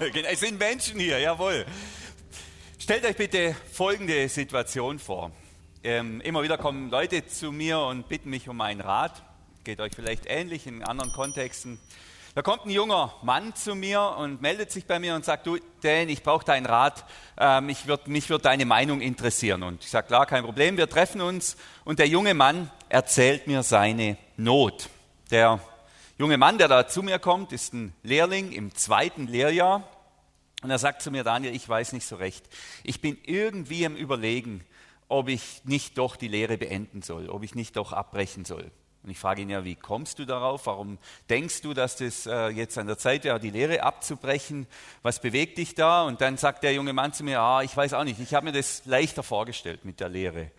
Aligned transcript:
Es 0.00 0.40
sind 0.40 0.60
Menschen 0.60 1.00
hier, 1.00 1.18
jawohl. 1.18 1.66
Stellt 2.78 3.04
euch 3.04 3.16
bitte 3.16 3.56
folgende 3.72 4.28
Situation 4.28 5.00
vor. 5.00 5.32
Ähm, 5.82 6.20
immer 6.20 6.44
wieder 6.44 6.56
kommen 6.56 6.88
Leute 6.88 7.26
zu 7.26 7.50
mir 7.50 7.80
und 7.80 8.08
bitten 8.08 8.30
mich 8.30 8.48
um 8.48 8.60
einen 8.60 8.80
Rat. 8.80 9.24
Geht 9.64 9.80
euch 9.80 9.92
vielleicht 9.96 10.26
ähnlich 10.26 10.68
in 10.68 10.84
anderen 10.84 11.12
Kontexten. 11.12 11.80
Da 12.36 12.42
kommt 12.42 12.64
ein 12.66 12.70
junger 12.70 13.12
Mann 13.22 13.56
zu 13.56 13.74
mir 13.74 14.00
und 14.18 14.40
meldet 14.40 14.70
sich 14.70 14.86
bei 14.86 15.00
mir 15.00 15.16
und 15.16 15.24
sagt, 15.24 15.48
du, 15.48 15.58
Dan, 15.82 16.08
ich 16.08 16.22
brauche 16.22 16.44
deinen 16.44 16.66
Rat, 16.66 17.04
ähm, 17.36 17.68
ich 17.68 17.88
würd, 17.88 18.06
mich 18.06 18.30
würde 18.30 18.42
deine 18.44 18.66
Meinung 18.66 19.00
interessieren. 19.00 19.64
Und 19.64 19.82
ich 19.82 19.90
sage, 19.90 20.06
klar, 20.06 20.26
kein 20.26 20.44
Problem, 20.44 20.76
wir 20.76 20.88
treffen 20.88 21.20
uns. 21.20 21.56
Und 21.84 21.98
der 21.98 22.06
junge 22.06 22.34
Mann 22.34 22.70
erzählt 22.88 23.48
mir 23.48 23.64
seine 23.64 24.16
Not. 24.36 24.90
Der 25.32 25.58
junge 26.18 26.36
Mann, 26.36 26.58
der 26.58 26.68
da 26.68 26.86
zu 26.86 27.02
mir 27.02 27.18
kommt, 27.18 27.52
ist 27.52 27.72
ein 27.72 27.94
Lehrling 28.02 28.52
im 28.52 28.74
zweiten 28.74 29.26
Lehrjahr. 29.26 29.88
Und 30.62 30.70
er 30.70 30.78
sagt 30.78 31.02
zu 31.02 31.10
mir, 31.10 31.22
Daniel, 31.22 31.54
ich 31.54 31.68
weiß 31.68 31.92
nicht 31.92 32.06
so 32.06 32.16
recht. 32.16 32.44
Ich 32.82 33.00
bin 33.00 33.16
irgendwie 33.24 33.84
im 33.84 33.96
Überlegen, 33.96 34.64
ob 35.06 35.28
ich 35.28 35.62
nicht 35.64 35.96
doch 35.96 36.16
die 36.16 36.28
Lehre 36.28 36.58
beenden 36.58 37.02
soll, 37.02 37.30
ob 37.30 37.44
ich 37.44 37.54
nicht 37.54 37.76
doch 37.76 37.92
abbrechen 37.92 38.44
soll. 38.44 38.70
Und 39.04 39.10
ich 39.10 39.18
frage 39.18 39.42
ihn 39.42 39.48
ja, 39.48 39.64
wie 39.64 39.76
kommst 39.76 40.18
du 40.18 40.24
darauf? 40.24 40.66
Warum 40.66 40.98
denkst 41.30 41.62
du, 41.62 41.72
dass 41.72 41.96
das 41.96 42.26
äh, 42.26 42.48
jetzt 42.48 42.76
an 42.76 42.88
der 42.88 42.98
Zeit 42.98 43.22
wäre, 43.22 43.38
die 43.38 43.50
Lehre 43.50 43.84
abzubrechen? 43.84 44.66
Was 45.02 45.20
bewegt 45.20 45.56
dich 45.58 45.76
da? 45.76 46.02
Und 46.02 46.20
dann 46.20 46.36
sagt 46.36 46.64
der 46.64 46.74
junge 46.74 46.92
Mann 46.92 47.12
zu 47.12 47.22
mir, 47.22 47.40
ah, 47.40 47.62
ich 47.62 47.74
weiß 47.76 47.94
auch 47.94 48.02
nicht, 48.02 48.18
ich 48.18 48.34
habe 48.34 48.46
mir 48.46 48.52
das 48.52 48.84
leichter 48.84 49.22
vorgestellt 49.22 49.84
mit 49.84 50.00
der 50.00 50.08
Lehre. 50.08 50.50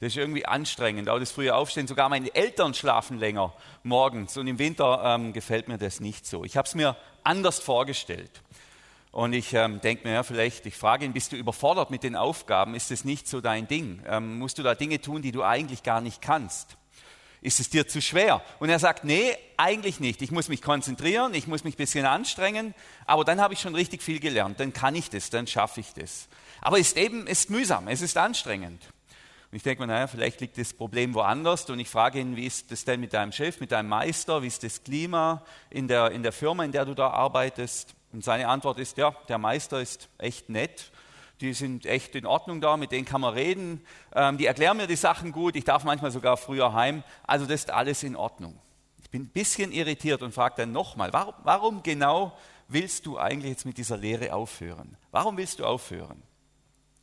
Das 0.00 0.12
ist 0.12 0.16
irgendwie 0.16 0.46
anstrengend, 0.46 1.08
auch 1.08 1.18
das 1.18 1.32
frühe 1.32 1.54
Aufstehen. 1.54 1.88
Sogar 1.88 2.08
meine 2.08 2.32
Eltern 2.34 2.72
schlafen 2.72 3.18
länger 3.18 3.52
morgens 3.82 4.36
und 4.36 4.46
im 4.46 4.58
Winter 4.58 5.02
ähm, 5.04 5.32
gefällt 5.32 5.66
mir 5.66 5.78
das 5.78 5.98
nicht 5.98 6.24
so. 6.24 6.44
Ich 6.44 6.56
habe 6.56 6.66
es 6.66 6.74
mir 6.76 6.96
anders 7.24 7.58
vorgestellt. 7.58 8.42
Und 9.10 9.32
ich 9.32 9.54
ähm, 9.54 9.80
denke 9.80 10.06
mir, 10.06 10.14
ja, 10.14 10.22
vielleicht, 10.22 10.66
ich 10.66 10.76
frage 10.76 11.04
ihn, 11.04 11.12
bist 11.12 11.32
du 11.32 11.36
überfordert 11.36 11.90
mit 11.90 12.04
den 12.04 12.14
Aufgaben? 12.14 12.74
Ist 12.76 12.92
das 12.92 13.04
nicht 13.04 13.26
so 13.26 13.40
dein 13.40 13.66
Ding? 13.66 14.02
Ähm, 14.06 14.38
musst 14.38 14.58
du 14.58 14.62
da 14.62 14.76
Dinge 14.76 15.00
tun, 15.00 15.22
die 15.22 15.32
du 15.32 15.42
eigentlich 15.42 15.82
gar 15.82 16.00
nicht 16.00 16.22
kannst? 16.22 16.76
Ist 17.40 17.58
es 17.58 17.70
dir 17.70 17.88
zu 17.88 18.02
schwer? 18.02 18.42
Und 18.60 18.68
er 18.68 18.78
sagt, 18.78 19.04
nee, 19.04 19.36
eigentlich 19.56 19.98
nicht. 19.98 20.22
Ich 20.22 20.30
muss 20.30 20.48
mich 20.48 20.60
konzentrieren, 20.60 21.34
ich 21.34 21.46
muss 21.46 21.64
mich 21.64 21.74
ein 21.74 21.78
bisschen 21.78 22.04
anstrengen, 22.04 22.74
aber 23.06 23.24
dann 23.24 23.40
habe 23.40 23.54
ich 23.54 23.60
schon 23.60 23.74
richtig 23.74 24.02
viel 24.02 24.20
gelernt. 24.20 24.60
Dann 24.60 24.72
kann 24.72 24.94
ich 24.94 25.08
das, 25.10 25.30
dann 25.30 25.46
schaffe 25.46 25.80
ich 25.80 25.94
das. 25.94 26.28
Aber 26.60 26.78
es 26.78 26.88
ist 26.88 26.96
eben, 26.96 27.26
ist 27.26 27.50
mühsam, 27.50 27.88
es 27.88 28.02
ist 28.02 28.16
anstrengend. 28.16 28.82
Und 29.50 29.56
ich 29.56 29.62
denke 29.62 29.82
mir, 29.82 29.86
naja, 29.86 30.06
vielleicht 30.06 30.40
liegt 30.40 30.58
das 30.58 30.74
Problem 30.74 31.14
woanders. 31.14 31.68
Und 31.70 31.78
ich 31.78 31.88
frage 31.88 32.20
ihn, 32.20 32.36
wie 32.36 32.46
ist 32.46 32.70
das 32.70 32.84
denn 32.84 33.00
mit 33.00 33.14
deinem 33.14 33.32
Chef, 33.32 33.60
mit 33.60 33.72
deinem 33.72 33.88
Meister? 33.88 34.42
Wie 34.42 34.46
ist 34.46 34.62
das 34.62 34.82
Klima 34.84 35.42
in 35.70 35.88
der, 35.88 36.10
in 36.10 36.22
der 36.22 36.32
Firma, 36.32 36.64
in 36.64 36.72
der 36.72 36.84
du 36.84 36.94
da 36.94 37.08
arbeitest? 37.08 37.94
Und 38.12 38.24
seine 38.24 38.48
Antwort 38.48 38.78
ist, 38.78 38.96
ja, 38.98 39.14
der 39.28 39.38
Meister 39.38 39.80
ist 39.80 40.08
echt 40.18 40.48
nett 40.48 40.92
die 41.40 41.52
sind 41.54 41.86
echt 41.86 42.14
in 42.14 42.26
Ordnung 42.26 42.60
da, 42.60 42.76
mit 42.76 42.92
denen 42.92 43.04
kann 43.04 43.20
man 43.20 43.34
reden, 43.34 43.80
ähm, 44.14 44.38
die 44.38 44.46
erklären 44.46 44.76
mir 44.76 44.86
die 44.86 44.96
Sachen 44.96 45.32
gut, 45.32 45.56
ich 45.56 45.64
darf 45.64 45.84
manchmal 45.84 46.10
sogar 46.10 46.36
früher 46.36 46.72
heim, 46.72 47.04
also 47.26 47.46
das 47.46 47.60
ist 47.60 47.70
alles 47.70 48.02
in 48.02 48.16
Ordnung. 48.16 48.58
Ich 49.02 49.10
bin 49.10 49.22
ein 49.22 49.28
bisschen 49.28 49.72
irritiert 49.72 50.22
und 50.22 50.34
frage 50.34 50.56
dann 50.58 50.72
nochmal, 50.72 51.12
warum, 51.12 51.34
warum 51.44 51.82
genau 51.82 52.36
willst 52.66 53.06
du 53.06 53.18
eigentlich 53.18 53.50
jetzt 53.50 53.64
mit 53.64 53.78
dieser 53.78 53.96
Lehre 53.96 54.34
aufhören? 54.34 54.96
Warum 55.10 55.36
willst 55.36 55.60
du 55.60 55.64
aufhören? 55.64 56.22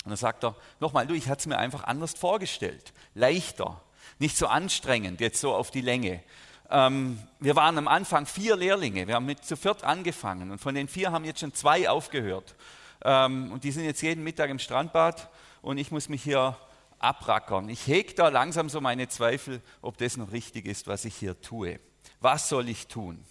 Und 0.05 0.11
dann 0.11 0.17
sagt 0.17 0.43
er, 0.43 0.55
nochmal, 0.79 1.07
du, 1.07 1.15
ich 1.15 1.27
hatte 1.27 1.39
es 1.39 1.45
mir 1.47 1.57
einfach 1.57 1.83
anders 1.83 2.13
vorgestellt, 2.13 2.93
leichter, 3.15 3.81
nicht 4.19 4.37
so 4.37 4.47
anstrengend, 4.47 5.19
jetzt 5.19 5.41
so 5.41 5.53
auf 5.53 5.71
die 5.71 5.81
Länge. 5.81 6.23
Ähm, 6.69 7.19
wir 7.39 7.55
waren 7.55 7.77
am 7.77 7.87
Anfang 7.87 8.25
vier 8.25 8.55
Lehrlinge, 8.55 9.07
wir 9.07 9.15
haben 9.15 9.25
mit 9.25 9.43
zu 9.43 9.57
viert 9.57 9.83
angefangen 9.83 10.51
und 10.51 10.59
von 10.59 10.75
den 10.75 10.87
vier 10.87 11.11
haben 11.11 11.25
jetzt 11.25 11.39
schon 11.39 11.53
zwei 11.53 11.89
aufgehört. 11.89 12.55
Ähm, 13.03 13.51
und 13.51 13.63
die 13.63 13.71
sind 13.71 13.83
jetzt 13.83 14.01
jeden 14.01 14.23
Mittag 14.23 14.49
im 14.49 14.59
Strandbad 14.59 15.29
und 15.61 15.77
ich 15.77 15.91
muss 15.91 16.07
mich 16.07 16.23
hier 16.23 16.57
abrackern. 16.99 17.69
Ich 17.69 17.87
hege 17.87 18.13
da 18.13 18.29
langsam 18.29 18.69
so 18.69 18.81
meine 18.81 19.07
Zweifel, 19.07 19.61
ob 19.81 19.97
das 19.97 20.17
noch 20.17 20.31
richtig 20.31 20.65
ist, 20.65 20.87
was 20.87 21.05
ich 21.05 21.15
hier 21.15 21.39
tue. 21.41 21.79
Was 22.19 22.49
soll 22.49 22.69
ich 22.69 22.87
tun? 22.87 23.23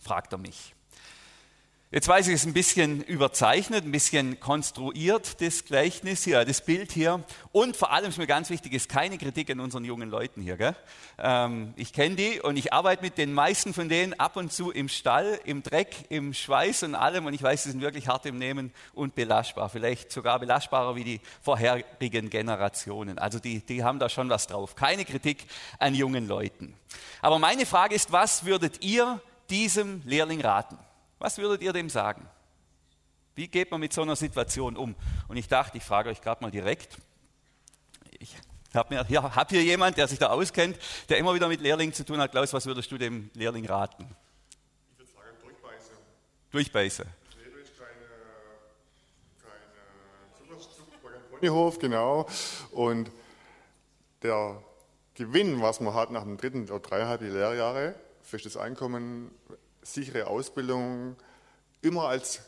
fragt 0.00 0.32
er 0.32 0.38
mich. 0.38 0.75
Jetzt 1.92 2.08
weiß 2.08 2.26
ich, 2.26 2.34
es 2.34 2.40
ist 2.40 2.48
ein 2.48 2.52
bisschen 2.52 3.00
überzeichnet, 3.04 3.84
ein 3.84 3.92
bisschen 3.92 4.40
konstruiert, 4.40 5.40
das 5.40 5.64
Gleichnis 5.64 6.24
hier, 6.24 6.44
das 6.44 6.60
Bild 6.60 6.90
hier. 6.90 7.22
Und 7.52 7.76
vor 7.76 7.92
allem 7.92 8.08
ist 8.08 8.18
mir 8.18 8.26
ganz 8.26 8.50
wichtig, 8.50 8.72
ist 8.72 8.88
keine 8.88 9.18
Kritik 9.18 9.48
an 9.52 9.60
unseren 9.60 9.84
jungen 9.84 10.10
Leuten 10.10 10.42
hier. 10.42 10.74
Ähm, 11.16 11.74
ich 11.76 11.92
kenne 11.92 12.16
die 12.16 12.40
und 12.40 12.56
ich 12.56 12.72
arbeite 12.72 13.04
mit 13.04 13.18
den 13.18 13.32
meisten 13.32 13.72
von 13.72 13.88
denen 13.88 14.18
ab 14.18 14.34
und 14.34 14.52
zu 14.52 14.72
im 14.72 14.88
Stall, 14.88 15.38
im 15.44 15.62
Dreck, 15.62 16.06
im 16.08 16.34
Schweiß 16.34 16.82
und 16.82 16.96
allem. 16.96 17.24
Und 17.24 17.34
ich 17.34 17.42
weiß, 17.44 17.62
sie 17.62 17.70
sind 17.70 17.80
wirklich 17.80 18.08
hart 18.08 18.26
im 18.26 18.36
Nehmen 18.36 18.72
und 18.92 19.14
belastbar. 19.14 19.68
Vielleicht 19.68 20.10
sogar 20.10 20.40
belastbarer 20.40 20.96
wie 20.96 21.04
die 21.04 21.20
vorherigen 21.40 22.30
Generationen. 22.30 23.20
Also 23.20 23.38
die, 23.38 23.60
die 23.64 23.84
haben 23.84 24.00
da 24.00 24.08
schon 24.08 24.28
was 24.28 24.48
drauf. 24.48 24.74
Keine 24.74 25.04
Kritik 25.04 25.46
an 25.78 25.94
jungen 25.94 26.26
Leuten. 26.26 26.74
Aber 27.22 27.38
meine 27.38 27.64
Frage 27.64 27.94
ist, 27.94 28.10
was 28.10 28.44
würdet 28.44 28.84
ihr 28.84 29.20
diesem 29.48 30.02
Lehrling 30.04 30.40
raten? 30.40 30.76
Was 31.18 31.38
würdet 31.38 31.62
ihr 31.62 31.72
dem 31.72 31.88
sagen? 31.88 32.28
Wie 33.34 33.48
geht 33.48 33.70
man 33.70 33.80
mit 33.80 33.92
so 33.92 34.02
einer 34.02 34.16
Situation 34.16 34.76
um? 34.76 34.94
Und 35.28 35.36
ich 35.36 35.48
dachte, 35.48 35.76
ich 35.76 35.84
frage 35.84 36.08
euch 36.10 36.20
gerade 36.20 36.42
mal 36.42 36.50
direkt. 36.50 36.96
Ich 38.18 38.34
habe 38.74 39.04
hier, 39.04 39.22
hab 39.22 39.50
hier 39.50 39.62
jemand, 39.62 39.96
der 39.98 40.08
sich 40.08 40.18
da 40.18 40.28
auskennt, 40.28 40.78
der 41.08 41.18
immer 41.18 41.34
wieder 41.34 41.48
mit 41.48 41.60
Lehrlingen 41.60 41.94
zu 41.94 42.04
tun 42.04 42.18
hat. 42.18 42.30
Klaus, 42.30 42.52
was 42.52 42.66
würdest 42.66 42.90
du 42.90 42.98
dem 42.98 43.30
Lehrling 43.34 43.66
raten? 43.66 44.04
Ich 44.92 44.98
würde 44.98 45.12
sagen, 45.12 45.36
durchbeißen. 45.42 45.96
Durchbeißen. 46.50 47.06
Ponyhof, 51.30 51.78
genau. 51.78 52.26
Und 52.70 53.10
der 54.22 54.62
Gewinn, 55.14 55.60
was 55.60 55.80
man 55.80 55.94
hat 55.94 56.10
nach 56.10 56.22
dem 56.22 56.36
dritten 56.36 56.64
oder 56.64 56.80
dreieinhalb 56.80 57.20
Lehrjahre, 57.20 57.94
festes 58.22 58.56
Einkommen, 58.56 59.30
sichere 59.92 60.26
Ausbildung, 60.26 61.16
immer 61.82 62.08
als 62.08 62.40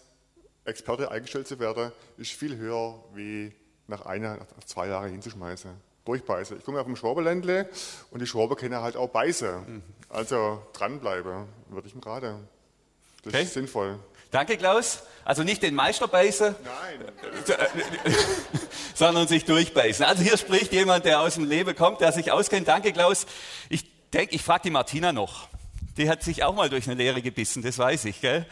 Experte 0.65 1.11
eingestellt 1.11 1.49
zu 1.49 1.59
werden, 1.59 1.93
ist 2.17 2.33
viel 2.33 2.57
höher, 2.57 3.03
wie 3.15 3.53
nach 3.87 4.05
einer, 4.07 4.37
nach 4.37 4.65
zwei 4.67 4.89
Jahren 4.89 5.11
hinzuschmeißen. 5.11 5.71
Durchbeißen. 6.05 6.59
Ich 6.59 6.65
komme 6.65 6.79
ja 6.79 6.85
vom 6.85 6.97
Schwaberländle 6.97 7.69
und 8.11 8.21
die 8.21 8.27
Schwaber 8.27 8.57
können 8.57 8.81
halt 8.81 8.97
auch 8.97 9.09
beißen. 9.09 9.75
Mhm. 9.75 9.83
Also 10.09 10.63
dranbleiben, 10.73 11.47
würde 11.69 11.89
ich 11.89 11.95
ihm 11.95 12.01
raten. 12.01 12.49
Das 13.23 13.35
okay. 13.35 13.43
ist 13.43 13.55
sinnvoll. 13.55 13.99
Danke, 14.31 14.57
Klaus. 14.57 15.03
Also 15.25 15.43
nicht 15.43 15.63
den 15.63 15.75
Meister 15.75 16.09
beißen, 16.09 16.55
Nein. 16.65 17.13
sondern 18.95 19.27
sich 19.29 19.45
durchbeißen. 19.45 20.05
Also 20.05 20.23
hier 20.23 20.37
spricht 20.37 20.73
jemand, 20.73 21.05
der 21.05 21.21
aus 21.21 21.35
dem 21.35 21.45
Leben 21.45 21.75
kommt, 21.75 22.01
der 22.01 22.13
sich 22.13 22.31
auskennt. 22.31 22.69
Danke, 22.69 22.93
Klaus. 22.93 23.27
Ich 23.69 23.85
denke, 24.11 24.35
ich 24.35 24.43
frage 24.43 24.65
die 24.65 24.71
Martina 24.71 25.13
noch. 25.13 25.49
Die 25.99 26.09
hat 26.09 26.23
sich 26.23 26.45
auch 26.45 26.55
mal 26.55 26.71
durch 26.71 26.87
eine 26.89 26.95
Lehre 26.95 27.21
gebissen, 27.21 27.63
das 27.63 27.77
weiß 27.77 28.05
ich, 28.07 28.21
gell? 28.21 28.47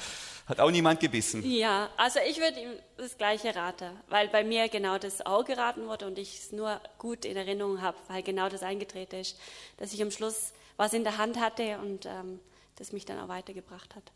Hat 0.46 0.60
auch 0.60 0.70
niemand 0.70 1.00
gebissen. 1.00 1.48
Ja, 1.48 1.90
also 1.96 2.20
ich 2.28 2.38
würde 2.38 2.60
ihm 2.60 2.70
das 2.96 3.16
Gleiche 3.16 3.54
raten, 3.54 3.90
weil 4.08 4.28
bei 4.28 4.44
mir 4.44 4.68
genau 4.68 4.98
das 4.98 5.24
auch 5.24 5.44
geraten 5.44 5.86
wurde 5.86 6.06
und 6.06 6.18
ich 6.18 6.38
es 6.38 6.52
nur 6.52 6.80
gut 6.98 7.24
in 7.24 7.36
Erinnerung 7.36 7.80
habe, 7.82 7.96
weil 8.08 8.22
genau 8.22 8.48
das 8.48 8.62
eingetreten 8.62 9.16
ist, 9.20 9.38
dass 9.76 9.92
ich 9.92 10.02
am 10.02 10.10
Schluss 10.10 10.52
was 10.76 10.92
in 10.92 11.04
der 11.04 11.18
Hand 11.18 11.40
hatte 11.40 11.78
und 11.78 12.06
ähm, 12.06 12.40
das 12.76 12.92
mich 12.92 13.04
dann 13.04 13.18
auch 13.18 13.28
weitergebracht 13.28 13.94
hat. 13.96 14.12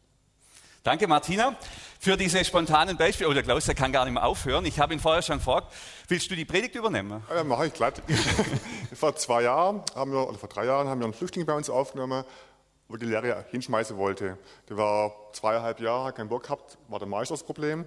Danke, 0.83 1.07
Martina, 1.07 1.57
für 1.99 2.17
diese 2.17 2.45
spontanen 2.45 2.97
Beispiele. 2.97 3.29
Oder 3.29 3.41
oh, 3.41 3.45
Klaus, 3.45 3.67
der 3.67 3.75
kann 3.75 3.93
gar 3.93 4.05
nicht 4.07 4.15
mehr 4.15 4.25
aufhören. 4.25 4.65
Ich 4.65 4.81
habe 4.81 4.95
ihn 4.95 5.01
vorher 5.01 5.21
schon 5.21 5.39
gefragt, 5.39 5.73
willst 6.09 6.31
du 6.31 6.37
die 6.37 6.47
Predigt 6.47 6.75
übernehmen? 6.75 7.23
Ja, 7.29 7.45
mache 7.45 7.67
ich 7.67 7.75
glatt. 7.75 8.03
vor 8.95 9.15
zwei 9.17 9.43
Jahren 9.43 9.83
haben 9.95 10.13
wir, 10.13 10.27
oder 10.27 10.39
vor 10.39 10.49
drei 10.49 10.65
Jahren 10.65 10.89
haben 10.89 11.01
wir 11.01 11.05
einen 11.05 11.13
Flüchtling 11.13 11.45
bei 11.45 11.55
uns 11.55 11.69
aufgenommen 11.69 12.25
wo 12.91 12.97
die 12.97 13.07
Lehre 13.07 13.47
hinschmeißen 13.51 13.97
wollte. 13.97 14.37
Der 14.69 14.77
war 14.77 15.13
zweieinhalb 15.33 15.81
Jahre, 15.81 16.07
hat 16.07 16.17
keinen 16.17 16.29
Bock 16.29 16.43
gehabt, 16.43 16.77
war 16.89 16.99
der 16.99 17.07
Meister 17.07 17.35
das 17.35 17.45
Problem. 17.45 17.87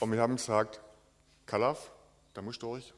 Und 0.00 0.12
wir 0.12 0.20
haben 0.20 0.36
gesagt, 0.36 0.82
Kalaf, 1.46 1.90
da 2.34 2.42
musst 2.42 2.62
du 2.62 2.66
durch. 2.66 2.92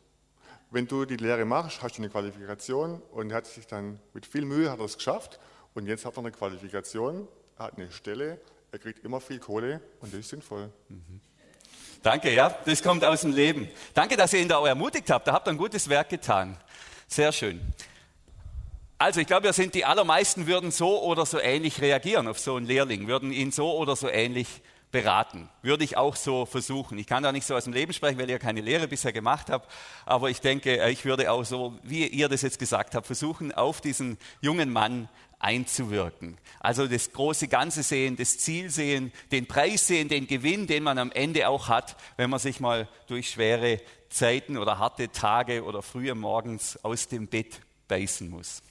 Wenn 0.71 0.89
du 0.89 1.05
die 1.05 1.17
Lehre 1.17 1.45
machst, 1.45 1.83
hast 1.83 1.99
du 1.99 2.03
eine 2.03 2.11
Qualifikation 2.11 3.01
und 3.13 3.31
er 3.31 3.37
hat 3.37 3.47
sich 3.47 3.67
dann 3.69 4.01
mit 4.13 4.27
viel 4.27 4.45
Mühe 4.45 4.71
hat 4.71 4.81
er 4.81 4.87
es 4.87 4.97
geschafft 4.97 5.39
und 5.75 5.87
jetzt 5.87 6.05
hat 6.05 6.17
er 6.17 6.19
eine 6.19 6.33
Qualifikation, 6.33 7.29
er 7.59 7.67
hat 7.67 7.77
eine 7.77 7.93
Stelle, 7.93 8.41
er 8.73 8.81
kriegt 8.81 9.05
immer 9.05 9.21
viel 9.21 9.39
Kohle 9.39 9.81
und 10.01 10.13
das 10.13 10.21
ist 10.21 10.31
sinnvoll. 10.31 10.73
Mhm. 10.89 11.21
Danke, 12.03 12.35
ja, 12.35 12.59
das 12.65 12.83
kommt 12.83 13.05
aus 13.05 13.21
dem 13.21 13.33
Leben. 13.33 13.69
Danke, 13.95 14.17
dass 14.17 14.33
ihr 14.33 14.41
ihn 14.41 14.49
da 14.49 14.57
auch 14.57 14.67
ermutigt 14.67 15.09
habt. 15.11 15.29
Da 15.29 15.33
habt 15.33 15.47
ihr 15.47 15.53
ein 15.53 15.57
gutes 15.57 15.89
Werk 15.89 16.09
getan. 16.09 16.57
Sehr 17.07 17.31
schön. 17.31 17.61
Also 18.99 19.21
ich 19.21 19.27
glaube, 19.27 19.45
wir 19.45 19.53
sind 19.53 19.75
die 19.75 19.85
allermeisten 19.85 20.47
würden 20.47 20.71
so 20.71 21.03
oder 21.03 21.27
so 21.27 21.39
ähnlich 21.39 21.83
reagieren 21.83 22.29
auf 22.29 22.39
so 22.39 22.57
einen 22.57 22.65
Lehrling, 22.65 23.09
würden 23.09 23.31
ihn 23.31 23.53
so 23.53 23.77
oder 23.77 23.95
so 23.95 24.09
ähnlich 24.09 24.49
beraten. 24.91 25.51
Würde 25.61 25.85
ich 25.85 25.99
auch 25.99 26.17
so 26.17 26.47
versuchen. 26.47 26.97
Ich 26.97 27.07
kann 27.07 27.23
da 27.23 27.31
nicht 27.31 27.47
so 27.47 27.55
aus 27.55 27.65
dem 27.65 27.75
Leben 27.75 27.93
sprechen, 27.93 28.17
weil 28.17 28.25
ich 28.25 28.31
ja 28.31 28.39
keine 28.39 28.63
Lehre 28.63 28.89
bisher 28.89 29.13
gemacht 29.13 29.51
habe, 29.51 29.67
aber 30.07 30.31
ich 30.31 30.41
denke, 30.41 30.81
äh, 30.81 30.91
ich 30.91 31.05
würde 31.05 31.31
auch 31.31 31.45
so, 31.45 31.79
wie 31.83 32.07
ihr 32.07 32.31
das 32.31 32.41
jetzt 32.41 32.59
gesagt 32.59 32.95
habt, 32.95 33.07
versuchen, 33.07 33.53
auf 33.53 33.83
diesen 33.83 34.17
jungen 34.41 34.73
Mann 34.73 35.11
einzuwirken. 35.39 36.39
Also 36.61 36.87
das 36.87 37.13
große 37.13 37.49
Ganze 37.49 37.83
sehen, 37.83 38.17
das 38.17 38.39
Ziel 38.39 38.71
sehen, 38.71 39.13
den 39.31 39.47
Preis 39.47 39.87
sehen, 39.87 40.09
den 40.09 40.27
Gewinn, 40.27 40.67
den 40.67 40.83
man 40.83 40.97
am 40.97 41.13
Ende 41.13 41.49
auch 41.49 41.69
hat, 41.69 41.97
wenn 42.17 42.31
man 42.31 42.41
sich 42.41 42.61
mal 42.61 42.89
durch 43.09 43.31
schwere 43.31 43.83
Zeiten 44.09 44.57
oder 44.57 44.79
harte 44.79 45.11
Tage 45.13 45.65
oder 45.65 45.83
frühe 45.83 46.15
morgens 46.15 46.83
aus 46.83 47.09
dem 47.09 47.27
Bett 47.27 47.61
beißen 47.89 48.31
muss. 48.31 48.63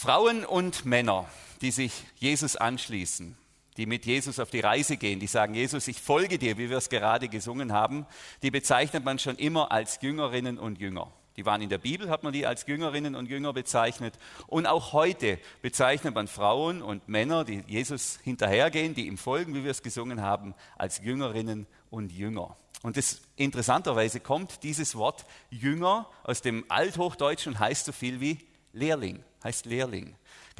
Frauen 0.00 0.44
und 0.44 0.84
Männer, 0.84 1.28
die 1.60 1.72
sich 1.72 2.04
Jesus 2.18 2.54
anschließen, 2.54 3.36
die 3.76 3.84
mit 3.84 4.06
Jesus 4.06 4.38
auf 4.38 4.48
die 4.48 4.60
Reise 4.60 4.96
gehen, 4.96 5.18
die 5.18 5.26
sagen, 5.26 5.54
Jesus, 5.54 5.88
ich 5.88 6.00
folge 6.00 6.38
dir, 6.38 6.56
wie 6.56 6.70
wir 6.70 6.76
es 6.76 6.88
gerade 6.88 7.28
gesungen 7.28 7.72
haben, 7.72 8.06
die 8.42 8.52
bezeichnet 8.52 9.04
man 9.04 9.18
schon 9.18 9.34
immer 9.34 9.72
als 9.72 9.98
Jüngerinnen 10.00 10.56
und 10.56 10.78
Jünger. 10.78 11.10
Die 11.36 11.44
waren 11.44 11.62
in 11.62 11.68
der 11.68 11.78
Bibel, 11.78 12.10
hat 12.10 12.22
man 12.22 12.32
die 12.32 12.46
als 12.46 12.64
Jüngerinnen 12.68 13.16
und 13.16 13.28
Jünger 13.28 13.52
bezeichnet. 13.52 14.14
Und 14.46 14.66
auch 14.66 14.92
heute 14.92 15.40
bezeichnet 15.62 16.14
man 16.14 16.28
Frauen 16.28 16.80
und 16.80 17.08
Männer, 17.08 17.44
die 17.44 17.64
Jesus 17.66 18.20
hinterhergehen, 18.22 18.94
die 18.94 19.08
ihm 19.08 19.18
folgen, 19.18 19.52
wie 19.56 19.64
wir 19.64 19.72
es 19.72 19.82
gesungen 19.82 20.22
haben, 20.22 20.54
als 20.76 21.00
Jüngerinnen 21.00 21.66
und 21.90 22.12
Jünger. 22.12 22.56
Und 22.82 22.96
das, 22.96 23.20
interessanterweise 23.34 24.20
kommt 24.20 24.62
dieses 24.62 24.94
Wort 24.94 25.26
Jünger 25.50 26.08
aus 26.22 26.40
dem 26.40 26.64
Althochdeutschen 26.68 27.54
und 27.54 27.58
heißt 27.58 27.86
so 27.86 27.90
viel 27.90 28.20
wie 28.20 28.38
Lehrling, 28.72 29.24
heißt 29.44 29.66
Lehrling. 29.66 30.14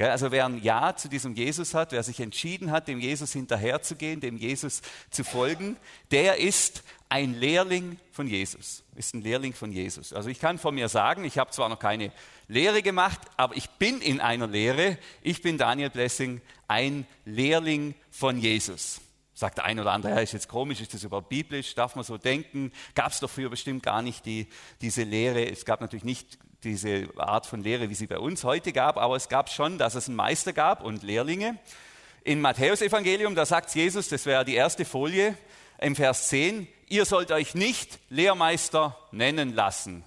Also 0.07 0.31
wer 0.31 0.45
ein 0.45 0.63
Ja 0.63 0.95
zu 0.95 1.09
diesem 1.09 1.35
Jesus 1.35 1.73
hat, 1.73 1.91
wer 1.91 2.03
sich 2.03 2.21
entschieden 2.21 2.71
hat, 2.71 2.87
dem 2.87 2.99
Jesus 2.99 3.33
hinterherzugehen, 3.33 4.21
dem 4.21 4.37
Jesus 4.37 4.81
zu 5.11 5.25
folgen, 5.25 5.75
der 6.11 6.37
ist 6.37 6.83
ein 7.09 7.33
Lehrling 7.33 7.99
von 8.11 8.27
Jesus. 8.27 8.83
Ist 8.95 9.13
ein 9.13 9.21
Lehrling 9.21 9.53
von 9.53 9.71
Jesus. 9.71 10.13
Also 10.13 10.29
ich 10.29 10.39
kann 10.39 10.57
von 10.57 10.75
mir 10.75 10.87
sagen, 10.87 11.25
ich 11.25 11.37
habe 11.37 11.51
zwar 11.51 11.67
noch 11.67 11.79
keine 11.79 12.11
Lehre 12.47 12.81
gemacht, 12.81 13.19
aber 13.35 13.57
ich 13.57 13.69
bin 13.71 13.99
in 13.99 14.21
einer 14.21 14.47
Lehre. 14.47 14.97
Ich 15.21 15.41
bin 15.41 15.57
Daniel 15.57 15.89
Blessing, 15.89 16.41
ein 16.67 17.05
Lehrling 17.25 17.95
von 18.09 18.37
Jesus. 18.37 19.01
Sagt 19.33 19.57
der 19.57 19.65
ein 19.65 19.79
oder 19.79 19.91
andere, 19.91 20.13
ja, 20.13 20.19
ist 20.19 20.33
jetzt 20.33 20.49
komisch, 20.49 20.81
ist 20.81 20.93
das 20.93 21.03
überhaupt 21.03 21.29
biblisch? 21.29 21.73
Darf 21.73 21.95
man 21.95 22.03
so 22.03 22.17
denken? 22.17 22.71
Gab 22.93 23.11
es 23.11 23.19
doch 23.19 23.29
früher 23.29 23.49
bestimmt 23.49 23.83
gar 23.83 24.01
nicht 24.01 24.25
die, 24.25 24.47
diese 24.81 25.03
Lehre. 25.03 25.49
Es 25.49 25.65
gab 25.65 25.81
natürlich 25.81 26.03
nicht 26.03 26.37
diese 26.63 27.07
Art 27.17 27.45
von 27.45 27.61
Lehre, 27.61 27.89
wie 27.89 27.95
sie 27.95 28.07
bei 28.07 28.19
uns 28.19 28.43
heute 28.43 28.73
gab, 28.73 28.97
aber 28.97 29.15
es 29.15 29.29
gab 29.29 29.49
schon, 29.49 29.77
dass 29.77 29.95
es 29.95 30.07
einen 30.07 30.15
Meister 30.15 30.53
gab 30.53 30.83
und 30.83 31.03
Lehrlinge. 31.03 31.57
In 32.23 32.41
Matthäus 32.41 32.81
Evangelium, 32.81 33.35
da 33.35 33.45
sagt 33.45 33.73
Jesus, 33.73 34.09
das 34.09 34.25
wäre 34.25 34.45
die 34.45 34.55
erste 34.55 34.85
Folie, 34.85 35.35
im 35.79 35.95
Vers 35.95 36.27
10, 36.29 36.67
ihr 36.89 37.05
sollt 37.05 37.31
euch 37.31 37.55
nicht 37.55 37.99
Lehrmeister 38.09 38.97
nennen 39.11 39.53
lassen, 39.55 40.03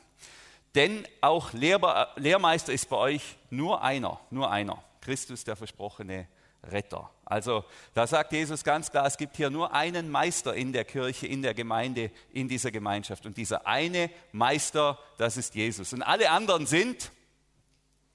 denn 0.75 1.07
auch 1.21 1.53
Lehrmeister 1.53 2.73
ist 2.73 2.89
bei 2.91 2.97
euch 2.97 3.37
nur 3.51 3.83
einer, 3.83 4.21
nur 4.31 4.51
einer, 4.51 4.83
Christus 5.01 5.45
der 5.45 5.57
versprochene 5.57 6.27
Retter. 6.65 7.11
Also 7.25 7.65
da 7.95 8.07
sagt 8.07 8.33
Jesus 8.33 8.63
ganz 8.63 8.91
klar, 8.91 9.07
es 9.07 9.17
gibt 9.17 9.37
hier 9.37 9.51
nur 9.51 9.73
einen 9.73 10.11
Meister 10.11 10.55
in 10.55 10.73
der 10.73 10.85
Kirche, 10.85 11.27
in 11.27 11.43
der 11.43 11.55
Gemeinde, 11.55 12.11
in 12.33 12.49
dieser 12.49 12.71
Gemeinschaft. 12.71 13.27
Und 13.27 13.37
dieser 13.37 13.67
eine 13.67 14.11
Meister, 14.33 14.99
das 15.19 15.37
ist 15.37 15.55
Jesus. 15.55 15.93
Und 15.93 16.03
alle 16.03 16.31
anderen 16.31 16.67
sind 16.67 17.11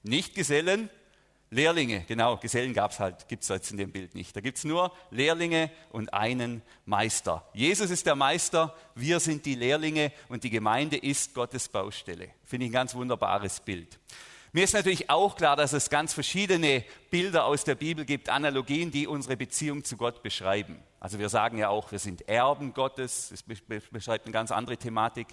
nicht 0.02 0.34
Gesellen, 0.34 0.88
Lehrlinge. 1.50 2.04
Genau, 2.06 2.36
Gesellen 2.36 2.74
gab 2.74 2.90
es 2.90 3.00
halt, 3.00 3.26
gibt 3.28 3.42
es 3.42 3.48
jetzt 3.48 3.70
in 3.70 3.78
dem 3.78 3.90
Bild 3.90 4.14
nicht. 4.14 4.36
Da 4.36 4.40
gibt 4.40 4.58
es 4.58 4.64
nur 4.64 4.92
Lehrlinge 5.10 5.70
und 5.90 6.12
einen 6.12 6.62
Meister. 6.84 7.48
Jesus 7.54 7.90
ist 7.90 8.06
der 8.06 8.16
Meister, 8.16 8.74
wir 8.94 9.18
sind 9.18 9.46
die 9.46 9.54
Lehrlinge 9.54 10.12
und 10.28 10.44
die 10.44 10.50
Gemeinde 10.50 10.96
ist 10.96 11.34
Gottes 11.34 11.68
Baustelle. 11.68 12.28
Finde 12.44 12.66
ich 12.66 12.70
ein 12.70 12.74
ganz 12.74 12.94
wunderbares 12.94 13.60
Bild. 13.60 13.98
Mir 14.52 14.64
ist 14.64 14.72
natürlich 14.72 15.10
auch 15.10 15.36
klar, 15.36 15.56
dass 15.56 15.72
es 15.72 15.90
ganz 15.90 16.14
verschiedene 16.14 16.84
Bilder 17.10 17.44
aus 17.44 17.64
der 17.64 17.74
Bibel 17.74 18.04
gibt, 18.04 18.30
Analogien, 18.30 18.90
die 18.90 19.06
unsere 19.06 19.36
Beziehung 19.36 19.84
zu 19.84 19.96
Gott 19.96 20.22
beschreiben. 20.22 20.82
Also 21.00 21.18
wir 21.18 21.28
sagen 21.28 21.58
ja 21.58 21.68
auch, 21.68 21.92
wir 21.92 21.98
sind 21.98 22.28
Erben 22.28 22.72
Gottes, 22.72 23.28
das 23.28 23.42
beschreibt 23.90 24.24
eine 24.24 24.32
ganz 24.32 24.50
andere 24.50 24.76
Thematik. 24.76 25.28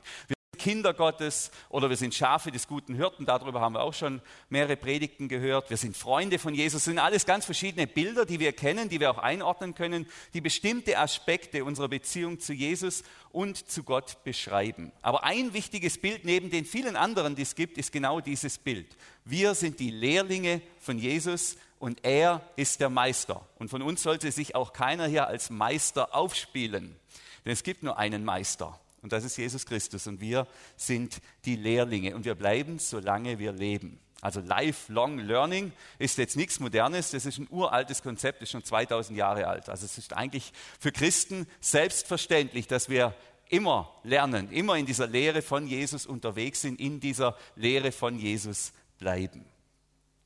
Kinder 0.66 0.96
Gottes 0.96 1.52
oder 1.70 1.92
wir 1.92 1.96
sind 1.96 2.16
Schafe 2.16 2.50
des 2.50 2.68
guten 2.68 2.96
Hirten, 2.96 3.28
darüber 3.28 3.62
haben 3.62 3.76
wir 3.76 3.84
auch 3.84 3.94
schon 3.94 4.20
mehrere 4.50 4.76
Predigten 4.76 5.28
gehört. 5.28 5.70
Wir 5.70 5.78
sind 5.78 5.96
Freunde 5.96 6.40
von 6.40 6.56
Jesus, 6.56 6.82
das 6.82 6.86
sind 6.86 6.98
alles 6.98 7.28
ganz 7.28 7.46
verschiedene 7.46 7.86
Bilder, 7.86 8.26
die 8.26 8.40
wir 8.40 8.52
kennen, 8.52 8.90
die 8.90 9.00
wir 9.00 9.12
auch 9.12 9.20
einordnen 9.20 9.76
können, 9.76 10.08
die 10.34 10.42
bestimmte 10.42 10.98
Aspekte 10.98 11.64
unserer 11.64 11.88
Beziehung 11.88 12.40
zu 12.40 12.52
Jesus 12.52 13.04
und 13.32 13.70
zu 13.70 13.84
Gott 13.84 14.24
beschreiben. 14.24 14.92
Aber 15.04 15.24
ein 15.24 15.54
wichtiges 15.54 16.00
Bild 16.00 16.26
neben 16.26 16.50
den 16.50 16.66
vielen 16.66 16.96
anderen, 16.96 17.36
die 17.36 17.44
es 17.44 17.54
gibt, 17.54 17.78
ist 17.78 17.92
genau 17.92 18.20
dieses 18.20 18.58
Bild. 18.58 18.98
Wir 19.24 19.54
sind 19.54 19.80
die 19.80 19.92
Lehrlinge 19.92 20.64
von 20.80 20.98
Jesus 20.98 21.58
und 21.78 22.04
er 22.04 22.42
ist 22.56 22.82
der 22.82 22.90
Meister. 22.90 23.48
Und 23.60 23.70
von 23.70 23.84
uns 23.84 24.02
sollte 24.02 24.32
sich 24.32 24.56
auch 24.56 24.74
keiner 24.74 25.06
hier 25.06 25.28
als 25.28 25.52
Meister 25.52 26.16
aufspielen, 26.16 26.96
denn 27.46 27.54
es 27.54 27.62
gibt 27.62 27.84
nur 27.84 28.00
einen 28.00 28.26
Meister. 28.26 28.80
Und 29.06 29.12
das 29.12 29.24
ist 29.24 29.38
Jesus 29.38 29.68
Christus. 29.68 30.08
Und 30.08 30.20
wir 30.20 30.48
sind 30.78 31.22
die 31.46 31.56
Lehrlinge. 31.56 32.16
Und 32.16 32.26
wir 32.26 32.34
bleiben, 32.34 32.80
solange 32.80 33.38
wir 33.38 33.52
leben. 33.52 34.00
Also 34.20 34.40
Lifelong 34.40 35.20
Learning 35.20 35.72
ist 36.00 36.18
jetzt 36.18 36.36
nichts 36.36 36.60
Modernes, 36.60 37.12
das 37.12 37.28
ist 37.28 37.38
ein 37.38 37.48
uraltes 37.52 38.02
Konzept, 38.02 38.42
ist 38.42 38.50
schon 38.50 38.64
2000 38.64 39.16
Jahre 39.16 39.46
alt. 39.46 39.70
Also 39.70 39.86
es 39.86 40.00
ist 40.00 40.14
eigentlich 40.14 40.54
für 40.80 40.92
Christen 40.92 41.46
selbstverständlich, 41.60 42.66
dass 42.66 42.90
wir 42.90 43.14
immer 43.50 43.94
lernen, 44.02 44.52
immer 44.52 44.76
in 44.76 44.88
dieser 44.88 45.06
Lehre 45.06 45.44
von 45.44 45.68
Jesus 45.68 46.08
unterwegs 46.08 46.62
sind, 46.62 46.80
in 46.80 47.00
dieser 47.00 47.38
Lehre 47.56 47.92
von 47.92 48.18
Jesus 48.18 48.74
bleiben. 48.98 49.46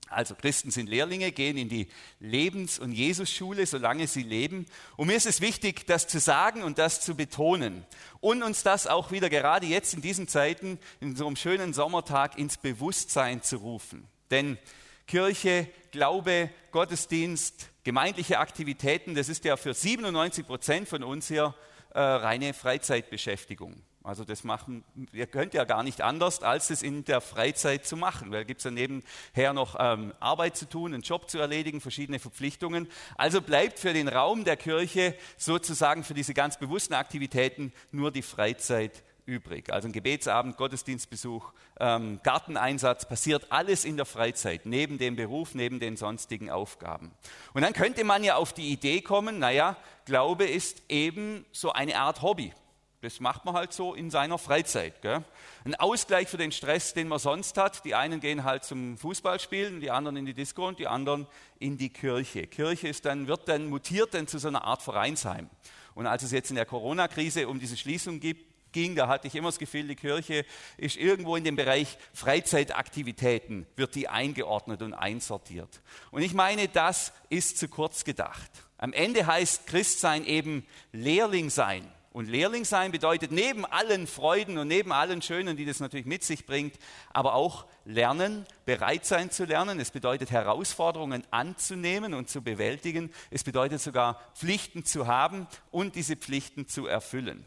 Also 0.10 0.36
Christen 0.36 0.72
sind 0.72 0.90
Lehrlinge, 0.90 1.32
gehen 1.32 1.58
in 1.58 1.70
die 1.70 1.88
Lebens- 2.20 2.80
und 2.80 2.92
Jesusschule, 2.92 3.66
solange 3.66 4.08
sie 4.08 4.24
leben. 4.24 4.66
Und 4.98 5.08
mir 5.08 5.16
ist 5.16 5.28
es 5.28 5.40
wichtig, 5.40 5.86
das 5.86 6.08
zu 6.08 6.20
sagen 6.20 6.64
und 6.64 6.78
das 6.78 7.02
zu 7.02 7.16
betonen. 7.16 7.86
Und 8.20 8.42
uns 8.42 8.64
das 8.64 8.88
auch 8.88 9.12
wieder 9.12 9.30
gerade 9.30 9.68
jetzt 9.68 9.94
in 9.94 10.02
diesen 10.02 10.28
Zeiten, 10.28 10.80
in 11.00 11.16
so 11.16 11.28
einem 11.28 11.36
schönen 11.36 11.74
Sommertag, 11.74 12.38
ins 12.38 12.58
Bewusstsein 12.58 13.44
zu 13.44 13.58
rufen. 13.58 14.08
Denn 14.32 14.58
Kirche, 15.06 15.68
Glaube, 15.92 16.50
Gottesdienst, 16.72 17.70
gemeindliche 17.84 18.40
Aktivitäten, 18.40 19.16
das 19.16 19.30
ist 19.30 19.46
ja 19.46 19.58
für 19.58 19.74
97 19.74 20.46
Prozent 20.46 20.88
von 20.88 21.04
uns 21.04 21.28
hier 21.28 21.56
äh, 21.94 22.00
reine 22.00 22.54
Freizeitbeschäftigung. 22.54 23.82
Also 24.02 24.24
das 24.24 24.46
machen, 24.46 24.84
ihr 25.12 25.28
könnt 25.28 25.54
ja 25.54 25.66
gar 25.66 25.84
nicht 25.84 26.02
anders, 26.02 26.42
als 26.42 26.70
es 26.70 26.84
in 26.84 27.04
der 27.04 27.20
Freizeit 27.20 27.86
zu 27.86 27.98
machen. 27.98 28.32
Weil 28.32 28.46
gibt 28.46 28.60
es 28.60 28.64
ja 28.64 28.72
nebenher 28.72 29.54
noch 29.54 29.76
ähm, 29.78 30.14
Arbeit 30.20 30.56
zu 30.56 30.68
tun, 30.68 30.94
einen 30.94 31.04
Job 31.04 31.30
zu 31.30 31.38
erledigen, 31.38 31.82
verschiedene 31.82 32.20
Verpflichtungen. 32.20 32.88
Also 33.16 33.42
bleibt 33.42 33.78
für 33.78 33.92
den 33.92 34.08
Raum 34.08 34.46
der 34.46 34.56
Kirche 34.56 35.16
sozusagen 35.38 36.04
für 36.04 36.14
diese 36.14 36.34
ganz 36.34 36.58
bewussten 36.58 36.94
Aktivitäten 36.94 37.74
nur 37.92 38.12
die 38.12 38.22
Freizeit 38.22 39.04
übrig. 39.26 39.72
Also 39.72 39.88
ein 39.88 39.92
Gebetsabend, 39.92 40.58
Gottesdienstbesuch, 40.58 41.52
ähm, 41.80 42.20
Garteneinsatz, 42.24 43.08
passiert 43.08 43.52
alles 43.52 43.86
in 43.86 43.96
der 43.96 44.06
Freizeit, 44.06 44.66
neben 44.66 44.98
dem 44.98 45.16
Beruf, 45.16 45.56
neben 45.56 45.80
den 45.80 45.98
sonstigen 45.98 46.50
Aufgaben. 46.50 47.12
Und 47.54 47.62
dann 47.62 47.74
könnte 47.74 48.04
man 48.04 48.24
ja 48.24 48.36
auf 48.36 48.54
die 48.54 48.72
Idee 48.72 49.02
kommen, 49.02 49.40
naja, 49.40 49.78
Glaube 50.06 50.46
ist 50.46 50.82
eben 50.90 51.46
so 51.52 51.72
eine 51.72 52.00
Art 52.00 52.22
Hobby. 52.22 52.54
Das 53.02 53.22
macht 53.22 53.46
man 53.46 53.54
halt 53.54 53.72
so 53.72 53.94
in 53.94 54.10
seiner 54.10 54.38
Freizeit. 54.38 55.02
Gell? 55.02 55.24
Ein 55.64 55.76
Ausgleich 55.76 56.28
für 56.28 56.38
den 56.38 56.52
Stress, 56.52 56.94
den 56.94 57.08
man 57.08 57.20
sonst 57.20 57.58
hat. 57.58 57.86
Die 57.86 57.96
einen 57.96 58.20
gehen 58.20 58.44
halt 58.44 58.66
zum 58.66 58.98
Fußballspielen, 58.98 59.80
die 59.80 59.90
anderen 59.90 60.18
in 60.18 60.26
die 60.26 60.34
Disco 60.34 60.68
und 60.68 60.80
die 60.80 60.88
anderen 60.88 61.26
in 61.60 61.78
die 61.78 61.90
Kirche. 61.90 62.46
Kirche 62.48 62.90
ist 62.90 63.06
dann, 63.06 63.28
wird 63.28 63.48
dann 63.48 63.68
mutiert 63.68 64.14
dann 64.14 64.28
zu 64.28 64.38
so 64.38 64.50
einer 64.50 64.66
Art 64.66 64.82
Vereinsheim. 64.82 65.50
Und 65.96 66.08
als 66.08 66.24
es 66.24 66.32
jetzt 66.32 66.50
in 66.50 66.58
der 66.58 66.66
Corona-Krise 66.66 67.48
um 67.48 67.60
diese 67.60 67.78
Schließung 67.78 68.20
gibt, 68.20 68.50
ging, 68.74 68.96
da 68.96 69.08
hatte 69.08 69.28
ich 69.28 69.36
immer 69.36 69.48
das 69.48 69.60
Gefühl, 69.60 69.88
die 69.88 69.96
Kirche 69.96 70.46
ist 70.78 70.98
irgendwo 70.98 71.38
in 71.38 71.44
dem 71.44 71.56
Bereich 71.56 71.98
Freizeitaktivitäten, 72.14 73.66
wird 73.78 73.96
die 73.96 74.10
eingeordnet 74.10 74.82
und 74.82 74.94
einsortiert. 74.94 75.82
Und 76.12 76.22
ich 76.22 76.34
meine, 76.34 76.68
das 76.68 77.14
ist 77.30 77.58
zu 77.58 77.70
kurz 77.70 78.04
gedacht. 78.04 78.52
Am 78.78 78.94
Ende 78.94 79.26
heißt 79.26 79.68
Christsein 79.68 80.26
eben 80.26 80.66
Lehrling 80.92 81.50
sein. 81.50 81.90
Und 82.20 82.28
Lehrling 82.28 82.66
sein 82.66 82.92
bedeutet 82.92 83.32
neben 83.32 83.66
allen 83.66 84.06
Freuden 84.06 84.58
und 84.58 84.68
neben 84.68 84.92
allen 84.92 85.22
Schönen, 85.22 85.56
die 85.56 85.64
das 85.64 85.80
natürlich 85.80 86.06
mit 86.06 86.22
sich 86.22 86.46
bringt, 86.46 86.76
aber 87.12 87.34
auch 87.34 87.66
lernen, 87.86 88.46
bereit 88.66 89.06
sein 89.06 89.32
zu 89.32 89.46
lernen. 89.46 89.80
Es 89.80 89.92
bedeutet 89.92 90.30
Herausforderungen 90.30 91.24
anzunehmen 91.32 92.14
und 92.14 92.28
zu 92.28 92.42
bewältigen. 92.42 93.10
Es 93.32 93.46
bedeutet 93.46 93.80
sogar 93.80 94.20
Pflichten 94.36 94.84
zu 94.84 95.08
haben 95.08 95.48
und 95.72 95.96
diese 95.96 96.18
Pflichten 96.18 96.68
zu 96.68 96.88
erfüllen. 96.88 97.46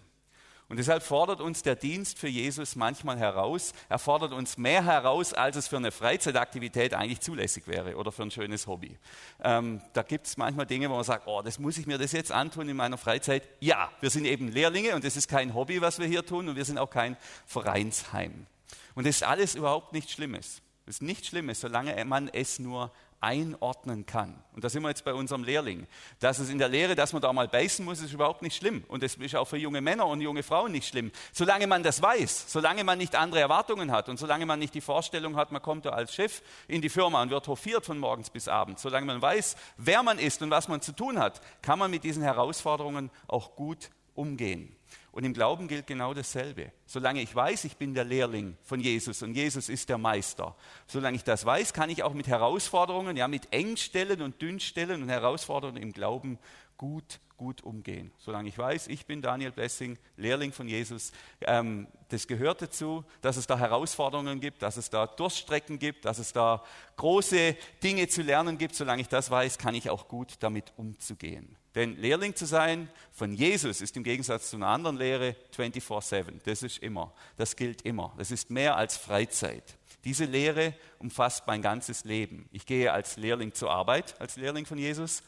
Und 0.72 0.78
deshalb 0.78 1.02
fordert 1.02 1.42
uns 1.42 1.62
der 1.62 1.76
Dienst 1.76 2.18
für 2.18 2.28
Jesus 2.28 2.76
manchmal 2.76 3.18
heraus. 3.18 3.74
Er 3.90 3.98
fordert 3.98 4.32
uns 4.32 4.56
mehr 4.56 4.82
heraus, 4.82 5.34
als 5.34 5.56
es 5.56 5.68
für 5.68 5.76
eine 5.76 5.90
Freizeitaktivität 5.90 6.94
eigentlich 6.94 7.20
zulässig 7.20 7.66
wäre 7.66 7.94
oder 7.98 8.10
für 8.10 8.22
ein 8.22 8.30
schönes 8.30 8.66
Hobby. 8.66 8.96
Ähm, 9.44 9.82
da 9.92 10.02
gibt 10.02 10.28
es 10.28 10.38
manchmal 10.38 10.64
Dinge, 10.64 10.88
wo 10.88 10.94
man 10.94 11.04
sagt, 11.04 11.26
oh, 11.26 11.42
das 11.42 11.58
muss 11.58 11.76
ich 11.76 11.86
mir 11.86 11.98
das 11.98 12.12
jetzt 12.12 12.32
antun 12.32 12.70
in 12.70 12.76
meiner 12.78 12.96
Freizeit. 12.96 13.46
Ja, 13.60 13.92
wir 14.00 14.08
sind 14.08 14.24
eben 14.24 14.48
Lehrlinge 14.48 14.94
und 14.94 15.04
das 15.04 15.18
ist 15.18 15.28
kein 15.28 15.52
Hobby, 15.52 15.82
was 15.82 15.98
wir 15.98 16.06
hier 16.06 16.24
tun 16.24 16.48
und 16.48 16.56
wir 16.56 16.64
sind 16.64 16.78
auch 16.78 16.88
kein 16.88 17.18
Vereinsheim. 17.44 18.46
Und 18.94 19.06
das 19.06 19.16
ist 19.16 19.24
alles 19.24 19.54
überhaupt 19.54 19.92
nichts 19.92 20.12
Schlimmes. 20.12 20.62
Das 20.86 20.94
ist 20.94 21.02
nichts 21.02 21.28
Schlimmes, 21.28 21.60
solange 21.60 22.02
man 22.06 22.28
es 22.28 22.58
nur 22.58 22.90
einordnen 23.22 24.04
kann. 24.04 24.34
Und 24.52 24.64
da 24.64 24.68
sind 24.68 24.82
wir 24.82 24.88
jetzt 24.88 25.04
bei 25.04 25.14
unserem 25.14 25.44
Lehrling. 25.44 25.86
Dass 26.18 26.40
es 26.40 26.50
in 26.50 26.58
der 26.58 26.68
Lehre, 26.68 26.96
dass 26.96 27.12
man 27.12 27.22
da 27.22 27.32
mal 27.32 27.46
beißen 27.46 27.84
muss, 27.84 28.00
ist 28.00 28.12
überhaupt 28.12 28.42
nicht 28.42 28.56
schlimm. 28.56 28.84
Und 28.88 29.02
das 29.02 29.14
ist 29.14 29.36
auch 29.36 29.46
für 29.46 29.56
junge 29.56 29.80
Männer 29.80 30.06
und 30.06 30.20
junge 30.20 30.42
Frauen 30.42 30.72
nicht 30.72 30.88
schlimm. 30.88 31.12
Solange 31.32 31.68
man 31.68 31.84
das 31.84 32.02
weiß, 32.02 32.52
solange 32.52 32.82
man 32.82 32.98
nicht 32.98 33.14
andere 33.14 33.40
Erwartungen 33.40 33.92
hat 33.92 34.08
und 34.08 34.18
solange 34.18 34.44
man 34.44 34.58
nicht 34.58 34.74
die 34.74 34.80
Vorstellung 34.80 35.36
hat, 35.36 35.52
man 35.52 35.62
kommt 35.62 35.86
da 35.86 35.90
als 35.90 36.14
Chef 36.14 36.42
in 36.66 36.82
die 36.82 36.88
Firma 36.88 37.22
und 37.22 37.30
wird 37.30 37.46
hofiert 37.46 37.86
von 37.86 37.98
morgens 37.98 38.28
bis 38.28 38.48
abends, 38.48 38.82
solange 38.82 39.06
man 39.06 39.22
weiß, 39.22 39.56
wer 39.76 40.02
man 40.02 40.18
ist 40.18 40.42
und 40.42 40.50
was 40.50 40.66
man 40.66 40.82
zu 40.82 40.92
tun 40.92 41.18
hat, 41.18 41.40
kann 41.62 41.78
man 41.78 41.90
mit 41.90 42.02
diesen 42.02 42.24
Herausforderungen 42.24 43.10
auch 43.28 43.54
gut 43.54 43.90
umgehen. 44.14 44.76
Und 45.12 45.24
im 45.24 45.34
Glauben 45.34 45.68
gilt 45.68 45.86
genau 45.86 46.14
dasselbe. 46.14 46.72
Solange 46.86 47.20
ich 47.20 47.34
weiß, 47.34 47.64
ich 47.64 47.76
bin 47.76 47.92
der 47.92 48.04
Lehrling 48.04 48.56
von 48.62 48.80
Jesus 48.80 49.22
und 49.22 49.34
Jesus 49.34 49.68
ist 49.68 49.90
der 49.90 49.98
Meister, 49.98 50.56
solange 50.86 51.16
ich 51.16 51.22
das 51.22 51.44
weiß, 51.44 51.74
kann 51.74 51.90
ich 51.90 52.02
auch 52.02 52.14
mit 52.14 52.28
Herausforderungen, 52.28 53.18
ja, 53.18 53.28
mit 53.28 53.52
Engstellen 53.52 54.22
und 54.22 54.40
Dünnstellen 54.40 55.02
und 55.02 55.10
Herausforderungen 55.10 55.82
im 55.82 55.92
Glauben 55.92 56.38
gut, 56.78 57.20
gut 57.36 57.62
umgehen. 57.62 58.10
Solange 58.16 58.48
ich 58.48 58.56
weiß, 58.56 58.88
ich 58.88 59.04
bin 59.04 59.20
Daniel 59.20 59.52
Blessing, 59.52 59.98
Lehrling 60.16 60.50
von 60.50 60.66
Jesus, 60.66 61.12
ähm, 61.42 61.88
das 62.08 62.26
gehört 62.26 62.62
dazu, 62.62 63.04
dass 63.20 63.36
es 63.36 63.46
da 63.46 63.58
Herausforderungen 63.58 64.40
gibt, 64.40 64.62
dass 64.62 64.78
es 64.78 64.88
da 64.88 65.06
Durststrecken 65.06 65.78
gibt, 65.78 66.06
dass 66.06 66.18
es 66.18 66.32
da 66.32 66.64
große 66.96 67.54
Dinge 67.82 68.08
zu 68.08 68.22
lernen 68.22 68.56
gibt. 68.56 68.74
Solange 68.74 69.02
ich 69.02 69.08
das 69.08 69.30
weiß, 69.30 69.58
kann 69.58 69.74
ich 69.74 69.90
auch 69.90 70.08
gut 70.08 70.36
damit 70.40 70.72
umzugehen. 70.76 71.56
Denn 71.74 71.96
Lehrling 71.96 72.34
zu 72.34 72.44
sein 72.44 72.90
von 73.12 73.32
Jesus 73.32 73.80
ist 73.80 73.96
im 73.96 74.04
Gegensatz 74.04 74.50
zu 74.50 74.56
einer 74.56 74.68
anderen 74.68 74.96
Lehre 74.96 75.36
24-7. 75.56 76.40
Das 76.44 76.62
ist 76.62 76.78
immer. 76.78 77.12
Das 77.36 77.56
gilt 77.56 77.82
immer. 77.82 78.12
Das 78.18 78.30
ist 78.30 78.50
mehr 78.50 78.76
als 78.76 78.96
Freizeit. 78.96 79.76
Diese 80.04 80.24
Lehre 80.24 80.74
umfasst 80.98 81.46
mein 81.46 81.62
ganzes 81.62 82.04
Leben. 82.04 82.48
Ich 82.52 82.66
gehe 82.66 82.92
als 82.92 83.16
Lehrling 83.16 83.54
zur 83.54 83.70
Arbeit, 83.70 84.20
als 84.20 84.36
Lehrling 84.36 84.66
von 84.66 84.76
Jesus. 84.76 85.22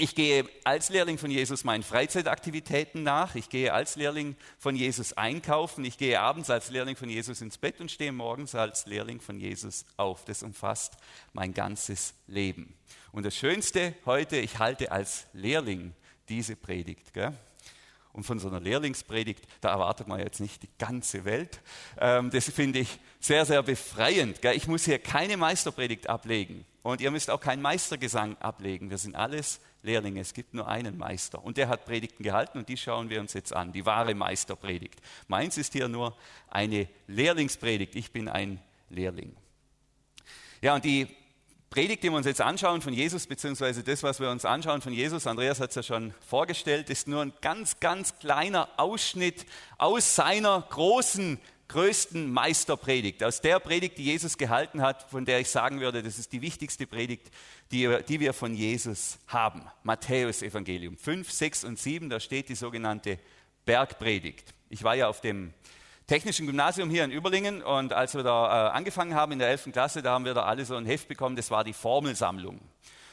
Ich 0.00 0.14
gehe 0.14 0.48
als 0.62 0.90
Lehrling 0.90 1.18
von 1.18 1.28
Jesus 1.28 1.64
meinen 1.64 1.82
Freizeitaktivitäten 1.82 3.02
nach. 3.02 3.34
Ich 3.34 3.48
gehe 3.48 3.72
als 3.72 3.96
Lehrling 3.96 4.36
von 4.56 4.76
Jesus 4.76 5.12
einkaufen. 5.14 5.84
Ich 5.84 5.98
gehe 5.98 6.20
abends 6.20 6.50
als 6.50 6.70
Lehrling 6.70 6.94
von 6.94 7.10
Jesus 7.10 7.40
ins 7.40 7.58
Bett 7.58 7.80
und 7.80 7.90
stehe 7.90 8.12
morgens 8.12 8.54
als 8.54 8.86
Lehrling 8.86 9.20
von 9.20 9.40
Jesus 9.40 9.84
auf. 9.96 10.24
Das 10.24 10.44
umfasst 10.44 10.92
mein 11.32 11.52
ganzes 11.52 12.14
Leben. 12.28 12.74
Und 13.10 13.26
das 13.26 13.34
Schönste 13.34 13.92
heute, 14.06 14.36
ich 14.36 14.60
halte 14.60 14.92
als 14.92 15.26
Lehrling 15.32 15.94
diese 16.28 16.54
Predigt. 16.54 17.12
Gell? 17.12 17.32
Und 18.12 18.22
von 18.22 18.38
so 18.38 18.46
einer 18.46 18.60
Lehrlingspredigt, 18.60 19.44
da 19.60 19.70
erwartet 19.70 20.06
man 20.06 20.20
jetzt 20.20 20.38
nicht 20.38 20.62
die 20.62 20.70
ganze 20.78 21.24
Welt. 21.24 21.60
Ähm, 22.00 22.30
das 22.30 22.48
finde 22.48 22.78
ich 22.78 23.00
sehr, 23.18 23.44
sehr 23.44 23.64
befreiend. 23.64 24.44
Ich 24.44 24.68
muss 24.68 24.84
hier 24.84 25.00
keine 25.00 25.36
Meisterpredigt 25.36 26.08
ablegen. 26.08 26.64
Und 26.84 27.00
ihr 27.00 27.10
müsst 27.10 27.30
auch 27.30 27.40
keinen 27.40 27.62
Meistergesang 27.62 28.36
ablegen. 28.38 28.90
Wir 28.90 28.98
sind 28.98 29.16
alles 29.16 29.60
Lehrlinge. 29.82 30.20
Es 30.20 30.34
gibt 30.34 30.54
nur 30.54 30.68
einen 30.68 30.98
Meister. 30.98 31.42
Und 31.44 31.56
der 31.56 31.68
hat 31.68 31.84
Predigten 31.84 32.22
gehalten 32.22 32.58
und 32.58 32.68
die 32.68 32.76
schauen 32.76 33.10
wir 33.10 33.20
uns 33.20 33.32
jetzt 33.32 33.52
an. 33.52 33.72
Die 33.72 33.86
wahre 33.86 34.14
Meisterpredigt. 34.14 35.00
Meins 35.28 35.56
ist 35.56 35.72
hier 35.72 35.88
nur 35.88 36.16
eine 36.48 36.88
Lehrlingspredigt. 37.06 37.94
Ich 37.94 38.12
bin 38.12 38.28
ein 38.28 38.60
Lehrling. 38.90 39.36
Ja, 40.60 40.74
und 40.74 40.84
die 40.84 41.06
Predigt, 41.70 42.02
die 42.02 42.08
wir 42.08 42.16
uns 42.16 42.26
jetzt 42.26 42.40
anschauen 42.40 42.80
von 42.80 42.94
Jesus, 42.94 43.26
beziehungsweise 43.26 43.82
das, 43.82 44.02
was 44.02 44.20
wir 44.20 44.30
uns 44.30 44.46
anschauen 44.46 44.80
von 44.80 44.92
Jesus, 44.92 45.26
Andreas 45.26 45.60
hat 45.60 45.68
es 45.68 45.76
ja 45.76 45.82
schon 45.82 46.14
vorgestellt, 46.26 46.88
ist 46.88 47.06
nur 47.06 47.20
ein 47.20 47.32
ganz, 47.42 47.78
ganz 47.78 48.18
kleiner 48.18 48.70
Ausschnitt 48.78 49.44
aus 49.76 50.14
seiner 50.14 50.64
großen, 50.70 51.38
größten 51.68 52.32
Meisterpredigt, 52.32 53.22
aus 53.22 53.40
der 53.40 53.60
Predigt, 53.60 53.98
die 53.98 54.04
Jesus 54.04 54.38
gehalten 54.38 54.80
hat, 54.82 55.08
von 55.10 55.24
der 55.24 55.40
ich 55.40 55.50
sagen 55.50 55.80
würde, 55.80 56.02
das 56.02 56.18
ist 56.18 56.32
die 56.32 56.40
wichtigste 56.40 56.86
Predigt, 56.86 57.30
die, 57.70 57.98
die 58.08 58.20
wir 58.20 58.32
von 58.32 58.54
Jesus 58.54 59.18
haben. 59.26 59.62
Matthäus 59.82 60.42
Evangelium 60.42 60.96
5, 60.96 61.30
6 61.30 61.64
und 61.64 61.78
7, 61.78 62.08
da 62.08 62.20
steht 62.20 62.48
die 62.48 62.54
sogenannte 62.54 63.18
Bergpredigt. 63.66 64.54
Ich 64.70 64.82
war 64.82 64.94
ja 64.94 65.08
auf 65.08 65.20
dem 65.20 65.52
Technischen 66.06 66.46
Gymnasium 66.46 66.88
hier 66.88 67.04
in 67.04 67.10
Überlingen 67.10 67.62
und 67.62 67.92
als 67.92 68.14
wir 68.14 68.22
da 68.22 68.68
äh, 68.68 68.70
angefangen 68.70 69.14
haben 69.14 69.32
in 69.32 69.38
der 69.38 69.48
11. 69.48 69.72
Klasse, 69.72 70.00
da 70.00 70.12
haben 70.12 70.24
wir 70.24 70.32
da 70.32 70.44
alle 70.44 70.64
so 70.64 70.74
ein 70.74 70.86
Heft 70.86 71.06
bekommen, 71.06 71.36
das 71.36 71.50
war 71.50 71.64
die 71.64 71.74
Formelsammlung. 71.74 72.58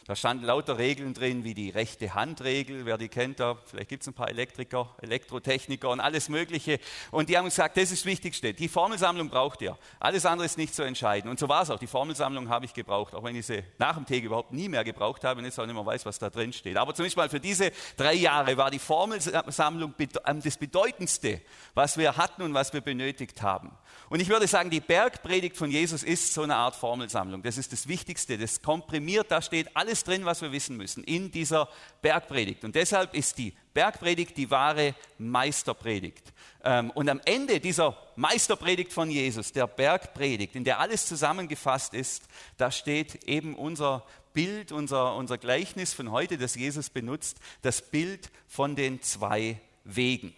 Da 0.08 0.16
standen 0.16 0.46
lauter 0.46 0.78
Regeln 0.78 1.16
drin, 1.16 1.44
wie 1.44 1.56
die 1.56 1.72
rechte 1.72 2.14
Handregel, 2.14 2.86
wer 2.86 3.00
die 3.00 3.10
kennt, 3.10 3.40
da 3.40 3.58
vielleicht 3.66 3.90
gibt 3.90 4.04
es 4.04 4.08
ein 4.08 4.14
paar 4.14 4.30
Elektriker, 4.30 4.96
Elektrotechniker 5.02 5.90
und 5.90 6.00
alles 6.00 6.30
Mögliche. 6.30 6.80
Und 7.10 7.28
die 7.28 7.36
haben 7.36 7.46
gesagt, 7.46 7.76
das 7.76 7.86
ist 7.86 8.02
das 8.02 8.06
Wichtigste. 8.06 8.54
Die 8.54 8.68
Formelsammlung 8.68 9.30
braucht 9.30 9.64
ihr. 9.64 9.76
Alles 10.00 10.28
andere 10.28 10.46
ist 10.46 10.60
nicht 10.60 10.76
zu 10.76 10.84
entscheiden. 10.84 11.28
Und 11.28 11.40
so 11.40 11.50
war 11.50 11.64
es 11.64 11.72
auch. 11.72 11.80
Die 11.80 11.88
Formelsammlung 11.88 12.50
habe 12.50 12.66
ich 12.66 12.76
gebraucht, 12.76 13.16
auch 13.16 13.24
wenn 13.24 13.36
ich 13.36 13.48
sie 13.48 13.64
nach 13.80 13.96
dem 13.96 14.06
Tag 14.06 14.22
überhaupt 14.22 14.54
nie 14.54 14.70
mehr 14.70 14.84
gebraucht 14.84 15.24
habe 15.24 15.40
und 15.40 15.46
jetzt 15.46 15.60
auch 15.60 15.66
nicht 15.66 15.74
mehr 15.74 15.84
weiß, 15.84 16.06
was 16.06 16.20
da 16.20 16.30
drin 16.30 16.54
steht. 16.54 16.78
Aber 16.78 16.94
zumindest 16.94 17.18
mal 17.18 17.28
für 17.28 17.40
diese 17.40 17.72
drei 17.98 18.14
Jahre 18.14 18.58
war 18.58 18.70
die 18.70 18.78
Formelsammlung 18.78 19.96
ähm, 20.28 20.42
das 20.44 20.58
Bedeutendste, 20.58 21.42
was 21.74 21.98
wir 21.98 22.16
hatten 22.16 22.44
und 22.44 22.54
was 22.54 22.74
wir 22.74 22.82
benötigt 22.82 23.42
haben. 23.42 23.72
Und 24.10 24.20
ich 24.20 24.30
würde 24.30 24.46
sagen, 24.46 24.70
die 24.70 24.82
Bergpredigt 24.82 25.58
von 25.58 25.72
Jesus 25.72 26.04
ist 26.04 26.32
so 26.32 26.44
eine 26.44 26.56
Art 26.56 26.76
Formelsammlung. 26.76 27.42
Das 27.42 27.58
ist 27.58 27.74
das 27.74 27.88
Wichtigste, 27.88 28.38
das 28.38 28.62
komprimiert, 28.62 29.32
da 29.32 29.42
steht 29.42 29.76
alles 29.76 29.95
drin, 30.04 30.26
was 30.26 30.42
wir 30.42 30.52
wissen 30.52 30.78
müssen 30.78 31.04
in 31.04 31.32
dieser 31.32 31.70
Bergpredigt. 32.02 32.64
Und 32.64 32.76
deshalb 32.76 33.14
ist 33.14 33.38
die 33.38 33.54
Bergpredigt 33.74 34.38
die 34.38 34.50
wahre 34.52 34.96
Meisterpredigt. 35.18 36.34
Ähm, 36.64 36.92
und 36.92 37.10
am 37.10 37.22
Ende 37.26 37.60
dieser 37.60 37.98
Meisterpredigt 38.16 38.94
von 38.94 39.10
Jesus, 39.10 39.52
der 39.52 39.68
Bergpredigt, 39.68 40.56
in 40.56 40.64
der 40.64 40.80
alles 40.80 41.06
zusammengefasst 41.06 41.94
ist, 41.94 42.24
da 42.58 42.72
steht 42.72 43.24
eben 43.26 43.56
unser 43.56 44.06
Bild, 44.34 44.72
unser, 44.72 45.16
unser 45.16 45.38
Gleichnis 45.38 45.94
von 45.94 46.12
heute, 46.12 46.38
das 46.38 46.56
Jesus 46.56 46.90
benutzt, 46.90 47.38
das 47.62 47.82
Bild 47.82 48.30
von 48.48 48.76
den 48.76 49.02
zwei 49.02 49.60
Wegen. 49.84 50.34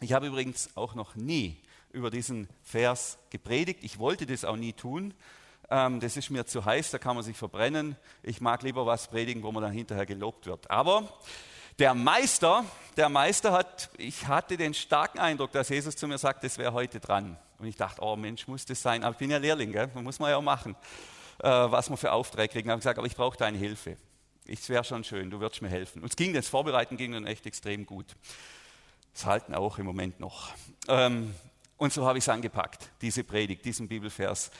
Ich 0.00 0.12
habe 0.12 0.28
übrigens 0.28 0.70
auch 0.76 0.94
noch 0.94 1.14
nie 1.14 1.56
über 1.92 2.10
diesen 2.10 2.48
Vers 2.62 3.18
gepredigt. 3.30 3.80
Ich 3.82 3.98
wollte 3.98 4.26
das 4.26 4.44
auch 4.44 4.56
nie 4.56 4.72
tun. 4.72 5.12
Ähm, 5.70 6.00
das 6.00 6.16
ist 6.16 6.30
mir 6.30 6.44
zu 6.44 6.64
heiß, 6.64 6.90
da 6.90 6.98
kann 6.98 7.14
man 7.14 7.24
sich 7.24 7.36
verbrennen. 7.36 7.96
Ich 8.22 8.40
mag 8.40 8.62
lieber 8.62 8.86
was 8.86 9.06
predigen, 9.06 9.42
wo 9.42 9.52
man 9.52 9.62
dann 9.62 9.72
hinterher 9.72 10.04
gelobt 10.04 10.46
wird. 10.46 10.68
Aber 10.70 11.08
der 11.78 11.94
Meister, 11.94 12.64
der 12.96 13.08
Meister 13.08 13.52
hat, 13.52 13.88
ich 13.96 14.26
hatte 14.26 14.56
den 14.56 14.74
starken 14.74 15.18
Eindruck, 15.18 15.52
dass 15.52 15.68
Jesus 15.68 15.96
zu 15.96 16.08
mir 16.08 16.18
sagt, 16.18 16.42
das 16.44 16.58
wäre 16.58 16.72
heute 16.72 16.98
dran. 16.98 17.38
Und 17.58 17.66
ich 17.66 17.76
dachte, 17.76 18.02
oh 18.02 18.16
Mensch, 18.16 18.48
muss 18.48 18.66
das 18.66 18.82
sein? 18.82 19.04
Aber 19.04 19.12
ich 19.12 19.18
bin 19.18 19.30
ja 19.30 19.38
Lehrling, 19.38 19.72
gell? 19.72 19.88
muss 19.94 20.18
man 20.18 20.30
ja 20.30 20.36
auch 20.36 20.42
machen, 20.42 20.74
äh, 21.38 21.48
was 21.48 21.88
man 21.88 21.98
für 21.98 22.12
Aufträge 22.12 22.52
kriegen. 22.52 22.68
Ich 22.68 22.70
habe 22.70 22.80
gesagt, 22.80 22.98
aber 22.98 23.06
ich 23.06 23.16
brauche 23.16 23.38
deine 23.38 23.56
Hilfe. 23.56 23.96
Es 24.46 24.68
wäre 24.68 24.82
schon 24.82 25.04
schön, 25.04 25.30
du 25.30 25.38
würdest 25.38 25.62
mir 25.62 25.68
helfen. 25.68 26.02
Und 26.02 26.10
es 26.10 26.16
ging, 26.16 26.34
das 26.34 26.48
Vorbereiten 26.48 26.96
ging 26.96 27.12
dann 27.12 27.26
echt 27.26 27.46
extrem 27.46 27.86
gut. 27.86 28.16
Das 29.12 29.26
halten 29.26 29.54
auch 29.54 29.78
im 29.78 29.86
Moment 29.86 30.18
noch. 30.18 30.50
Ähm, 30.88 31.34
und 31.76 31.92
so 31.92 32.06
habe 32.06 32.18
ich 32.18 32.24
es 32.24 32.28
angepackt, 32.28 32.90
diese 33.00 33.24
Predigt, 33.24 33.64
diesen 33.64 33.88
Bibelvers, 33.88 34.50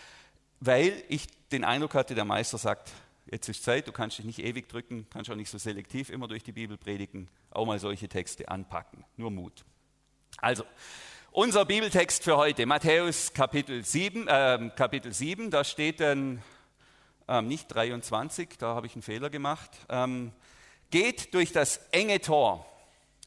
weil 0.61 1.03
ich 1.09 1.27
den 1.51 1.65
Eindruck 1.65 1.95
hatte, 1.95 2.15
der 2.15 2.25
Meister 2.25 2.59
sagt, 2.59 2.93
jetzt 3.27 3.49
ist 3.49 3.65
Zeit, 3.65 3.89
du 3.89 3.93
kannst 3.93 4.19
dich 4.19 4.27
nicht 4.27 4.39
ewig 4.39 4.69
drücken, 4.69 5.07
kannst 5.11 5.31
auch 5.31 5.35
nicht 5.35 5.51
so 5.51 5.59
selektiv 5.59 6.11
immer 6.11 6.29
durch 6.29 6.43
die 6.43 6.53
Bibel 6.53 6.77
predigen, 6.77 7.29
auch 7.51 7.67
mal 7.67 7.79
solche 7.79 8.09
Texte 8.09 8.49
anpacken. 8.49 9.05
Nur 9.17 9.31
Mut. 9.31 9.65
Also, 10.39 10.65
unser 11.33 11.65
Bibeltext 11.65 12.25
für 12.25 12.37
heute, 12.37 12.67
Matthäus 12.67 13.33
Kapitel 13.33 13.85
7, 13.85 14.29
äh, 14.29 14.71
Kapitel 14.77 15.13
7 15.13 15.51
da 15.51 15.65
steht 15.65 16.01
dann 16.01 16.43
ähm, 17.29 17.49
nicht 17.49 17.69
23, 17.69 18.59
da 18.59 18.75
habe 18.75 18.87
ich 18.87 18.95
einen 18.95 19.03
Fehler 19.03 19.31
gemacht. 19.31 19.71
Ähm, 19.89 20.33
geht 20.91 21.35
durch 21.35 21.53
das 21.53 21.79
enge 21.93 22.21
Tor 22.21 22.67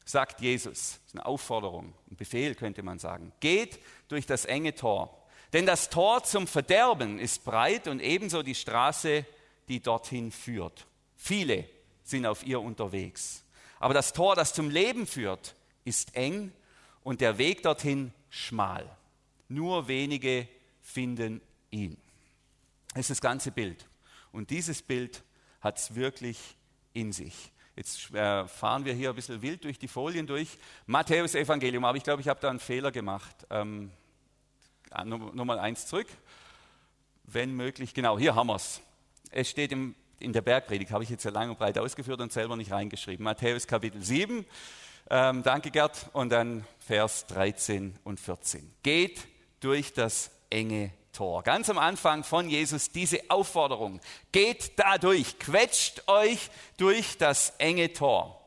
sagt 0.04 0.40
Jesus. 0.40 0.72
Das 0.72 1.06
ist 1.06 1.14
eine 1.14 1.26
Aufforderung, 1.26 1.94
ein 2.10 2.16
Befehl 2.16 2.54
könnte 2.54 2.82
man 2.82 2.98
sagen. 2.98 3.32
Geht 3.40 3.80
durch 4.08 4.26
das 4.26 4.44
enge 4.44 4.74
Tor. 4.74 5.23
Denn 5.54 5.66
das 5.66 5.88
Tor 5.88 6.24
zum 6.24 6.48
Verderben 6.48 7.20
ist 7.20 7.44
breit 7.44 7.86
und 7.86 8.00
ebenso 8.00 8.42
die 8.42 8.56
Straße, 8.56 9.24
die 9.68 9.78
dorthin 9.78 10.32
führt. 10.32 10.84
Viele 11.14 11.68
sind 12.02 12.26
auf 12.26 12.44
ihr 12.44 12.60
unterwegs. 12.60 13.44
Aber 13.78 13.94
das 13.94 14.12
Tor, 14.12 14.34
das 14.34 14.52
zum 14.52 14.68
Leben 14.68 15.06
führt, 15.06 15.54
ist 15.84 16.16
eng 16.16 16.52
und 17.04 17.20
der 17.20 17.38
Weg 17.38 17.62
dorthin 17.62 18.12
schmal. 18.30 18.84
Nur 19.48 19.86
wenige 19.86 20.48
finden 20.82 21.40
ihn. 21.70 21.96
Das 22.88 23.02
ist 23.02 23.10
das 23.10 23.20
ganze 23.20 23.52
Bild. 23.52 23.88
Und 24.32 24.50
dieses 24.50 24.82
Bild 24.82 25.22
hat 25.60 25.78
es 25.78 25.94
wirklich 25.94 26.38
in 26.94 27.12
sich. 27.12 27.52
Jetzt 27.76 28.12
äh, 28.12 28.48
fahren 28.48 28.84
wir 28.84 28.92
hier 28.92 29.10
ein 29.10 29.14
bisschen 29.14 29.40
wild 29.40 29.62
durch 29.62 29.78
die 29.78 29.86
Folien 29.86 30.26
durch. 30.26 30.58
Matthäus 30.86 31.36
Evangelium, 31.36 31.84
aber 31.84 31.96
ich 31.96 32.02
glaube, 32.02 32.22
ich 32.22 32.26
habe 32.28 32.40
da 32.40 32.50
einen 32.50 32.58
Fehler 32.58 32.90
gemacht. 32.90 33.46
Ähm, 33.50 33.92
Nummer 35.04 35.60
eins 35.60 35.86
zurück. 35.86 36.06
Wenn 37.24 37.54
möglich, 37.54 37.94
genau, 37.94 38.18
hier 38.18 38.34
haben 38.34 38.48
wir 38.48 38.56
es. 38.56 38.80
Es 39.30 39.48
steht 39.48 39.72
im, 39.72 39.94
in 40.20 40.32
der 40.32 40.42
Bergpredigt, 40.42 40.90
habe 40.90 41.02
ich 41.02 41.10
jetzt 41.10 41.24
ja 41.24 41.30
lang 41.30 41.50
und 41.50 41.58
breit 41.58 41.78
ausgeführt 41.78 42.20
und 42.20 42.32
selber 42.32 42.56
nicht 42.56 42.70
reingeschrieben. 42.70 43.24
Matthäus 43.24 43.66
Kapitel 43.66 44.02
7, 44.02 44.44
ähm, 45.10 45.42
danke 45.42 45.70
Gerd, 45.70 46.10
und 46.12 46.30
dann 46.30 46.64
Vers 46.78 47.26
13 47.26 47.98
und 48.04 48.20
14. 48.20 48.74
Geht 48.82 49.26
durch 49.60 49.92
das 49.92 50.30
enge 50.50 50.92
Tor. 51.12 51.42
Ganz 51.42 51.70
am 51.70 51.78
Anfang 51.78 52.24
von 52.24 52.48
Jesus 52.50 52.90
diese 52.90 53.18
Aufforderung. 53.28 54.00
Geht 54.32 54.78
da 54.78 54.98
durch, 54.98 55.38
quetscht 55.38 56.02
euch 56.08 56.50
durch 56.76 57.16
das 57.18 57.54
enge 57.58 57.92
Tor. 57.92 58.43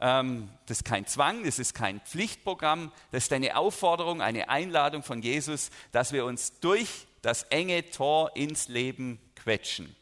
Ähm, 0.00 0.48
das 0.66 0.78
ist 0.78 0.84
kein 0.84 1.06
Zwang, 1.06 1.44
das 1.44 1.58
ist 1.58 1.74
kein 1.74 2.00
Pflichtprogramm, 2.00 2.92
das 3.12 3.24
ist 3.24 3.32
eine 3.32 3.56
Aufforderung, 3.56 4.20
eine 4.20 4.48
Einladung 4.48 5.02
von 5.02 5.22
Jesus, 5.22 5.70
dass 5.92 6.12
wir 6.12 6.24
uns 6.24 6.58
durch 6.60 7.06
das 7.22 7.44
enge 7.44 7.90
Tor 7.90 8.36
ins 8.36 8.68
Leben 8.68 9.18
quetschen. 9.36 9.94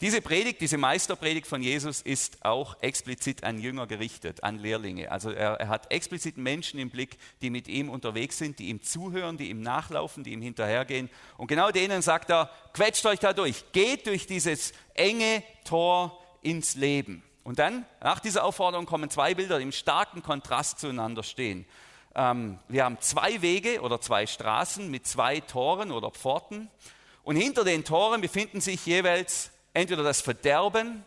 Diese 0.00 0.22
Predigt, 0.22 0.62
diese 0.62 0.78
Meisterpredigt 0.78 1.46
von 1.46 1.62
Jesus 1.62 2.00
ist 2.00 2.42
auch 2.42 2.80
explizit 2.80 3.44
an 3.44 3.60
Jünger 3.60 3.86
gerichtet, 3.86 4.42
an 4.42 4.58
Lehrlinge. 4.58 5.12
Also 5.12 5.30
er, 5.30 5.60
er, 5.60 5.68
hat 5.68 5.92
explizit 5.92 6.38
Menschen 6.38 6.80
im 6.80 6.88
Blick, 6.88 7.18
die 7.42 7.50
mit 7.50 7.68
ihm 7.68 7.90
unterwegs 7.90 8.38
sind, 8.38 8.58
die 8.58 8.70
ihm 8.70 8.82
zuhören, 8.82 9.36
die 9.36 9.50
ihm 9.50 9.60
nachlaufen, 9.60 10.24
die 10.24 10.32
ihm 10.32 10.40
hinterhergehen. 10.40 11.10
Und 11.36 11.48
genau 11.48 11.70
denen 11.70 12.00
sagt 12.00 12.30
er, 12.30 12.50
quetscht 12.72 13.04
euch 13.04 13.18
da 13.18 13.34
durch, 13.34 13.72
geht 13.72 14.06
durch 14.06 14.26
dieses 14.26 14.72
enge 14.94 15.42
Tor 15.64 16.18
ins 16.40 16.76
Leben. 16.76 17.22
Und 17.42 17.58
dann, 17.58 17.86
nach 18.02 18.20
dieser 18.20 18.44
Aufforderung, 18.44 18.86
kommen 18.86 19.10
zwei 19.10 19.34
Bilder, 19.34 19.58
die 19.58 19.64
im 19.64 19.72
starken 19.72 20.22
Kontrast 20.22 20.78
zueinander 20.78 21.22
stehen. 21.22 21.66
Ähm, 22.14 22.58
wir 22.68 22.84
haben 22.84 23.00
zwei 23.00 23.40
Wege 23.42 23.80
oder 23.80 24.00
zwei 24.00 24.26
Straßen 24.26 24.90
mit 24.90 25.06
zwei 25.06 25.40
Toren 25.40 25.92
oder 25.92 26.10
Pforten. 26.10 26.68
Und 27.22 27.36
hinter 27.36 27.64
den 27.64 27.84
Toren 27.84 28.20
befinden 28.20 28.60
sich 28.60 28.84
jeweils 28.86 29.50
entweder 29.72 30.02
das 30.02 30.20
Verderben 30.20 31.04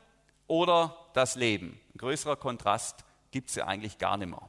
oder 0.47 0.95
das 1.13 1.35
Leben. 1.35 1.79
Ein 1.93 1.97
größerer 1.97 2.35
Kontrast 2.35 3.03
gibt 3.31 3.49
es 3.49 3.55
ja 3.55 3.65
eigentlich 3.67 3.97
gar 3.97 4.17
nicht 4.17 4.29
mehr. 4.29 4.41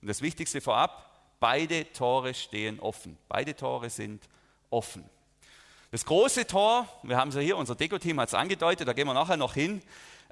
Und 0.00 0.08
das 0.08 0.22
Wichtigste 0.22 0.60
vorab, 0.60 1.10
beide 1.40 1.92
Tore 1.92 2.34
stehen 2.34 2.80
offen. 2.80 3.16
Beide 3.28 3.56
Tore 3.56 3.90
sind 3.90 4.28
offen. 4.70 5.04
Das 5.90 6.04
große 6.06 6.46
Tor, 6.46 6.88
wir 7.02 7.16
haben 7.16 7.28
es 7.28 7.34
ja 7.34 7.40
hier, 7.40 7.56
unser 7.56 7.74
Deko-Team 7.74 8.18
hat 8.18 8.28
es 8.28 8.34
angedeutet, 8.34 8.88
da 8.88 8.94
gehen 8.94 9.06
wir 9.06 9.14
nachher 9.14 9.36
noch 9.36 9.54
hin, 9.54 9.82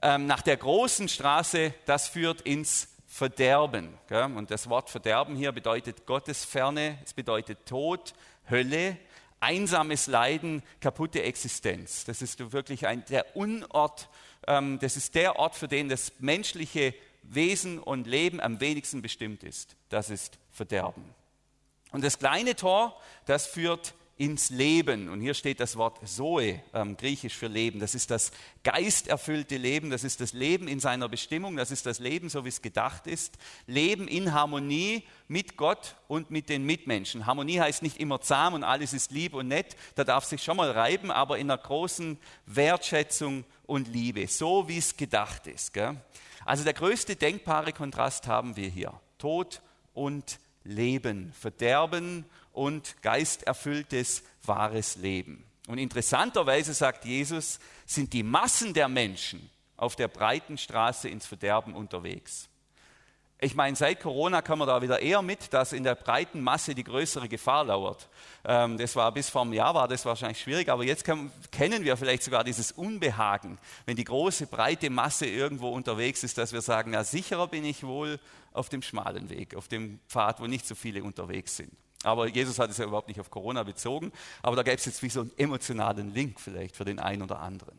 ähm, 0.02 0.26
nach 0.26 0.42
der 0.42 0.56
großen 0.56 1.08
Straße, 1.08 1.74
das 1.86 2.08
führt 2.08 2.42
ins 2.42 2.88
Verderben. 3.06 3.98
Gell? 4.08 4.24
Und 4.24 4.50
das 4.50 4.68
Wort 4.68 4.88
Verderben 4.88 5.34
hier 5.34 5.52
bedeutet 5.52 6.06
Gottesferne, 6.06 6.98
es 7.04 7.12
bedeutet 7.12 7.66
Tod, 7.66 8.14
Hölle, 8.48 8.96
einsames 9.40 10.06
Leiden, 10.06 10.62
kaputte 10.80 11.22
Existenz. 11.22 12.04
Das 12.04 12.22
ist 12.22 12.52
wirklich 12.52 12.86
ein, 12.86 13.04
der 13.06 13.36
Unort, 13.36 14.08
ähm, 14.46 14.78
das 14.80 14.96
ist 14.96 15.14
der 15.14 15.36
Ort, 15.36 15.56
für 15.56 15.68
den 15.68 15.88
das 15.88 16.12
menschliche 16.20 16.94
Wesen 17.22 17.78
und 17.78 18.06
Leben 18.06 18.40
am 18.40 18.60
wenigsten 18.60 19.02
bestimmt 19.02 19.42
ist. 19.42 19.76
Das 19.88 20.10
ist 20.10 20.38
Verderben. 20.50 21.04
Und 21.92 22.04
das 22.04 22.18
kleine 22.18 22.54
Tor, 22.54 22.96
das 23.26 23.46
führt 23.46 23.94
ins 24.20 24.50
Leben. 24.50 25.08
Und 25.08 25.22
hier 25.22 25.32
steht 25.32 25.60
das 25.60 25.76
Wort 25.76 26.06
Zoe, 26.06 26.60
ähm, 26.74 26.94
griechisch 26.98 27.34
für 27.34 27.46
Leben. 27.46 27.80
Das 27.80 27.94
ist 27.94 28.10
das 28.10 28.32
geisterfüllte 28.62 29.56
Leben, 29.56 29.88
das 29.88 30.04
ist 30.04 30.20
das 30.20 30.34
Leben 30.34 30.68
in 30.68 30.78
seiner 30.78 31.08
Bestimmung, 31.08 31.56
das 31.56 31.70
ist 31.70 31.86
das 31.86 32.00
Leben, 32.00 32.28
so 32.28 32.44
wie 32.44 32.50
es 32.50 32.60
gedacht 32.60 33.06
ist. 33.06 33.38
Leben 33.66 34.08
in 34.08 34.34
Harmonie 34.34 35.04
mit 35.26 35.56
Gott 35.56 35.96
und 36.06 36.30
mit 36.30 36.50
den 36.50 36.66
Mitmenschen. 36.66 37.24
Harmonie 37.24 37.60
heißt 37.60 37.82
nicht 37.82 37.98
immer 37.98 38.20
zahm 38.20 38.52
und 38.52 38.62
alles 38.62 38.92
ist 38.92 39.10
lieb 39.10 39.32
und 39.32 39.48
nett, 39.48 39.74
da 39.94 40.04
darf 40.04 40.26
sich 40.26 40.42
schon 40.42 40.58
mal 40.58 40.70
reiben, 40.70 41.10
aber 41.10 41.38
in 41.38 41.50
einer 41.50 41.56
großen 41.56 42.18
Wertschätzung 42.44 43.46
und 43.64 43.88
Liebe, 43.88 44.28
so 44.28 44.68
wie 44.68 44.76
es 44.76 44.98
gedacht 44.98 45.46
ist. 45.46 45.72
Gell? 45.72 45.96
Also 46.44 46.62
der 46.62 46.74
größte 46.74 47.16
denkbare 47.16 47.72
Kontrast 47.72 48.26
haben 48.26 48.54
wir 48.54 48.68
hier. 48.68 48.92
Tod 49.16 49.62
und 49.94 50.38
Leben, 50.62 51.32
Verderben 51.32 52.26
und 52.52 53.00
geisterfülltes, 53.02 54.22
wahres 54.44 54.96
Leben. 54.96 55.44
Und 55.68 55.78
interessanterweise 55.78 56.74
sagt 56.74 57.04
Jesus, 57.04 57.60
sind 57.86 58.12
die 58.12 58.22
Massen 58.22 58.74
der 58.74 58.88
Menschen 58.88 59.50
auf 59.76 59.96
der 59.96 60.08
breiten 60.08 60.58
Straße 60.58 61.08
ins 61.08 61.26
Verderben 61.26 61.74
unterwegs. 61.74 62.50
Ich 63.42 63.54
meine, 63.54 63.74
seit 63.74 64.00
Corona 64.00 64.42
kommen 64.42 64.60
wir 64.60 64.66
da 64.66 64.82
wieder 64.82 65.00
eher 65.00 65.22
mit, 65.22 65.54
dass 65.54 65.72
in 65.72 65.82
der 65.82 65.94
breiten 65.94 66.42
Masse 66.42 66.74
die 66.74 66.84
größere 66.84 67.26
Gefahr 67.26 67.64
lauert. 67.64 68.10
Ähm, 68.44 68.76
das 68.76 68.96
war 68.96 69.10
bis 69.12 69.30
vor 69.30 69.40
einem 69.40 69.54
Jahr 69.54 69.74
war 69.74 69.88
das 69.88 70.04
wahrscheinlich 70.04 70.40
schwierig, 70.40 70.68
aber 70.68 70.84
jetzt 70.84 71.04
kennen 71.04 71.84
wir 71.84 71.96
vielleicht 71.96 72.22
sogar 72.22 72.44
dieses 72.44 72.70
Unbehagen, 72.72 73.56
wenn 73.86 73.96
die 73.96 74.04
große 74.04 74.46
breite 74.46 74.90
Masse 74.90 75.24
irgendwo 75.24 75.70
unterwegs 75.70 76.22
ist, 76.22 76.36
dass 76.36 76.52
wir 76.52 76.60
sagen, 76.60 76.92
ja 76.92 77.02
sicherer 77.02 77.46
bin 77.46 77.64
ich 77.64 77.82
wohl 77.82 78.20
auf 78.52 78.68
dem 78.68 78.82
schmalen 78.82 79.30
Weg, 79.30 79.54
auf 79.54 79.68
dem 79.68 80.00
Pfad, 80.06 80.40
wo 80.40 80.46
nicht 80.46 80.66
so 80.66 80.74
viele 80.74 81.02
unterwegs 81.02 81.56
sind. 81.56 81.72
Aber 82.02 82.28
Jesus 82.28 82.58
hat 82.58 82.70
es 82.70 82.78
ja 82.78 82.86
überhaupt 82.86 83.08
nicht 83.08 83.20
auf 83.20 83.30
Corona 83.30 83.62
bezogen, 83.62 84.12
aber 84.42 84.56
da 84.56 84.62
gäbe 84.62 84.76
es 84.76 84.86
jetzt 84.86 85.02
wie 85.02 85.10
so 85.10 85.20
einen 85.20 85.32
emotionalen 85.36 86.14
Link 86.14 86.40
vielleicht 86.40 86.76
für 86.76 86.84
den 86.84 86.98
einen 86.98 87.22
oder 87.22 87.40
anderen. 87.40 87.78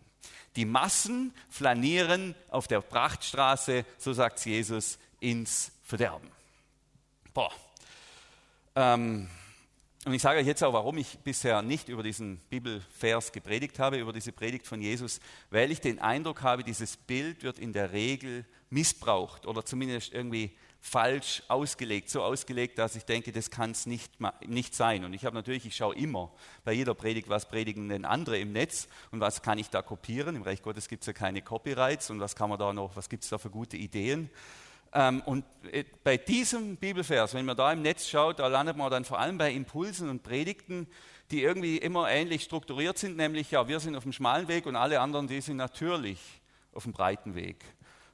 Die 0.55 0.65
Massen 0.65 1.33
flanieren 1.49 2.35
auf 2.49 2.67
der 2.67 2.81
Prachtstraße, 2.81 3.85
so 3.97 4.13
sagt 4.13 4.45
Jesus, 4.45 4.99
ins 5.19 5.71
Verderben. 5.83 6.29
Boah. 7.33 7.51
Ähm, 8.75 9.29
und 10.03 10.13
ich 10.13 10.21
sage 10.21 10.39
euch 10.39 10.47
jetzt 10.47 10.63
auch, 10.63 10.73
warum 10.73 10.97
ich 10.97 11.19
bisher 11.19 11.61
nicht 11.61 11.87
über 11.87 12.01
diesen 12.01 12.37
Bibelvers 12.49 13.31
gepredigt 13.31 13.77
habe, 13.77 13.97
über 13.97 14.11
diese 14.11 14.31
Predigt 14.31 14.65
von 14.65 14.81
Jesus, 14.81 15.19
weil 15.51 15.71
ich 15.71 15.79
den 15.79 15.99
Eindruck 15.99 16.41
habe, 16.41 16.63
dieses 16.63 16.97
Bild 16.97 17.43
wird 17.43 17.59
in 17.59 17.71
der 17.71 17.91
Regel 17.91 18.45
missbraucht 18.71 19.45
oder 19.45 19.63
zumindest 19.63 20.11
irgendwie 20.11 20.57
falsch 20.81 21.43
ausgelegt, 21.47 22.09
so 22.09 22.23
ausgelegt, 22.23 22.79
dass 22.79 22.95
ich 22.95 23.05
denke, 23.05 23.31
das 23.31 23.51
kann 23.51 23.71
es 23.71 23.85
nicht, 23.85 24.11
nicht 24.45 24.75
sein. 24.75 25.05
Und 25.05 25.13
ich 25.13 25.25
habe 25.25 25.35
natürlich, 25.35 25.65
ich 25.67 25.75
schaue 25.75 25.95
immer 25.95 26.31
bei 26.65 26.73
jeder 26.73 26.95
Predigt, 26.95 27.29
was 27.29 27.47
predigen 27.47 27.87
denn 27.87 28.03
andere 28.03 28.39
im 28.39 28.51
Netz 28.51 28.87
und 29.11 29.19
was 29.19 29.43
kann 29.43 29.59
ich 29.59 29.69
da 29.69 29.83
kopieren. 29.83 30.35
Im 30.35 30.41
Reich 30.41 30.63
Gottes 30.63 30.89
gibt 30.89 31.03
es 31.03 31.07
ja 31.07 31.13
keine 31.13 31.43
Copyrights 31.43 32.09
und 32.09 32.19
was 32.19 32.35
kann 32.35 32.49
man 32.49 32.57
da 32.57 32.73
noch, 32.73 32.95
was 32.95 33.09
gibt 33.09 33.23
es 33.23 33.29
da 33.29 33.37
für 33.37 33.51
gute 33.51 33.77
Ideen. 33.77 34.31
Ähm, 34.93 35.21
und 35.25 35.45
äh, 35.71 35.85
bei 36.03 36.17
diesem 36.17 36.75
Bibelvers, 36.77 37.35
wenn 37.35 37.45
man 37.45 37.55
da 37.55 37.71
im 37.71 37.83
Netz 37.83 38.09
schaut, 38.09 38.39
da 38.39 38.47
landet 38.47 38.75
man 38.75 38.89
dann 38.89 39.05
vor 39.05 39.19
allem 39.19 39.37
bei 39.37 39.53
Impulsen 39.53 40.09
und 40.09 40.23
Predigten, 40.23 40.87
die 41.29 41.43
irgendwie 41.43 41.77
immer 41.77 42.09
ähnlich 42.09 42.43
strukturiert 42.43 42.97
sind, 42.97 43.17
nämlich 43.17 43.51
ja, 43.51 43.67
wir 43.67 43.79
sind 43.79 43.95
auf 43.95 44.03
dem 44.03 44.13
schmalen 44.13 44.47
Weg 44.47 44.65
und 44.65 44.75
alle 44.75 44.99
anderen, 44.99 45.27
die 45.27 45.39
sind 45.41 45.57
natürlich 45.57 46.19
auf 46.73 46.83
dem 46.83 46.91
breiten 46.91 47.35
Weg. 47.35 47.63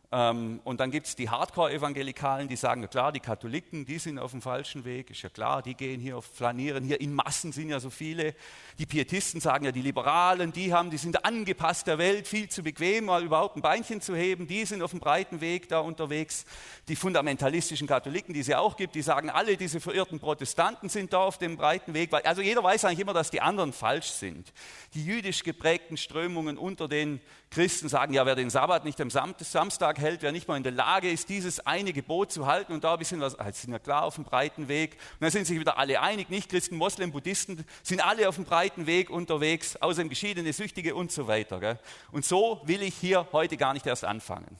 Ähm, 0.09 0.61
und 0.63 0.79
dann 0.79 0.89
gibt 0.89 1.07
es 1.07 1.15
die 1.17 1.29
Hardcore-Evangelikalen, 1.29 2.47
die 2.47 2.55
sagen, 2.55 2.81
ja 2.81 2.87
klar, 2.87 3.11
die 3.11 3.19
Katholiken, 3.19 3.85
die 3.85 3.99
sind 3.99 4.19
auf 4.19 4.31
dem 4.31 4.41
falschen 4.41 4.85
Weg, 4.85 5.09
ist 5.09 5.21
ja 5.21 5.27
klar, 5.27 5.61
die 5.61 5.73
gehen 5.73 5.99
hier 5.99 6.17
auf 6.17 6.25
Flanieren, 6.25 6.85
hier 6.85 7.01
in 7.01 7.13
Massen 7.13 7.51
sind 7.51 7.67
ja 7.67 7.81
so 7.81 7.89
viele. 7.89 8.33
Die 8.79 8.85
Pietisten 8.85 9.41
sagen 9.41 9.65
ja, 9.65 9.73
die 9.73 9.81
Liberalen, 9.81 10.53
die 10.53 10.73
haben, 10.73 10.91
die 10.91 10.97
sind 10.97 11.25
angepasst 11.25 11.87
der 11.87 11.97
Welt, 11.97 12.25
viel 12.25 12.47
zu 12.47 12.63
bequem, 12.63 13.05
mal 13.05 13.21
überhaupt 13.21 13.57
ein 13.57 13.61
Beinchen 13.61 13.99
zu 13.99 14.15
heben, 14.15 14.47
die 14.47 14.63
sind 14.63 14.81
auf 14.81 14.91
dem 14.91 15.01
breiten 15.01 15.41
Weg 15.41 15.67
da 15.67 15.79
unterwegs. 15.79 16.45
Die 16.87 16.95
fundamentalistischen 16.95 17.85
Katholiken, 17.85 18.33
die 18.33 18.39
es 18.39 18.47
ja 18.47 18.59
auch 18.59 18.77
gibt, 18.77 18.95
die 18.95 19.01
sagen, 19.01 19.29
alle 19.29 19.57
diese 19.57 19.81
verirrten 19.81 20.21
Protestanten 20.21 20.87
sind 20.87 21.11
da 21.11 21.19
auf 21.19 21.37
dem 21.37 21.57
breiten 21.57 21.93
Weg. 21.93 22.13
Also 22.25 22.41
jeder 22.41 22.63
weiß 22.63 22.85
eigentlich 22.85 22.99
immer, 22.99 23.13
dass 23.13 23.29
die 23.29 23.41
anderen 23.41 23.73
falsch 23.73 24.11
sind. 24.11 24.53
Die 24.93 25.03
jüdisch 25.03 25.43
geprägten 25.43 25.97
Strömungen 25.97 26.57
unter 26.57 26.87
den 26.87 27.19
Christen 27.49 27.89
sagen, 27.89 28.13
ja, 28.13 28.25
wer 28.25 28.35
den 28.35 28.49
Sabbat 28.49 28.85
nicht 28.85 28.99
am 29.01 29.09
Samstag 29.09 29.96
hält, 29.99 30.21
wer 30.21 30.31
nicht 30.31 30.47
mal 30.47 30.57
in 30.57 30.63
der 30.63 30.71
Lage 30.71 31.09
ist, 31.09 31.29
dieses 31.29 31.59
eine 31.65 31.93
Gebot 31.93 32.31
zu 32.31 32.45
halten 32.45 32.73
und 32.73 32.83
da 32.83 32.93
ein 32.93 32.99
bisschen 32.99 33.21
also 33.21 33.37
sind 33.51 33.71
ja 33.71 33.79
klar 33.79 34.03
auf 34.03 34.15
dem 34.15 34.23
breiten 34.23 34.67
Weg. 34.67 34.93
Und 35.13 35.21
dann 35.21 35.31
sind 35.31 35.45
sich 35.45 35.59
wieder 35.59 35.77
alle 35.77 36.01
einig, 36.01 36.29
nicht 36.29 36.49
Christen, 36.49 36.75
Moslem, 36.75 37.11
Buddhisten, 37.11 37.65
sind 37.83 38.05
alle 38.05 38.29
auf 38.29 38.35
dem 38.35 38.45
breiten 38.45 38.85
Weg 38.87 39.09
unterwegs, 39.09 39.75
außerdem 39.75 40.09
Geschiedene, 40.09 40.53
Süchtige 40.53 40.95
und 40.95 41.11
so 41.11 41.27
weiter. 41.27 41.59
Gell? 41.59 41.79
Und 42.11 42.25
so 42.25 42.61
will 42.65 42.81
ich 42.81 42.95
hier 42.95 43.27
heute 43.31 43.57
gar 43.57 43.73
nicht 43.73 43.85
erst 43.85 44.05
anfangen. 44.05 44.57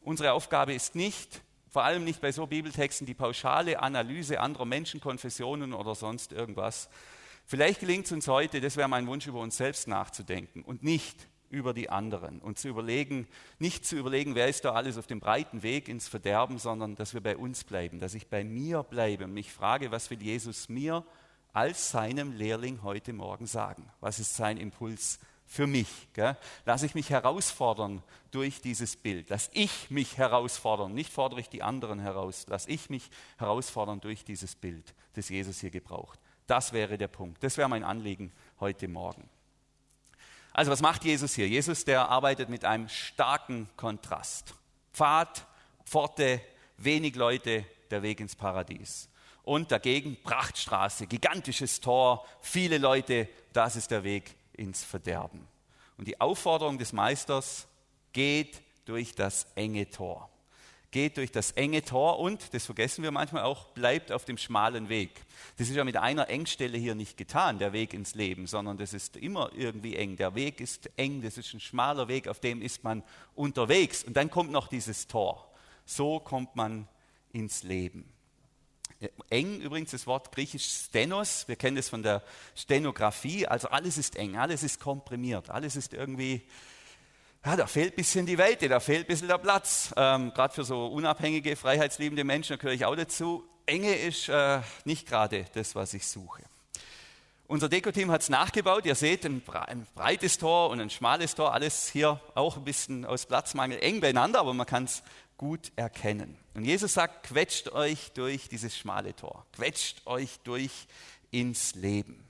Unsere 0.00 0.32
Aufgabe 0.32 0.72
ist 0.72 0.94
nicht, 0.94 1.42
vor 1.68 1.84
allem 1.84 2.04
nicht 2.04 2.20
bei 2.20 2.32
so 2.32 2.46
Bibeltexten, 2.46 3.06
die 3.06 3.14
pauschale 3.14 3.80
Analyse 3.80 4.40
anderer 4.40 4.64
Menschenkonfessionen 4.64 5.72
oder 5.72 5.94
sonst 5.94 6.32
irgendwas. 6.32 6.88
Vielleicht 7.46 7.80
gelingt 7.80 8.06
es 8.06 8.12
uns 8.12 8.28
heute, 8.28 8.60
das 8.60 8.76
wäre 8.76 8.88
mein 8.88 9.06
Wunsch, 9.06 9.26
über 9.26 9.40
uns 9.40 9.56
selbst 9.56 9.88
nachzudenken 9.88 10.62
und 10.62 10.82
nicht 10.82 11.29
über 11.50 11.74
die 11.74 11.90
anderen 11.90 12.40
und 12.40 12.58
zu 12.58 12.68
überlegen, 12.68 13.26
nicht 13.58 13.84
zu 13.84 13.96
überlegen, 13.96 14.34
wer 14.34 14.48
ist 14.48 14.64
da 14.64 14.72
alles 14.72 14.96
auf 14.96 15.06
dem 15.06 15.20
breiten 15.20 15.62
Weg 15.62 15.88
ins 15.88 16.08
Verderben, 16.08 16.58
sondern 16.58 16.94
dass 16.94 17.12
wir 17.12 17.20
bei 17.20 17.36
uns 17.36 17.64
bleiben, 17.64 18.00
dass 18.00 18.14
ich 18.14 18.28
bei 18.28 18.44
mir 18.44 18.82
bleibe 18.82 19.24
und 19.24 19.34
mich 19.34 19.52
frage, 19.52 19.90
was 19.90 20.10
will 20.10 20.22
Jesus 20.22 20.68
mir 20.68 21.04
als 21.52 21.90
seinem 21.90 22.32
Lehrling 22.32 22.82
heute 22.82 23.12
Morgen 23.12 23.46
sagen? 23.46 23.90
Was 24.00 24.20
ist 24.20 24.36
sein 24.36 24.56
Impuls 24.56 25.18
für 25.50 25.66
mich. 25.66 25.88
Lasse 26.64 26.86
ich 26.86 26.94
mich 26.94 27.10
herausfordern 27.10 28.04
durch 28.30 28.60
dieses 28.60 28.96
Bild. 28.96 29.30
Lass 29.30 29.50
ich 29.52 29.90
mich 29.90 30.16
herausfordern. 30.16 30.94
Nicht 30.94 31.12
fordere 31.12 31.40
ich 31.40 31.48
die 31.48 31.64
anderen 31.64 31.98
heraus. 31.98 32.46
Lass 32.48 32.68
ich 32.68 32.88
mich 32.88 33.10
herausfordern 33.36 34.00
durch 34.00 34.24
dieses 34.24 34.54
Bild, 34.54 34.94
das 35.14 35.28
Jesus 35.28 35.58
hier 35.58 35.70
gebraucht. 35.70 36.20
Das 36.46 36.72
wäre 36.72 36.96
der 36.98 37.08
Punkt. 37.08 37.42
Das 37.42 37.56
wäre 37.56 37.68
mein 37.68 37.82
Anliegen 37.82 38.32
heute 38.60 38.86
Morgen. 38.86 39.28
Also 40.60 40.72
was 40.72 40.82
macht 40.82 41.06
Jesus 41.06 41.34
hier? 41.34 41.48
Jesus, 41.48 41.86
der 41.86 42.10
arbeitet 42.10 42.50
mit 42.50 42.66
einem 42.66 42.86
starken 42.90 43.66
Kontrast. 43.78 44.52
Pfad, 44.92 45.46
Pforte, 45.86 46.42
wenig 46.76 47.16
Leute, 47.16 47.64
der 47.90 48.02
Weg 48.02 48.20
ins 48.20 48.36
Paradies. 48.36 49.08
Und 49.42 49.72
dagegen 49.72 50.22
Prachtstraße, 50.22 51.06
gigantisches 51.06 51.80
Tor, 51.80 52.26
viele 52.42 52.76
Leute, 52.76 53.26
das 53.54 53.74
ist 53.74 53.90
der 53.90 54.04
Weg 54.04 54.36
ins 54.52 54.84
Verderben. 54.84 55.48
Und 55.96 56.06
die 56.06 56.20
Aufforderung 56.20 56.76
des 56.76 56.92
Meisters 56.92 57.66
geht 58.12 58.60
durch 58.84 59.14
das 59.14 59.46
enge 59.54 59.88
Tor. 59.88 60.28
Geht 60.90 61.18
durch 61.18 61.30
das 61.30 61.52
enge 61.52 61.84
Tor 61.84 62.18
und, 62.18 62.52
das 62.52 62.66
vergessen 62.66 63.04
wir 63.04 63.12
manchmal 63.12 63.44
auch, 63.44 63.66
bleibt 63.68 64.10
auf 64.10 64.24
dem 64.24 64.36
schmalen 64.36 64.88
Weg. 64.88 65.24
Das 65.56 65.68
ist 65.68 65.76
ja 65.76 65.84
mit 65.84 65.96
einer 65.96 66.28
Engstelle 66.28 66.76
hier 66.76 66.96
nicht 66.96 67.16
getan, 67.16 67.60
der 67.60 67.72
Weg 67.72 67.94
ins 67.94 68.16
Leben, 68.16 68.48
sondern 68.48 68.76
das 68.76 68.92
ist 68.92 69.16
immer 69.16 69.52
irgendwie 69.54 69.94
eng. 69.94 70.16
Der 70.16 70.34
Weg 70.34 70.60
ist 70.60 70.90
eng, 70.96 71.22
das 71.22 71.38
ist 71.38 71.54
ein 71.54 71.60
schmaler 71.60 72.08
Weg, 72.08 72.26
auf 72.26 72.40
dem 72.40 72.60
ist 72.60 72.82
man 72.82 73.04
unterwegs. 73.36 74.02
Und 74.02 74.16
dann 74.16 74.30
kommt 74.30 74.50
noch 74.50 74.66
dieses 74.66 75.06
Tor. 75.06 75.52
So 75.84 76.18
kommt 76.18 76.56
man 76.56 76.88
ins 77.32 77.62
Leben. 77.62 78.12
Eng 79.30 79.60
übrigens 79.60 79.92
das 79.92 80.06
Wort 80.06 80.30
griechisch 80.30 80.66
Stenos, 80.66 81.48
wir 81.48 81.56
kennen 81.56 81.76
das 81.76 81.88
von 81.88 82.02
der 82.02 82.22
Stenografie, 82.54 83.46
also 83.46 83.68
alles 83.68 83.96
ist 83.96 84.16
eng, 84.16 84.36
alles 84.36 84.62
ist 84.62 84.78
komprimiert, 84.78 85.48
alles 85.48 85.74
ist 85.74 85.94
irgendwie, 85.94 86.42
ja, 87.44 87.56
da 87.56 87.66
fehlt 87.66 87.94
ein 87.94 87.96
bisschen 87.96 88.26
die 88.26 88.38
Weite, 88.38 88.68
da 88.68 88.80
fehlt 88.80 89.06
ein 89.06 89.06
bisschen 89.06 89.28
der 89.28 89.38
Platz. 89.38 89.94
Ähm, 89.96 90.32
gerade 90.34 90.54
für 90.54 90.64
so 90.64 90.86
unabhängige, 90.88 91.56
freiheitsliebende 91.56 92.24
Menschen, 92.24 92.52
da 92.52 92.56
gehöre 92.56 92.74
ich 92.74 92.84
auch 92.84 92.96
dazu. 92.96 93.44
Enge 93.66 93.94
ist 93.94 94.28
äh, 94.28 94.60
nicht 94.84 95.08
gerade 95.08 95.46
das, 95.54 95.74
was 95.74 95.94
ich 95.94 96.06
suche. 96.06 96.42
Unser 97.46 97.68
Dekoteam 97.68 98.10
hat 98.10 98.22
es 98.22 98.28
nachgebaut. 98.28 98.86
Ihr 98.86 98.94
seht 98.94 99.24
ein, 99.24 99.42
breites 99.94 100.38
Tor 100.38 100.70
und 100.70 100.80
ein 100.80 100.90
schmales 100.90 101.34
Tor, 101.34 101.52
alles 101.52 101.88
hier 101.88 102.20
auch 102.34 102.56
ein 102.56 102.64
bisschen 102.64 103.04
aus 103.04 103.26
Platzmangel 103.26 103.80
eng 103.80 104.00
beieinander, 104.00 104.40
aber 104.40 104.54
man 104.54 104.66
kann 104.66 104.84
es 104.84 105.02
gut 105.36 105.72
erkennen. 105.74 106.36
Und 106.54 106.64
Jesus 106.64 106.94
sagt, 106.94 107.26
quetscht 107.26 107.72
euch 107.72 108.12
durch 108.12 108.48
dieses 108.48 108.76
schmale 108.76 109.16
Tor, 109.16 109.46
quetscht 109.52 110.06
euch 110.06 110.38
durch 110.44 110.86
ins 111.30 111.74
Leben. 111.74 112.29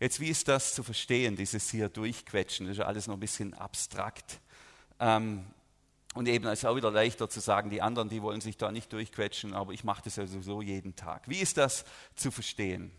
Jetzt, 0.00 0.20
wie 0.20 0.28
ist 0.28 0.48
das 0.48 0.74
zu 0.74 0.82
verstehen, 0.82 1.36
dieses 1.36 1.70
hier 1.70 1.88
durchquetschen? 1.88 2.66
Das 2.66 2.72
ist 2.72 2.78
ja 2.78 2.86
alles 2.86 3.06
noch 3.06 3.14
ein 3.14 3.20
bisschen 3.20 3.54
abstrakt. 3.54 4.40
Ähm, 5.00 5.44
und 6.14 6.28
eben 6.28 6.46
ist 6.46 6.64
auch 6.64 6.76
wieder 6.76 6.90
leichter 6.90 7.28
zu 7.28 7.40
sagen, 7.40 7.70
die 7.70 7.82
anderen, 7.82 8.08
die 8.08 8.22
wollen 8.22 8.40
sich 8.40 8.56
da 8.56 8.72
nicht 8.72 8.92
durchquetschen, 8.92 9.54
aber 9.54 9.72
ich 9.72 9.84
mache 9.84 10.02
das 10.04 10.16
ja 10.16 10.26
sowieso 10.26 10.62
jeden 10.62 10.96
Tag. 10.96 11.28
Wie 11.28 11.38
ist 11.38 11.56
das 11.56 11.84
zu 12.14 12.30
verstehen? 12.30 12.90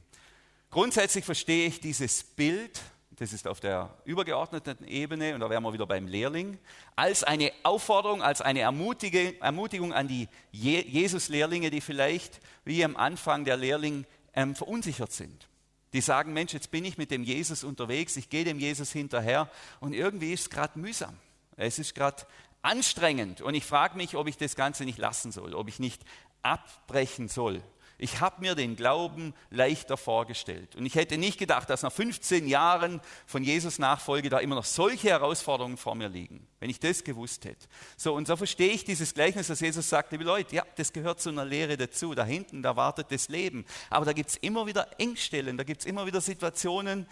Grundsätzlich 0.70 1.26
verstehe 1.26 1.68
ich 1.68 1.80
dieses 1.80 2.24
Bild 2.24 2.80
das 3.20 3.34
ist 3.34 3.48
auf 3.50 3.60
der 3.60 3.90
übergeordneten 4.06 4.88
Ebene, 4.88 5.34
und 5.34 5.42
da 5.42 5.50
wären 5.50 5.62
wir 5.64 5.74
wieder 5.74 5.86
beim 5.86 6.08
Lehrling, 6.08 6.58
als 6.96 7.26
eine 7.26 7.52
Aufforderung, 7.64 8.22
als 8.24 8.42
eine 8.42 8.62
Ermutigung 8.62 9.94
an 9.94 10.08
die 10.08 10.30
Jesus-Lehrlinge, 10.52 11.70
die 11.70 11.82
vielleicht 11.82 12.40
wie 12.64 12.84
am 12.84 12.96
Anfang 12.96 13.44
der 13.44 13.58
Lehrling 13.58 14.06
ähm, 14.34 14.56
verunsichert 14.56 15.12
sind. 15.12 15.49
Die 15.94 16.02
sagen, 16.02 16.34
Mensch, 16.34 16.54
jetzt 16.54 16.72
bin 16.72 16.86
ich 16.86 16.98
mit 16.98 17.12
dem 17.12 17.24
Jesus 17.24 17.64
unterwegs, 17.64 18.16
ich 18.16 18.30
gehe 18.30 18.44
dem 18.44 18.60
Jesus 18.60 18.92
hinterher 18.92 19.50
und 19.80 19.94
irgendwie 19.94 20.34
ist 20.34 20.42
es 20.42 20.50
gerade 20.50 20.78
mühsam. 20.78 21.18
Es 21.56 21.80
ist 21.80 21.96
gerade 21.96 22.26
anstrengend 22.62 23.42
und 23.42 23.54
ich 23.54 23.66
frage 23.66 23.98
mich, 23.98 24.16
ob 24.16 24.28
ich 24.28 24.38
das 24.38 24.56
Ganze 24.56 24.86
nicht 24.86 24.98
lassen 24.98 25.32
soll, 25.32 25.54
ob 25.54 25.68
ich 25.68 25.80
nicht 25.80 26.04
abbrechen 26.42 27.28
soll. 27.28 27.62
Ich 28.02 28.22
habe 28.22 28.40
mir 28.40 28.56
den 28.56 28.78
Glauben 28.78 29.34
leichter 29.50 29.98
vorgestellt. 29.98 30.76
Und 30.76 30.86
ich 30.86 30.96
hätte 30.96 31.18
nicht 31.18 31.38
gedacht, 31.38 31.70
dass 31.70 31.84
nach 31.84 31.92
15 31.92 32.48
Jahren 32.48 33.02
von 33.26 33.44
Jesus 33.44 33.78
Nachfolge 33.78 34.30
da 34.30 34.40
immer 34.40 34.56
noch 34.56 34.66
solche 34.66 35.10
Herausforderungen 35.10 35.76
vor 35.76 35.96
mir 35.96 36.08
liegen, 36.08 36.48
wenn 36.62 36.70
ich 36.70 36.80
das 36.80 37.04
gewusst 37.04 37.44
hätte. 37.44 37.68
So, 37.98 38.16
und 38.16 38.26
so 38.28 38.38
verstehe 38.38 38.72
ich 38.72 38.86
dieses 38.86 39.14
Gleichnis, 39.14 39.48
dass 39.48 39.60
Jesus 39.60 39.90
sagt, 39.90 40.14
liebe 40.14 40.24
Leute, 40.24 40.56
ja, 40.56 40.64
das 40.78 40.94
gehört 40.94 41.20
zu 41.20 41.30
einer 41.30 41.44
Lehre 41.44 41.76
dazu. 41.76 42.16
Da 42.16 42.24
hinten, 42.24 42.64
da 42.64 42.78
wartet 42.78 43.12
das 43.12 43.28
Leben. 43.28 43.66
Aber 43.90 44.06
da 44.06 44.14
gibt 44.14 44.30
es 44.30 44.38
immer 44.38 44.66
wieder 44.66 44.88
Engstellen, 44.98 45.58
da 45.58 45.66
gibt 45.66 45.82
es 45.82 45.86
immer 45.86 46.06
wieder 46.06 46.22
Situationen, 46.22 47.06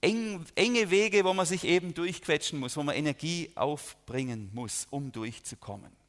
eng, 0.00 0.44
enge 0.54 0.90
Wege, 0.90 1.24
wo 1.24 1.34
man 1.34 1.46
sich 1.46 1.64
eben 1.64 1.92
durchquetschen 1.92 2.58
muss, 2.58 2.76
wo 2.76 2.82
man 2.82 2.94
Energie 2.94 3.52
aufbringen 3.54 4.50
muss, 4.54 4.86
um 4.90 5.12
durchzukommen. 5.12 6.03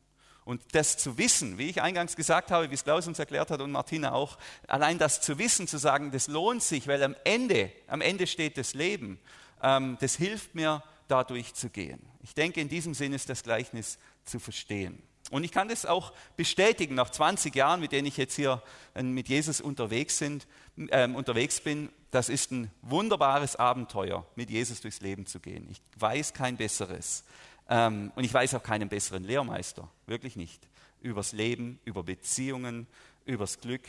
Und 0.46 0.62
das 0.74 0.98
zu 0.98 1.18
wissen, 1.18 1.58
wie 1.58 1.70
ich 1.70 1.82
eingangs 1.82 2.16
gesagt 2.16 2.52
habe, 2.52 2.70
wie 2.70 2.76
es 2.76 2.84
Klaus 2.84 3.08
uns 3.08 3.18
erklärt 3.18 3.50
hat 3.50 3.62
und 3.62 3.72
Martina 3.72 4.14
auch, 4.14 4.38
allein 4.68 5.00
das 5.00 5.20
zu 5.20 5.40
wissen, 5.40 5.68
zu 5.68 5.80
sagen, 5.80 6.12
das 6.12 6.28
lohnt 6.28 6.62
sich, 6.62 6.88
weil 6.88 7.02
am 7.04 7.16
Ende, 7.24 7.72
am 7.88 8.00
Ende 8.00 8.28
steht 8.28 8.58
das 8.58 8.76
Leben, 8.76 9.20
ähm, 9.64 9.98
das 10.00 10.16
hilft 10.16 10.54
mir, 10.54 10.84
da 11.08 11.24
durchzugehen. 11.24 12.00
Ich 12.24 12.34
denke, 12.34 12.62
in 12.62 12.70
diesem 12.70 12.94
Sinn 12.94 13.14
ist 13.14 13.30
das 13.30 13.44
Gleichnis 13.44 13.98
zu 14.24 14.40
verstehen. 14.40 15.02
Und 15.32 15.44
ich 15.44 15.52
kann 15.52 15.68
das 15.68 15.86
auch 15.86 16.14
bestätigen, 16.38 16.96
nach 16.96 17.10
20 17.10 17.56
Jahren, 17.56 17.80
mit 17.80 17.92
denen 17.92 18.08
ich 18.08 18.18
jetzt 18.18 18.36
hier 18.36 18.62
äh, 18.94 19.02
mit 19.02 19.28
Jesus 19.28 19.62
unterwegs, 19.62 20.20
sind, 20.20 20.48
äh, 20.78 21.08
unterwegs 21.08 21.60
bin, 21.60 21.90
das 22.12 22.30
ist 22.30 22.52
ein 22.52 22.72
wunderbares 22.82 23.56
Abenteuer, 23.56 24.26
mit 24.36 24.50
Jesus 24.50 24.82
durchs 24.82 25.02
Leben 25.02 25.26
zu 25.26 25.40
gehen. 25.40 25.68
Ich 25.72 25.82
weiß 25.98 26.34
kein 26.34 26.56
besseres. 26.58 27.24
Ähm, 27.70 28.12
und 28.16 28.24
ich 28.24 28.34
weiß 28.34 28.56
auch 28.56 28.64
keinen 28.64 28.90
besseren 28.90 29.24
Lehrmeister, 29.24 29.90
wirklich 30.06 30.36
nicht. 30.36 30.68
Übers 31.02 31.32
Leben, 31.32 31.80
über 31.86 32.04
Beziehungen, 32.04 32.88
übers 33.26 33.60
Glück. 33.60 33.84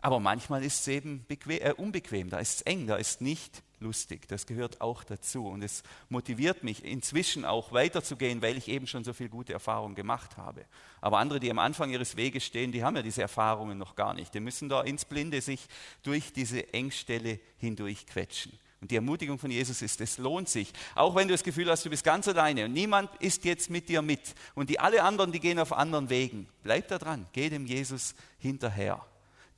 Aber 0.00 0.18
manchmal 0.18 0.64
ist 0.64 0.80
es 0.80 0.88
eben 0.88 1.24
äh, 1.28 1.72
unbequem, 1.76 2.28
da 2.28 2.38
ist 2.38 2.56
es 2.56 2.62
eng, 2.62 2.88
da 2.88 2.96
ist 2.96 3.20
nicht 3.20 3.62
lustig. 3.82 4.26
Das 4.28 4.46
gehört 4.46 4.80
auch 4.80 5.04
dazu. 5.04 5.46
Und 5.46 5.62
es 5.62 5.82
motiviert 6.08 6.64
mich 6.64 6.84
inzwischen 6.84 7.44
auch 7.44 7.72
weiterzugehen, 7.72 8.42
weil 8.42 8.56
ich 8.56 8.68
eben 8.68 8.86
schon 8.86 9.04
so 9.04 9.12
viel 9.12 9.28
gute 9.28 9.52
Erfahrungen 9.52 9.94
gemacht 9.94 10.36
habe. 10.36 10.64
Aber 11.00 11.18
andere, 11.18 11.40
die 11.40 11.50
am 11.50 11.58
Anfang 11.58 11.90
ihres 11.90 12.16
Weges 12.16 12.44
stehen, 12.44 12.72
die 12.72 12.82
haben 12.82 12.96
ja 12.96 13.02
diese 13.02 13.22
Erfahrungen 13.22 13.78
noch 13.78 13.94
gar 13.94 14.14
nicht. 14.14 14.34
Die 14.34 14.40
müssen 14.40 14.68
da 14.68 14.82
ins 14.82 15.04
Blinde 15.04 15.40
sich 15.40 15.66
durch 16.02 16.32
diese 16.32 16.72
Engstelle 16.72 17.38
hindurch 17.58 18.06
quetschen. 18.06 18.52
Und 18.82 18.90
die 18.90 18.96
Ermutigung 18.96 19.38
von 19.38 19.52
Jesus 19.52 19.80
ist, 19.80 20.00
es 20.00 20.18
lohnt 20.18 20.48
sich. 20.48 20.72
Auch 20.96 21.14
wenn 21.14 21.28
du 21.28 21.34
das 21.34 21.44
Gefühl 21.44 21.70
hast, 21.70 21.84
du 21.84 21.90
bist 21.90 22.02
ganz 22.02 22.26
alleine 22.26 22.64
und 22.64 22.72
niemand 22.72 23.10
ist 23.20 23.44
jetzt 23.44 23.70
mit 23.70 23.88
dir 23.88 24.02
mit. 24.02 24.34
Und 24.56 24.70
die 24.70 24.80
alle 24.80 25.04
anderen, 25.04 25.30
die 25.30 25.38
gehen 25.38 25.60
auf 25.60 25.72
anderen 25.72 26.10
Wegen. 26.10 26.48
Bleib 26.64 26.88
da 26.88 26.98
dran, 26.98 27.26
geh 27.32 27.48
dem 27.48 27.64
Jesus 27.64 28.16
hinterher. 28.38 29.06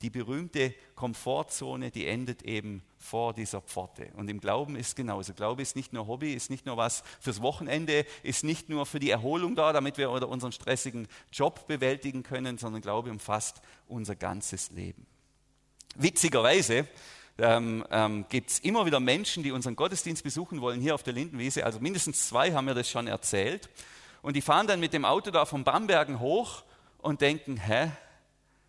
Die 0.03 0.11
berühmte 0.11 0.75
Komfortzone, 0.93 1.89
die 1.89 2.05
endet 2.05 2.43
eben 2.43 2.83
vor 2.99 3.33
dieser 3.33 3.61
Pforte. 3.61 4.11
Und 4.15 4.29
im 4.29 4.39
Glauben 4.39 4.75
ist 4.75 4.95
genauso. 4.95 5.33
Glaube 5.33 5.63
ist 5.63 5.75
nicht 5.75 5.91
nur 5.91 6.05
Hobby, 6.05 6.33
ist 6.33 6.51
nicht 6.51 6.67
nur 6.67 6.77
was 6.77 7.03
fürs 7.19 7.41
Wochenende, 7.41 8.05
ist 8.21 8.43
nicht 8.43 8.69
nur 8.69 8.85
für 8.85 8.99
die 8.99 9.09
Erholung 9.09 9.55
da, 9.55 9.73
damit 9.73 9.97
wir 9.97 10.11
unseren 10.11 10.51
stressigen 10.51 11.07
Job 11.31 11.65
bewältigen 11.65 12.21
können, 12.21 12.59
sondern 12.59 12.83
Glaube 12.83 13.09
umfasst 13.09 13.61
unser 13.87 14.15
ganzes 14.15 14.69
Leben. 14.69 15.07
Witzigerweise 15.95 16.87
ähm, 17.37 17.85
ähm, 17.91 18.25
gibt 18.29 18.49
es 18.49 18.59
immer 18.59 18.85
wieder 18.85 18.99
Menschen, 18.99 19.43
die 19.43 19.51
unseren 19.51 19.75
Gottesdienst 19.75 20.23
besuchen 20.23 20.61
wollen 20.61 20.79
hier 20.79 20.95
auf 20.95 21.03
der 21.03 21.13
Lindenwiese. 21.13 21.65
Also 21.65 21.79
mindestens 21.79 22.27
zwei 22.27 22.53
haben 22.53 22.65
mir 22.65 22.73
das 22.73 22.89
schon 22.89 23.07
erzählt. 23.07 23.69
Und 24.21 24.35
die 24.35 24.41
fahren 24.41 24.67
dann 24.67 24.79
mit 24.79 24.93
dem 24.93 25.05
Auto 25.05 25.31
da 25.31 25.45
von 25.45 25.63
Bambergen 25.63 26.19
hoch 26.19 26.63
und 26.99 27.21
denken, 27.21 27.57
hä, 27.57 27.91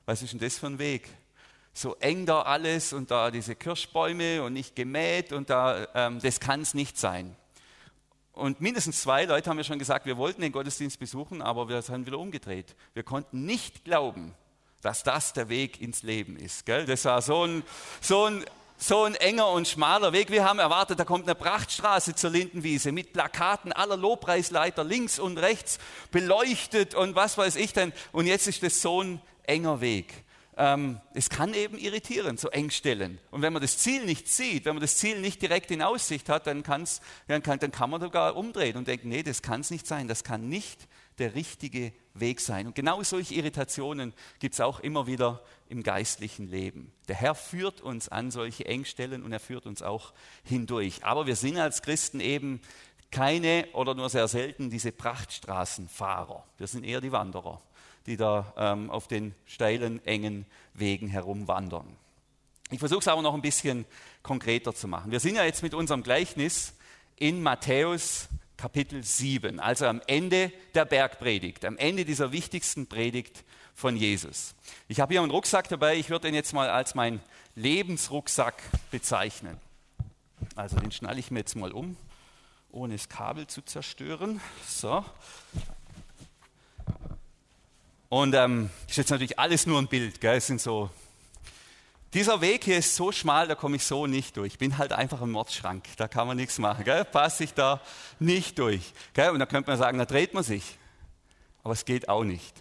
was 0.05 0.23
ist 0.23 0.33
denn 0.33 0.41
das 0.41 0.59
für 0.59 0.67
ein 0.67 0.79
Weg? 0.79 1.09
So 1.73 1.95
eng 1.97 2.27
da 2.27 2.43
alles 2.43 2.93
und 2.93 3.11
da 3.11 3.31
diese 3.31 3.55
Kirschbäume 3.55 4.43
und 4.43 4.53
nicht 4.53 4.77
gemäht 4.77 5.33
und 5.33 5.51
da, 5.51 5.87
ähm, 5.95 6.21
das 6.21 6.41
kann 6.41 6.61
es 6.61 6.75
nicht 6.75 6.99
sein. 6.99 7.37
Und 8.33 8.61
mindestens 8.61 9.01
zwei 9.01 9.25
Leute 9.25 9.49
haben 9.49 9.57
mir 9.57 9.65
schon 9.65 9.79
gesagt, 9.79 10.05
wir 10.05 10.19
wollten 10.19 10.43
den 10.43 10.53
Gottesdienst 10.53 10.99
besuchen, 10.99 11.41
aber 11.41 11.69
wir 11.71 11.81
sind 11.81 12.07
wieder 12.07 12.19
umgedreht. 12.19 12.77
Wir 12.93 13.03
konnten 13.03 13.47
nicht 13.47 13.85
glauben, 13.85 14.35
dass 14.87 15.03
das 15.03 15.33
der 15.33 15.49
Weg 15.49 15.81
ins 15.81 16.05
Leben 16.05 16.37
ist. 16.37 16.65
Gell? 16.65 16.87
Das 16.87 17.05
war 17.07 17.21
so 17.21 17.45
ein, 17.45 17.65
so, 18.01 18.27
ein, 18.27 18.45
so 18.79 19.03
ein 19.03 19.17
enger 19.17 19.49
und 19.49 19.67
schmaler 19.67 20.13
Weg. 20.13 20.31
Wir 20.31 20.45
haben 20.45 20.61
erwartet, 20.61 21.01
da 21.01 21.05
kommt 21.05 21.25
eine 21.25 21.35
Prachtstraße 21.35 22.15
zur 22.15 22.31
Lindenwiese 22.31 22.93
mit 22.93 23.13
Plakaten 23.13 23.73
aller 23.73 23.97
Lobpreisleiter 23.97 24.85
links 24.85 25.19
und 25.19 25.39
rechts 25.39 25.81
beleuchtet 26.13 26.95
und 26.95 27.17
was 27.17 27.37
weiß 27.37 27.57
ich 27.57 27.73
denn. 27.73 27.93
Und 28.13 28.29
jetzt 28.29 28.47
ist 28.47 28.63
das 28.63 28.81
so 28.81 29.03
ein 29.03 29.21
enger 29.43 29.81
Weg. 29.81 30.15
Ähm, 30.57 31.01
es 31.15 31.31
kann 31.31 31.53
eben 31.53 31.79
irritieren, 31.79 32.37
so 32.37 32.49
Engstellen. 32.49 33.19
Und 33.33 33.43
wenn 33.43 33.53
man 33.53 33.63
das 33.63 33.79
Ziel 33.79 34.05
nicht 34.05 34.29
sieht, 34.29 34.67
wenn 34.67 34.77
man 34.77 34.83
das 34.83 34.99
Ziel 34.99 35.21
nicht 35.21 35.43
direkt 35.43 35.73
in 35.73 35.83
Aussicht 35.83 36.29
hat, 36.29 36.47
dann, 36.47 36.63
kann's, 36.63 37.01
dann, 37.27 37.43
kann, 37.43 37.59
dann 37.59 37.73
kann 37.73 37.91
man 37.91 38.01
sogar 38.01 38.37
umdrehen 38.37 38.77
und 38.77 38.87
denken, 38.87 39.09
nee, 39.09 39.25
das 39.25 39.43
kann 39.43 39.63
es 39.63 39.73
nicht 39.73 39.87
sein, 39.89 40.07
das 40.07 40.23
kann 40.23 40.49
nicht 40.49 40.87
der 41.19 41.35
richtige 41.35 41.93
Weg 42.15 42.41
sein. 42.41 42.67
Und 42.67 42.75
genau 42.75 43.03
solche 43.03 43.35
Irritationen 43.35 44.13
gibt 44.39 44.55
es 44.55 44.61
auch 44.61 44.81
immer 44.81 45.07
wieder 45.07 45.43
im 45.69 45.83
geistlichen 45.83 46.49
Leben. 46.49 46.93
Der 47.09 47.17
Herr 47.17 47.35
führt 47.35 47.81
uns 47.81 48.09
an 48.09 48.31
solche 48.31 48.67
Engstellen 48.67 49.23
und 49.23 49.33
er 49.33 49.41
führt 49.41 49.67
uns 49.67 49.83
auch 49.83 50.13
hindurch. 50.45 51.05
Aber 51.05 51.27
wir 51.27 51.37
sind 51.37 51.59
als 51.59 51.83
Christen 51.83 52.21
eben 52.21 52.61
keine 53.11 53.69
oder 53.73 53.95
nur 53.95 54.09
sehr 54.09 54.29
selten 54.29 54.71
diese 54.71 54.93
Prachtstraßenfahrer. 54.93 56.45
Wir 56.59 56.67
sind 56.67 56.85
eher 56.85 57.01
die 57.01 57.13
Wanderer, 57.13 57.61
die 58.07 58.17
da 58.17 58.53
ähm, 58.57 58.91
auf 58.91 59.09
den 59.09 59.35
steilen, 59.47 60.05
engen 60.05 60.47
Wegen 60.75 61.09
herumwandern. 61.09 61.97
Ich 62.71 62.81
versuche 62.81 63.01
es 63.01 63.09
aber 63.09 63.23
noch 63.23 63.35
ein 63.35 63.43
bisschen 63.43 63.85
konkreter 64.23 64.75
zu 64.75 64.89
machen. 64.89 65.13
Wir 65.13 65.21
sind 65.21 65.37
ja 65.37 65.45
jetzt 65.45 65.63
mit 65.63 65.73
unserem 65.73 66.03
Gleichnis 66.03 66.75
in 67.15 67.43
Matthäus 67.43 68.29
Kapitel 68.57 69.03
7, 69.03 69.61
also 69.61 69.87
am 69.87 70.01
Ende 70.07 70.51
der 70.75 70.87
Bergpredigt, 70.87 71.65
am 71.67 71.77
Ende 71.77 72.07
dieser 72.07 72.33
wichtigsten 72.33 72.87
Predigt 72.87 73.45
von 73.75 73.97
Jesus. 73.97 74.55
Ich 74.89 75.01
habe 75.01 75.13
hier 75.13 75.21
einen 75.21 75.31
Rucksack 75.31 75.69
dabei, 75.69 75.97
ich 75.97 76.09
würde 76.09 76.29
den 76.29 76.35
jetzt 76.35 76.55
mal 76.55 76.71
als 76.71 76.95
meinen 76.95 77.21
Lebensrucksack 77.55 78.63
bezeichnen. 78.91 79.61
Also 80.55 80.77
den 80.77 80.91
schnalle 80.91 81.21
ich 81.21 81.31
mir 81.31 81.41
jetzt 81.41 81.55
mal 81.55 81.71
um, 81.71 81.97
ohne 82.71 82.95
das 82.95 83.11
Kabel 83.11 83.47
zu 83.47 83.61
zerstören. 83.63 84.41
So. 84.67 85.05
Und 88.09 88.35
ähm, 88.35 88.71
ist 88.89 88.97
jetzt 88.97 89.11
natürlich 89.11 89.39
alles 89.39 89.67
nur 89.67 89.79
ein 89.79 89.89
Bild, 89.89 90.21
gell? 90.21 90.37
es 90.37 90.47
sind 90.47 90.61
so 90.61 90.91
dieser 92.15 92.41
Weg 92.41 92.65
hier 92.65 92.79
ist 92.79 92.97
so 92.97 93.13
schmal, 93.13 93.49
da 93.49 93.55
komme 93.55 93.77
ich 93.77 93.85
so 93.85 94.07
nicht 94.07 94.37
durch. 94.37 94.55
Ich 94.55 94.59
bin 94.59 94.79
halt 94.79 94.93
einfach 94.93 95.21
ein 95.21 95.31
Mordschrank, 95.31 95.85
da 95.97 96.09
kann 96.09 96.27
man 96.27 96.37
nichts 96.37 96.59
machen. 96.59 96.85
Gell? 96.85 97.05
Passe 97.05 97.45
ich 97.45 97.55
da 97.55 97.81
nicht 98.19 98.59
durch. 98.59 98.93
Gell? 99.13 99.31
Und 99.31 99.39
da 99.39 99.47
könnte 99.47 99.71
man 99.71 99.79
sagen, 99.79 99.99
da 99.99 100.05
dreht 100.05 100.33
man 100.33 100.43
sich. 100.43 100.79
Aber 101.63 101.73
es 101.73 101.85
geht 101.85 102.09
auch 102.09 102.25
nicht. 102.25 102.55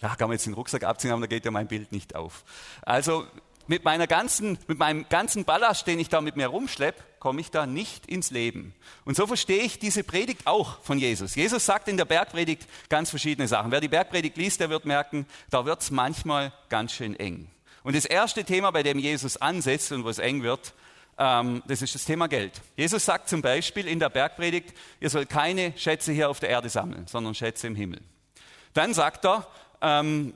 Da 0.00 0.16
kann 0.16 0.28
man 0.28 0.32
jetzt 0.32 0.46
den 0.46 0.54
Rucksack 0.54 0.84
abziehen, 0.84 1.12
aber 1.12 1.22
da 1.22 1.26
geht 1.26 1.44
ja 1.44 1.50
mein 1.50 1.68
Bild 1.68 1.92
nicht 1.92 2.16
auf. 2.16 2.44
Also 2.82 3.24
mit, 3.66 3.84
meiner 3.84 4.06
ganzen, 4.06 4.58
mit 4.66 4.78
meinem 4.78 5.08
ganzen 5.08 5.44
Ballast, 5.44 5.86
den 5.86 5.98
ich 6.00 6.08
da 6.08 6.20
mit 6.20 6.36
mir 6.36 6.48
rumschleppe, 6.48 7.02
komme 7.20 7.40
ich 7.40 7.52
da 7.52 7.66
nicht 7.66 8.06
ins 8.06 8.32
Leben. 8.32 8.74
Und 9.04 9.16
so 9.16 9.28
verstehe 9.28 9.62
ich 9.62 9.78
diese 9.78 10.02
Predigt 10.02 10.46
auch 10.48 10.80
von 10.82 10.98
Jesus. 10.98 11.36
Jesus 11.36 11.64
sagt 11.64 11.86
in 11.86 11.96
der 11.96 12.04
Bergpredigt 12.04 12.66
ganz 12.88 13.10
verschiedene 13.10 13.46
Sachen. 13.46 13.70
Wer 13.70 13.80
die 13.80 13.88
Bergpredigt 13.88 14.36
liest, 14.36 14.58
der 14.58 14.70
wird 14.70 14.86
merken, 14.86 15.26
da 15.50 15.64
wird 15.64 15.80
es 15.80 15.92
manchmal 15.92 16.52
ganz 16.68 16.92
schön 16.92 17.14
eng. 17.14 17.51
Und 17.82 17.96
das 17.96 18.04
erste 18.04 18.44
Thema, 18.44 18.70
bei 18.70 18.82
dem 18.82 18.98
Jesus 18.98 19.36
ansetzt 19.36 19.92
und 19.92 20.04
wo 20.04 20.08
es 20.08 20.18
eng 20.18 20.42
wird, 20.42 20.74
ähm, 21.18 21.62
das 21.66 21.82
ist 21.82 21.94
das 21.94 22.04
Thema 22.04 22.28
Geld. 22.28 22.60
Jesus 22.76 23.04
sagt 23.04 23.28
zum 23.28 23.42
Beispiel 23.42 23.86
in 23.86 23.98
der 23.98 24.08
Bergpredigt, 24.08 24.72
ihr 25.00 25.10
sollt 25.10 25.28
keine 25.28 25.72
Schätze 25.76 26.12
hier 26.12 26.30
auf 26.30 26.40
der 26.40 26.50
Erde 26.50 26.68
sammeln, 26.68 27.06
sondern 27.06 27.34
Schätze 27.34 27.66
im 27.66 27.74
Himmel. 27.74 28.00
Dann 28.72 28.94
sagt 28.94 29.26
er, 29.26 29.46
ähm, 29.80 30.34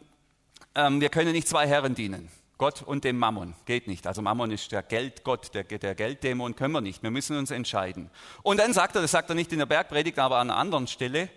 ähm, 0.74 1.00
wir 1.00 1.08
können 1.08 1.32
nicht 1.32 1.48
zwei 1.48 1.66
Herren 1.66 1.94
dienen. 1.94 2.28
Gott 2.58 2.82
und 2.82 3.04
dem 3.04 3.18
Mammon. 3.18 3.54
Geht 3.66 3.86
nicht. 3.86 4.06
Also 4.06 4.22
Mammon 4.22 4.50
ist 4.50 4.72
der 4.72 4.82
Geldgott, 4.82 5.54
der, 5.54 5.64
der 5.64 5.94
Gelddämon, 5.94 6.56
können 6.56 6.72
wir 6.72 6.80
nicht. 6.80 7.02
Wir 7.02 7.10
müssen 7.10 7.36
uns 7.36 7.50
entscheiden. 7.50 8.10
Und 8.42 8.58
dann 8.58 8.72
sagt 8.72 8.96
er, 8.96 9.02
das 9.02 9.10
sagt 9.10 9.28
er 9.28 9.34
nicht 9.34 9.52
in 9.52 9.58
der 9.58 9.66
Bergpredigt, 9.66 10.18
aber 10.18 10.38
an 10.38 10.50
einer 10.50 10.58
anderen 10.58 10.86
Stelle, 10.86 11.28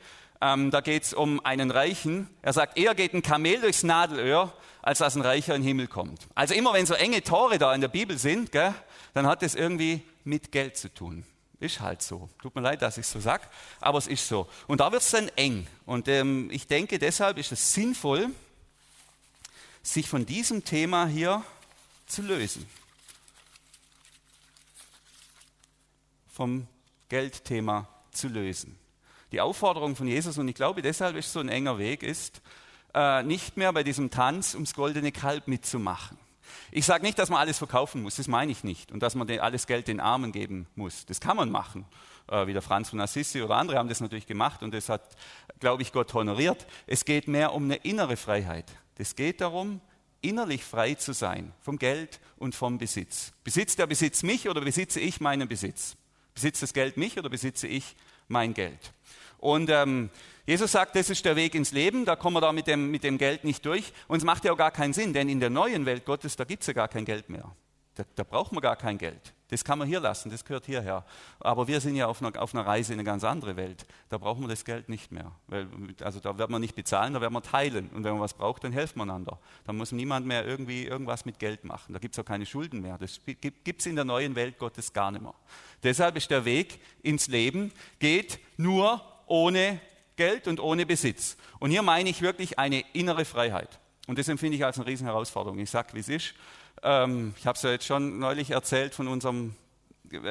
ähm, 0.41 0.71
da 0.71 0.79
geht 0.79 1.03
es 1.03 1.13
um 1.13 1.43
einen 1.45 1.71
Reichen. 1.71 2.29
Er 2.41 2.53
sagt, 2.53 2.77
eher 2.77 2.95
geht 2.95 3.13
ein 3.13 3.21
Kamel 3.21 3.59
durchs 3.59 3.83
Nadelöhr, 3.83 4.53
als 4.81 4.99
dass 4.99 5.15
ein 5.15 5.21
Reicher 5.21 5.55
in 5.55 5.61
den 5.61 5.67
Himmel 5.67 5.87
kommt. 5.87 6.27
Also 6.35 6.53
immer 6.53 6.73
wenn 6.73 6.85
so 6.85 6.93
enge 6.93 7.23
Tore 7.23 7.57
da 7.57 7.73
in 7.73 7.81
der 7.81 7.87
Bibel 7.87 8.17
sind, 8.17 8.51
gell, 8.51 8.73
dann 9.13 9.27
hat 9.27 9.43
es 9.43 9.55
irgendwie 9.55 10.01
mit 10.23 10.51
Geld 10.51 10.77
zu 10.77 10.93
tun. 10.93 11.25
Ist 11.59 11.81
halt 11.81 12.01
so. 12.01 12.29
Tut 12.41 12.55
mir 12.55 12.61
leid, 12.61 12.81
dass 12.81 12.97
ich 12.97 13.05
so 13.05 13.19
sage, 13.19 13.43
aber 13.81 13.97
es 13.97 14.07
ist 14.07 14.27
so. 14.27 14.47
Und 14.67 14.79
da 14.79 14.91
wird 14.91 15.01
es 15.01 15.11
dann 15.11 15.27
eng. 15.35 15.67
Und 15.85 16.07
ähm, 16.07 16.49
ich 16.51 16.67
denke, 16.67 16.99
deshalb 16.99 17.37
ist 17.37 17.51
es 17.51 17.73
sinnvoll, 17.73 18.29
sich 19.83 20.07
von 20.07 20.25
diesem 20.25 20.63
Thema 20.63 21.07
hier 21.07 21.43
zu 22.07 22.21
lösen. 22.21 22.65
Vom 26.31 26.67
Geldthema 27.09 27.89
zu 28.11 28.29
lösen. 28.29 28.77
Die 29.31 29.41
Aufforderung 29.41 29.95
von 29.95 30.07
Jesus, 30.07 30.37
und 30.37 30.47
ich 30.47 30.55
glaube, 30.55 30.81
deshalb 30.81 31.15
ist 31.17 31.33
so 31.33 31.39
ein 31.39 31.49
enger 31.49 31.77
Weg, 31.77 32.03
ist, 32.03 32.41
äh, 32.93 33.23
nicht 33.23 33.57
mehr 33.57 33.73
bei 33.73 33.83
diesem 33.83 34.09
Tanz 34.09 34.53
ums 34.53 34.73
goldene 34.73 35.11
Kalb 35.11 35.47
mitzumachen. 35.47 36.17
Ich 36.71 36.85
sage 36.85 37.03
nicht, 37.03 37.17
dass 37.17 37.29
man 37.29 37.39
alles 37.39 37.57
verkaufen 37.57 38.03
muss, 38.03 38.15
das 38.15 38.27
meine 38.27 38.51
ich 38.51 38.63
nicht. 38.63 38.91
Und 38.91 39.01
dass 39.01 39.15
man 39.15 39.29
alles 39.39 39.67
Geld 39.67 39.87
den 39.87 39.99
Armen 39.99 40.31
geben 40.31 40.67
muss. 40.75 41.05
Das 41.05 41.19
kann 41.19 41.37
man 41.37 41.49
machen. 41.49 41.85
Äh, 42.29 42.47
wie 42.47 42.53
der 42.53 42.61
Franz 42.61 42.89
von 42.89 42.99
Assisi 43.01 43.41
oder 43.41 43.55
andere 43.55 43.77
haben 43.77 43.89
das 43.89 44.01
natürlich 44.01 44.27
gemacht 44.27 44.61
und 44.63 44.73
das 44.73 44.89
hat, 44.89 45.01
glaube 45.59 45.81
ich, 45.81 45.91
Gott 45.91 46.13
honoriert. 46.13 46.65
Es 46.87 47.05
geht 47.05 47.27
mehr 47.27 47.53
um 47.53 47.63
eine 47.63 47.75
innere 47.77 48.17
Freiheit. 48.17 48.65
Es 48.97 49.15
geht 49.15 49.39
darum, 49.39 49.79
innerlich 50.21 50.63
frei 50.63 50.95
zu 50.95 51.13
sein 51.13 51.53
vom 51.61 51.79
Geld 51.79 52.19
und 52.37 52.53
vom 52.53 52.77
Besitz. 52.77 53.31
Besitzt 53.43 53.79
der 53.79 53.87
Besitz 53.87 54.23
mich 54.23 54.49
oder 54.49 54.61
besitze 54.61 54.99
ich 54.99 55.21
meinen 55.21 55.47
Besitz? 55.47 55.95
Besitzt 56.33 56.61
das 56.61 56.73
Geld 56.73 56.97
mich 56.97 57.17
oder 57.17 57.29
besitze 57.29 57.67
ich 57.67 57.95
mein 58.27 58.53
Geld? 58.53 58.91
Und 59.39 59.69
ähm, 59.69 60.09
Jesus 60.45 60.71
sagt, 60.71 60.95
das 60.95 61.09
ist 61.09 61.25
der 61.25 61.35
Weg 61.35 61.55
ins 61.55 61.71
Leben, 61.71 62.05
da 62.05 62.15
kommen 62.15 62.35
wir 62.35 62.41
da 62.41 62.51
mit 62.51 62.67
dem, 62.67 62.91
mit 62.91 63.03
dem 63.03 63.17
Geld 63.17 63.43
nicht 63.43 63.65
durch. 63.65 63.93
Und 64.07 64.17
es 64.17 64.23
macht 64.23 64.45
ja 64.45 64.51
auch 64.51 64.57
gar 64.57 64.71
keinen 64.71 64.93
Sinn, 64.93 65.13
denn 65.13 65.29
in 65.29 65.39
der 65.39 65.49
neuen 65.49 65.85
Welt 65.85 66.05
Gottes, 66.05 66.35
da 66.35 66.43
gibt 66.43 66.63
es 66.63 66.67
ja 66.67 66.73
gar 66.73 66.87
kein 66.87 67.05
Geld 67.05 67.29
mehr. 67.29 67.51
Da, 67.99 68.05
da, 68.15 68.23
braucht 68.23 68.53
man 68.53 68.61
gar 68.61 68.77
kein 68.77 68.97
Geld. 68.97 69.33
Das 69.49 69.63
kann 69.63 69.77
man 69.77 69.87
hier 69.87 69.99
lassen, 69.99 70.29
das 70.29 70.45
gehört 70.45 70.65
hierher. 70.65 71.03
Aber 71.39 71.67
wir 71.67 71.81
sind 71.81 71.95
ja 71.95 72.07
auf 72.07 72.21
einer, 72.21 72.41
auf 72.41 72.55
einer 72.55 72.65
Reise 72.65 72.93
in 72.93 72.99
eine 72.99 73.05
ganz 73.05 73.25
andere 73.25 73.57
Welt. 73.57 73.85
Da 74.07 74.17
brauchen 74.17 74.41
wir 74.41 74.47
das 74.47 74.63
Geld 74.63 74.87
nicht 74.87 75.11
mehr. 75.11 75.33
Weil, 75.47 75.67
also 76.01 76.19
da 76.19 76.37
wird 76.37 76.49
man 76.49 76.61
nicht 76.61 76.75
bezahlen, 76.75 77.13
da 77.13 77.19
werden 77.19 77.33
wir 77.33 77.41
teilen. 77.41 77.89
Und 77.89 78.05
wenn 78.05 78.13
man 78.13 78.21
was 78.21 78.33
braucht, 78.33 78.63
dann 78.63 78.71
helfen 78.71 78.99
wir 78.99 79.03
einander. 79.03 79.37
Da 79.65 79.73
muss 79.73 79.91
niemand 79.91 80.25
mehr 80.25 80.47
irgendwie 80.47 80.85
irgendwas 80.85 81.25
mit 81.25 81.39
Geld 81.39 81.65
machen. 81.65 81.91
Da 81.91 81.99
gibt 81.99 82.15
es 82.15 82.19
auch 82.19 82.25
keine 82.25 82.45
Schulden 82.45 82.81
mehr. 82.81 82.97
Das 82.97 83.19
gibt 83.25 83.81
es 83.81 83.85
in 83.85 83.97
der 83.97 84.05
neuen 84.05 84.35
Welt 84.35 84.59
Gottes 84.59 84.93
gar 84.93 85.11
nicht 85.11 85.21
mehr. 85.21 85.35
Deshalb 85.83 86.15
ist 86.15 86.31
der 86.31 86.45
Weg 86.45 86.79
ins 87.03 87.27
Leben, 87.27 87.73
geht 87.99 88.39
nur 88.55 89.01
ohne 89.29 89.79
Geld 90.15 90.47
und 90.47 90.59
ohne 90.59 90.85
Besitz. 90.85 91.37
Und 91.59 91.71
hier 91.71 91.81
meine 91.81 92.09
ich 92.09 92.21
wirklich 92.21 92.59
eine 92.59 92.83
innere 92.93 93.25
Freiheit. 93.25 93.79
Und 94.07 94.19
das 94.19 94.27
empfinde 94.27 94.57
ich 94.57 94.65
als 94.65 94.77
eine 94.77 94.87
Riesenherausforderung. 94.87 95.59
Ich 95.59 95.69
sage, 95.69 95.93
wie 95.93 95.99
es 95.99 96.09
ist. 96.09 96.33
Ähm, 96.83 97.33
ich 97.37 97.45
habe 97.45 97.55
es 97.55 97.61
ja 97.61 97.71
jetzt 97.71 97.85
schon 97.85 98.19
neulich 98.19 98.51
erzählt 98.51 98.93
von 98.93 99.07
unserem 99.07 99.55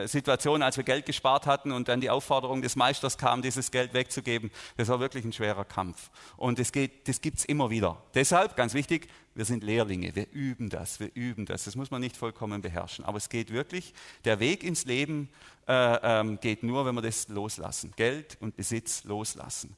Situation, 0.07 0.63
als 0.63 0.77
wir 0.77 0.85
Geld 0.85 1.07
gespart 1.07 1.47
hatten 1.47 1.73
und 1.73 1.89
dann 1.89 2.01
die 2.01 2.11
Aufforderung 2.11 2.63
des 2.63 2.77
Meisters 2.77 3.19
kam, 3.19 3.43
dieses 3.43 3.71
Geld 3.71 3.95
wegzugeben. 3.95 4.51
Das 4.77 4.89
war 4.89 5.01
wirklich 5.01 5.25
ein 5.25 5.33
schwerer 5.33 5.65
Kampf. 5.65 6.11
Und 6.37 6.59
das, 6.59 6.73
das 7.05 7.21
gibt 7.21 7.39
es 7.39 7.45
immer 7.45 7.71
wieder. 7.71 8.03
Deshalb, 8.15 8.57
ganz 8.57 8.75
wichtig, 8.75 9.09
wir 9.35 9.45
sind 9.45 9.63
Lehrlinge, 9.63 10.15
wir 10.17 10.27
üben 10.33 10.69
das, 10.69 10.99
wir 11.01 11.11
üben 11.15 11.47
das. 11.47 11.65
Das 11.65 11.77
muss 11.77 11.91
man 11.91 12.01
nicht 12.01 12.17
vollkommen 12.17 12.61
beherrschen. 12.61 13.05
Aber 13.05 13.19
es 13.19 13.29
geht 13.29 13.53
wirklich, 13.53 13.95
der 14.25 14.41
Weg 14.41 14.65
ins 14.65 14.85
Leben 14.85 15.29
äh, 15.69 15.99
ähm, 16.03 16.41
geht 16.41 16.63
nur, 16.63 16.85
wenn 16.87 16.95
wir 16.95 17.03
das 17.03 17.29
loslassen. 17.29 17.93
Geld 17.97 18.37
und 18.41 18.57
Besitz 18.57 19.05
loslassen. 19.05 19.77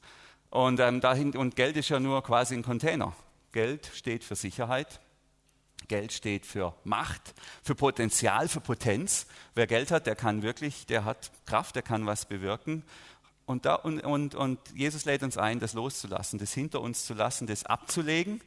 Und, 0.49 0.79
ähm, 0.79 0.99
dahin, 0.99 1.35
und 1.35 1.55
Geld 1.55 1.77
ist 1.77 1.89
ja 1.89 1.99
nur 1.99 2.23
quasi 2.23 2.55
ein 2.55 2.63
Container. 2.63 3.15
Geld 3.51 3.89
steht 3.93 4.23
für 4.23 4.35
Sicherheit, 4.35 4.99
Geld 5.87 6.13
steht 6.13 6.45
für 6.45 6.75
Macht, 6.83 7.33
für 7.63 7.75
Potenzial, 7.75 8.47
für 8.47 8.61
Potenz. 8.61 9.27
Wer 9.55 9.67
Geld 9.67 9.91
hat, 9.91 10.07
der 10.07 10.15
kann 10.15 10.41
wirklich, 10.41 10.85
der 10.85 11.05
hat 11.05 11.31
Kraft, 11.45 11.75
der 11.75 11.83
kann 11.83 12.05
was 12.05 12.25
bewirken. 12.25 12.83
Und, 13.45 13.65
da, 13.65 13.75
und, 13.75 13.99
und, 14.01 14.35
und 14.35 14.59
Jesus 14.73 15.05
lädt 15.05 15.23
uns 15.23 15.37
ein, 15.37 15.59
das 15.59 15.73
loszulassen, 15.73 16.39
das 16.39 16.53
hinter 16.53 16.81
uns 16.81 17.05
zu 17.05 17.13
lassen, 17.13 17.47
das 17.47 17.65
abzulegen. 17.65 18.41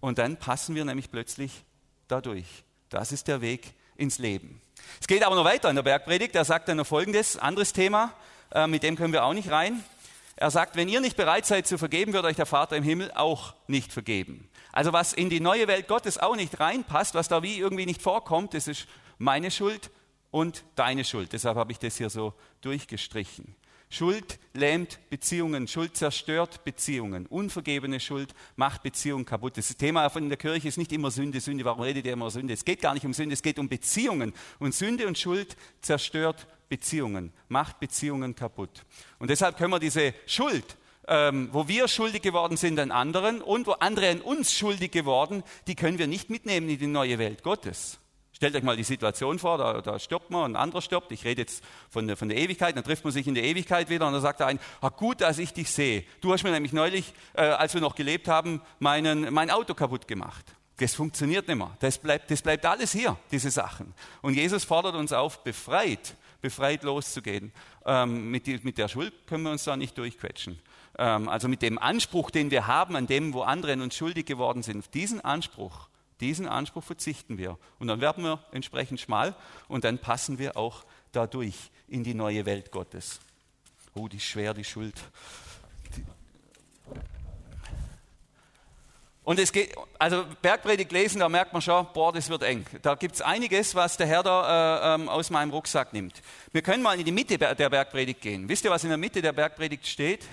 Und 0.00 0.18
dann 0.18 0.36
passen 0.36 0.74
wir 0.74 0.84
nämlich 0.84 1.10
plötzlich 1.10 1.64
dadurch. 2.08 2.64
Das 2.88 3.12
ist 3.12 3.28
der 3.28 3.40
Weg 3.40 3.72
ins 3.96 4.18
Leben. 4.18 4.60
Es 5.00 5.06
geht 5.06 5.22
aber 5.22 5.36
noch 5.36 5.44
weiter 5.44 5.70
in 5.70 5.76
der 5.76 5.82
Bergpredigt. 5.82 6.34
Er 6.34 6.44
sagt 6.44 6.68
dann 6.68 6.76
noch 6.76 6.86
Folgendes, 6.86 7.36
anderes 7.36 7.72
Thema, 7.72 8.12
äh, 8.52 8.66
mit 8.66 8.82
dem 8.82 8.96
können 8.96 9.12
wir 9.12 9.24
auch 9.24 9.32
nicht 9.32 9.50
rein. 9.50 9.82
Er 10.36 10.50
sagt, 10.50 10.76
wenn 10.76 10.88
ihr 10.88 11.00
nicht 11.00 11.16
bereit 11.16 11.46
seid 11.46 11.66
zu 11.66 11.78
vergeben, 11.78 12.12
wird 12.12 12.24
euch 12.24 12.36
der 12.36 12.46
Vater 12.46 12.76
im 12.76 12.82
Himmel 12.82 13.12
auch 13.14 13.54
nicht 13.66 13.92
vergeben. 13.92 14.48
Also 14.72 14.92
was 14.92 15.12
in 15.12 15.28
die 15.28 15.40
neue 15.40 15.68
Welt 15.68 15.88
Gottes 15.88 16.18
auch 16.18 16.36
nicht 16.36 16.58
reinpasst, 16.58 17.14
was 17.14 17.28
da 17.28 17.42
wie 17.42 17.58
irgendwie 17.58 17.86
nicht 17.86 18.00
vorkommt, 18.00 18.54
das 18.54 18.68
ist 18.68 18.86
meine 19.18 19.50
Schuld 19.50 19.90
und 20.30 20.64
deine 20.74 21.04
Schuld. 21.04 21.32
Deshalb 21.32 21.56
habe 21.56 21.72
ich 21.72 21.78
das 21.78 21.96
hier 21.96 22.10
so 22.10 22.32
durchgestrichen. 22.62 23.54
Schuld 23.92 24.38
lähmt 24.54 24.98
Beziehungen, 25.10 25.68
Schuld 25.68 25.98
zerstört 25.98 26.64
Beziehungen. 26.64 27.26
Unvergebene 27.26 28.00
Schuld 28.00 28.34
macht 28.56 28.82
Beziehungen 28.82 29.26
kaputt. 29.26 29.58
Das 29.58 29.76
Thema 29.76 30.08
von 30.08 30.30
der 30.30 30.38
Kirche 30.38 30.66
ist 30.66 30.78
nicht 30.78 30.92
immer 30.92 31.10
Sünde, 31.10 31.40
Sünde. 31.40 31.66
Warum 31.66 31.82
redet 31.82 32.06
ihr 32.06 32.14
immer 32.14 32.30
Sünde? 32.30 32.54
Es 32.54 32.64
geht 32.64 32.80
gar 32.80 32.94
nicht 32.94 33.04
um 33.04 33.12
Sünde, 33.12 33.34
es 33.34 33.42
geht 33.42 33.58
um 33.58 33.68
Beziehungen. 33.68 34.32
Und 34.58 34.74
Sünde 34.74 35.06
und 35.06 35.18
Schuld 35.18 35.58
zerstört 35.82 36.46
Beziehungen, 36.70 37.34
macht 37.48 37.80
Beziehungen 37.80 38.34
kaputt. 38.34 38.86
Und 39.18 39.28
deshalb 39.28 39.58
können 39.58 39.72
wir 39.72 39.78
diese 39.78 40.14
Schuld, 40.24 40.78
ähm, 41.06 41.50
wo 41.52 41.68
wir 41.68 41.86
schuldig 41.86 42.22
geworden 42.22 42.56
sind 42.56 42.78
an 42.78 42.92
anderen 42.92 43.42
und 43.42 43.66
wo 43.66 43.72
andere 43.72 44.08
an 44.08 44.22
uns 44.22 44.54
schuldig 44.54 44.90
geworden, 44.90 45.42
die 45.66 45.74
können 45.74 45.98
wir 45.98 46.06
nicht 46.06 46.30
mitnehmen 46.30 46.70
in 46.70 46.78
die 46.78 46.86
neue 46.86 47.18
Welt 47.18 47.42
Gottes. 47.42 47.98
Stellt 48.42 48.56
euch 48.56 48.64
mal 48.64 48.76
die 48.76 48.82
Situation 48.82 49.38
vor, 49.38 49.56
da, 49.56 49.80
da 49.82 50.00
stirbt 50.00 50.30
man, 50.30 50.50
ein 50.50 50.56
anderer 50.56 50.82
stirbt. 50.82 51.12
Ich 51.12 51.24
rede 51.24 51.42
jetzt 51.42 51.62
von 51.88 52.08
der, 52.08 52.16
von 52.16 52.28
der 52.28 52.38
Ewigkeit, 52.38 52.76
dann 52.76 52.82
trifft 52.82 53.04
man 53.04 53.12
sich 53.12 53.28
in 53.28 53.36
der 53.36 53.44
Ewigkeit 53.44 53.88
wieder 53.88 54.04
und 54.08 54.14
dann 54.14 54.20
sagt 54.20 54.40
der 54.40 54.48
ein, 54.48 54.58
ah, 54.80 54.88
gut, 54.88 55.20
dass 55.20 55.38
ich 55.38 55.52
dich 55.52 55.70
sehe. 55.70 56.02
Du 56.20 56.32
hast 56.32 56.42
mir 56.42 56.50
nämlich 56.50 56.72
neulich, 56.72 57.14
äh, 57.34 57.42
als 57.42 57.72
wir 57.72 57.80
noch 57.80 57.94
gelebt 57.94 58.26
haben, 58.26 58.60
meinen, 58.80 59.32
mein 59.32 59.48
Auto 59.48 59.74
kaputt 59.74 60.08
gemacht. 60.08 60.44
Das 60.78 60.92
funktioniert 60.92 61.46
nicht 61.46 61.56
mehr. 61.56 61.70
Das 61.78 61.98
bleibt, 61.98 62.32
das 62.32 62.42
bleibt 62.42 62.66
alles 62.66 62.90
hier, 62.90 63.16
diese 63.30 63.52
Sachen. 63.52 63.94
Und 64.22 64.34
Jesus 64.34 64.64
fordert 64.64 64.96
uns 64.96 65.12
auf, 65.12 65.44
befreit, 65.44 66.16
befreit 66.40 66.82
loszugehen. 66.82 67.52
Ähm, 67.86 68.28
mit, 68.32 68.48
die, 68.48 68.58
mit, 68.64 68.76
der 68.76 68.88
Schuld 68.88 69.14
können 69.28 69.44
wir 69.44 69.52
uns 69.52 69.62
da 69.62 69.76
nicht 69.76 69.96
durchquetschen. 69.96 70.58
Ähm, 70.98 71.28
also 71.28 71.46
mit 71.46 71.62
dem 71.62 71.78
Anspruch, 71.78 72.32
den 72.32 72.50
wir 72.50 72.66
haben, 72.66 72.96
an 72.96 73.06
dem, 73.06 73.34
wo 73.34 73.42
andere 73.42 73.74
uns 73.74 73.94
schuldig 73.94 74.26
geworden 74.26 74.64
sind, 74.64 74.92
diesen 74.94 75.20
Anspruch 75.20 75.86
diesen 76.22 76.48
Anspruch 76.48 76.84
verzichten 76.84 77.36
wir. 77.36 77.58
Und 77.78 77.88
dann 77.88 78.00
werden 78.00 78.24
wir 78.24 78.42
entsprechend 78.52 79.00
schmal 79.00 79.34
und 79.68 79.84
dann 79.84 79.98
passen 79.98 80.38
wir 80.38 80.56
auch 80.56 80.84
dadurch 81.12 81.70
in 81.88 82.04
die 82.04 82.14
neue 82.14 82.46
Welt 82.46 82.70
Gottes. 82.70 83.20
Oh, 83.94 84.08
die 84.08 84.20
schwer, 84.20 84.54
die 84.54 84.64
Schuld. 84.64 84.94
Und 89.24 89.38
es 89.38 89.52
geht, 89.52 89.76
also 89.98 90.24
Bergpredigt 90.40 90.90
lesen, 90.90 91.20
da 91.20 91.28
merkt 91.28 91.52
man 91.52 91.62
schon, 91.62 91.86
boah, 91.92 92.12
das 92.12 92.28
wird 92.28 92.42
eng. 92.42 92.66
Da 92.82 92.96
gibt 92.96 93.14
es 93.14 93.22
einiges, 93.22 93.74
was 93.74 93.96
der 93.96 94.06
Herr 94.06 94.22
da 94.22 94.94
äh, 94.94 94.94
ähm, 94.94 95.08
aus 95.08 95.30
meinem 95.30 95.50
Rucksack 95.50 95.92
nimmt. 95.92 96.22
Wir 96.50 96.62
können 96.62 96.82
mal 96.82 96.98
in 96.98 97.04
die 97.04 97.12
Mitte 97.12 97.38
der 97.38 97.70
Bergpredigt 97.70 98.20
gehen. 98.20 98.48
Wisst 98.48 98.64
ihr, 98.64 98.70
was 98.70 98.82
in 98.82 98.88
der 98.88 98.98
Mitte 98.98 99.22
der 99.22 99.32
Bergpredigt 99.32 99.86
steht? 99.86 100.26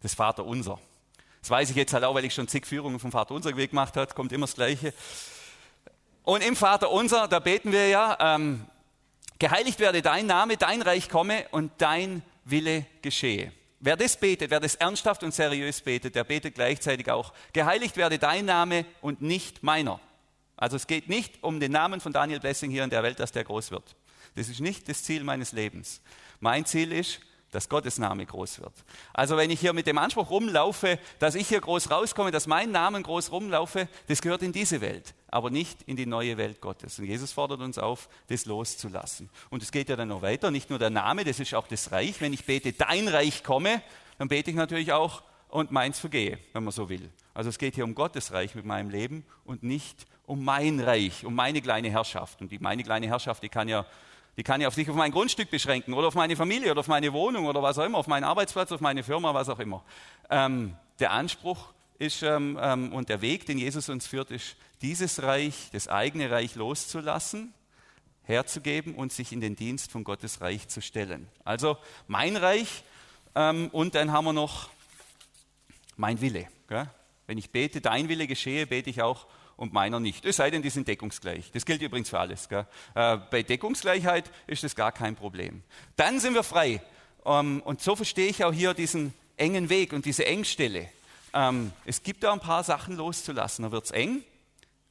Das 0.00 0.14
Vaterunser. 0.14 0.78
Das 1.46 1.50
weiß 1.52 1.70
ich 1.70 1.76
jetzt 1.76 1.92
halt 1.92 2.02
auch, 2.02 2.12
weil 2.12 2.24
ich 2.24 2.34
schon 2.34 2.48
zig 2.48 2.66
Führungen 2.66 2.98
vom 2.98 3.12
Vater 3.12 3.32
Unser 3.32 3.52
gemacht 3.52 3.96
habe, 3.96 4.12
kommt 4.14 4.32
immer 4.32 4.46
das 4.46 4.56
Gleiche. 4.56 4.92
Und 6.24 6.42
im 6.42 6.56
Vater 6.56 6.90
Unser, 6.90 7.28
da 7.28 7.38
beten 7.38 7.70
wir 7.70 7.86
ja, 7.86 8.18
ähm, 8.34 8.66
geheiligt 9.38 9.78
werde 9.78 10.02
dein 10.02 10.26
Name, 10.26 10.56
dein 10.56 10.82
Reich 10.82 11.08
komme 11.08 11.46
und 11.52 11.70
dein 11.78 12.22
Wille 12.44 12.84
geschehe. 13.00 13.52
Wer 13.78 13.96
das 13.96 14.16
betet, 14.16 14.50
wer 14.50 14.58
das 14.58 14.74
ernsthaft 14.74 15.22
und 15.22 15.32
seriös 15.32 15.82
betet, 15.82 16.16
der 16.16 16.24
betet 16.24 16.56
gleichzeitig 16.56 17.08
auch, 17.12 17.32
geheiligt 17.52 17.96
werde 17.96 18.18
dein 18.18 18.44
Name 18.44 18.84
und 19.00 19.22
nicht 19.22 19.62
meiner. 19.62 20.00
Also 20.56 20.74
es 20.74 20.88
geht 20.88 21.08
nicht 21.08 21.44
um 21.44 21.60
den 21.60 21.70
Namen 21.70 22.00
von 22.00 22.12
Daniel 22.12 22.40
Blessing 22.40 22.72
hier 22.72 22.82
in 22.82 22.90
der 22.90 23.04
Welt, 23.04 23.20
dass 23.20 23.30
der 23.30 23.44
groß 23.44 23.70
wird. 23.70 23.94
Das 24.34 24.48
ist 24.48 24.58
nicht 24.58 24.88
das 24.88 25.04
Ziel 25.04 25.22
meines 25.22 25.52
Lebens. 25.52 26.00
Mein 26.40 26.66
Ziel 26.66 26.90
ist, 26.90 27.20
dass 27.50 27.68
Gottes 27.68 27.98
Name 27.98 28.26
groß 28.26 28.60
wird. 28.60 28.72
Also 29.12 29.36
wenn 29.36 29.50
ich 29.50 29.60
hier 29.60 29.72
mit 29.72 29.86
dem 29.86 29.98
Anspruch 29.98 30.30
rumlaufe, 30.30 30.98
dass 31.18 31.34
ich 31.34 31.48
hier 31.48 31.60
groß 31.60 31.90
rauskomme, 31.90 32.30
dass 32.30 32.46
mein 32.46 32.70
Name 32.70 33.00
groß 33.00 33.30
rumlaufe, 33.32 33.88
das 34.08 34.20
gehört 34.20 34.42
in 34.42 34.52
diese 34.52 34.80
Welt, 34.80 35.14
aber 35.28 35.50
nicht 35.50 35.82
in 35.82 35.96
die 35.96 36.06
neue 36.06 36.36
Welt 36.36 36.60
Gottes. 36.60 36.98
Und 36.98 37.06
Jesus 37.06 37.32
fordert 37.32 37.60
uns 37.60 37.78
auf, 37.78 38.08
das 38.28 38.46
loszulassen. 38.46 39.30
Und 39.50 39.62
es 39.62 39.72
geht 39.72 39.88
ja 39.88 39.96
dann 39.96 40.08
noch 40.08 40.22
weiter, 40.22 40.50
nicht 40.50 40.70
nur 40.70 40.78
der 40.78 40.90
Name, 40.90 41.24
das 41.24 41.40
ist 41.40 41.54
auch 41.54 41.68
das 41.68 41.92
Reich. 41.92 42.20
Wenn 42.20 42.32
ich 42.32 42.44
bete, 42.44 42.72
dein 42.72 43.08
Reich 43.08 43.42
komme, 43.42 43.82
dann 44.18 44.28
bete 44.28 44.50
ich 44.50 44.56
natürlich 44.56 44.92
auch 44.92 45.22
und 45.48 45.70
meins 45.70 45.98
vergehe, 45.98 46.38
wenn 46.52 46.64
man 46.64 46.72
so 46.72 46.88
will. 46.88 47.10
Also 47.32 47.50
es 47.50 47.58
geht 47.58 47.74
hier 47.74 47.84
um 47.84 47.94
Gottes 47.94 48.32
Reich 48.32 48.54
mit 48.54 48.64
meinem 48.64 48.90
Leben 48.90 49.24
und 49.44 49.62
nicht 49.62 50.06
um 50.26 50.44
mein 50.44 50.80
Reich, 50.80 51.24
um 51.24 51.34
meine 51.34 51.62
kleine 51.62 51.90
Herrschaft. 51.90 52.40
Und 52.40 52.50
die 52.50 52.58
meine 52.58 52.82
kleine 52.82 53.06
Herrschaft, 53.06 53.42
die 53.42 53.48
kann 53.48 53.68
ja 53.68 53.86
die 54.36 54.42
kann 54.42 54.60
ich 54.60 54.66
auf 54.66 54.74
sich 54.74 54.88
auf 54.90 54.96
mein 54.96 55.12
Grundstück 55.12 55.50
beschränken 55.50 55.94
oder 55.94 56.08
auf 56.08 56.14
meine 56.14 56.36
Familie 56.36 56.70
oder 56.70 56.80
auf 56.80 56.88
meine 56.88 57.12
Wohnung 57.12 57.46
oder 57.46 57.62
was 57.62 57.78
auch 57.78 57.84
immer, 57.84 57.98
auf 57.98 58.06
meinen 58.06 58.24
Arbeitsplatz, 58.24 58.70
auf 58.72 58.80
meine 58.80 59.02
Firma, 59.02 59.32
was 59.32 59.48
auch 59.48 59.58
immer. 59.58 59.82
Ähm, 60.28 60.76
der 60.98 61.12
Anspruch 61.12 61.72
ist 61.98 62.22
ähm, 62.22 62.58
ähm, 62.60 62.92
und 62.92 63.08
der 63.08 63.22
Weg, 63.22 63.46
den 63.46 63.58
Jesus 63.58 63.88
uns 63.88 64.06
führt, 64.06 64.30
ist, 64.30 64.56
dieses 64.82 65.22
Reich, 65.22 65.70
das 65.72 65.88
eigene 65.88 66.30
Reich 66.30 66.54
loszulassen, 66.54 67.54
herzugeben 68.24 68.94
und 68.94 69.12
sich 69.12 69.32
in 69.32 69.40
den 69.40 69.56
Dienst 69.56 69.90
von 69.90 70.04
Gottes 70.04 70.40
Reich 70.42 70.68
zu 70.68 70.82
stellen. 70.82 71.28
Also 71.44 71.78
mein 72.06 72.36
Reich 72.36 72.84
ähm, 73.34 73.68
und 73.72 73.94
dann 73.94 74.12
haben 74.12 74.26
wir 74.26 74.32
noch 74.34 74.68
mein 75.96 76.20
Wille. 76.20 76.46
Gell? 76.68 76.90
Wenn 77.26 77.38
ich 77.38 77.50
bete, 77.50 77.80
dein 77.80 78.08
Wille 78.08 78.26
geschehe, 78.26 78.66
bete 78.66 78.90
ich 78.90 79.00
auch 79.00 79.26
und 79.56 79.72
meiner 79.72 80.00
nicht. 80.00 80.24
Es 80.24 80.36
sei 80.36 80.50
denn, 80.50 80.62
die 80.62 80.70
sind 80.70 80.88
deckungsgleich. 80.88 81.50
Das 81.52 81.64
gilt 81.64 81.82
übrigens 81.82 82.10
für 82.10 82.18
alles. 82.18 82.48
Äh, 82.50 82.64
bei 83.30 83.42
Deckungsgleichheit 83.42 84.30
ist 84.46 84.64
das 84.64 84.76
gar 84.76 84.92
kein 84.92 85.16
Problem. 85.16 85.62
Dann 85.96 86.20
sind 86.20 86.34
wir 86.34 86.42
frei. 86.42 86.80
Ähm, 87.24 87.62
und 87.64 87.80
so 87.80 87.96
verstehe 87.96 88.28
ich 88.28 88.44
auch 88.44 88.52
hier 88.52 88.74
diesen 88.74 89.14
engen 89.36 89.68
Weg 89.68 89.92
und 89.92 90.04
diese 90.04 90.26
Engstelle. 90.26 90.88
Ähm, 91.32 91.72
es 91.84 92.02
gibt 92.02 92.22
da 92.22 92.32
ein 92.32 92.40
paar 92.40 92.64
Sachen 92.64 92.96
loszulassen. 92.96 93.64
Da 93.64 93.72
wird 93.72 93.86
es 93.86 93.90
eng, 93.90 94.22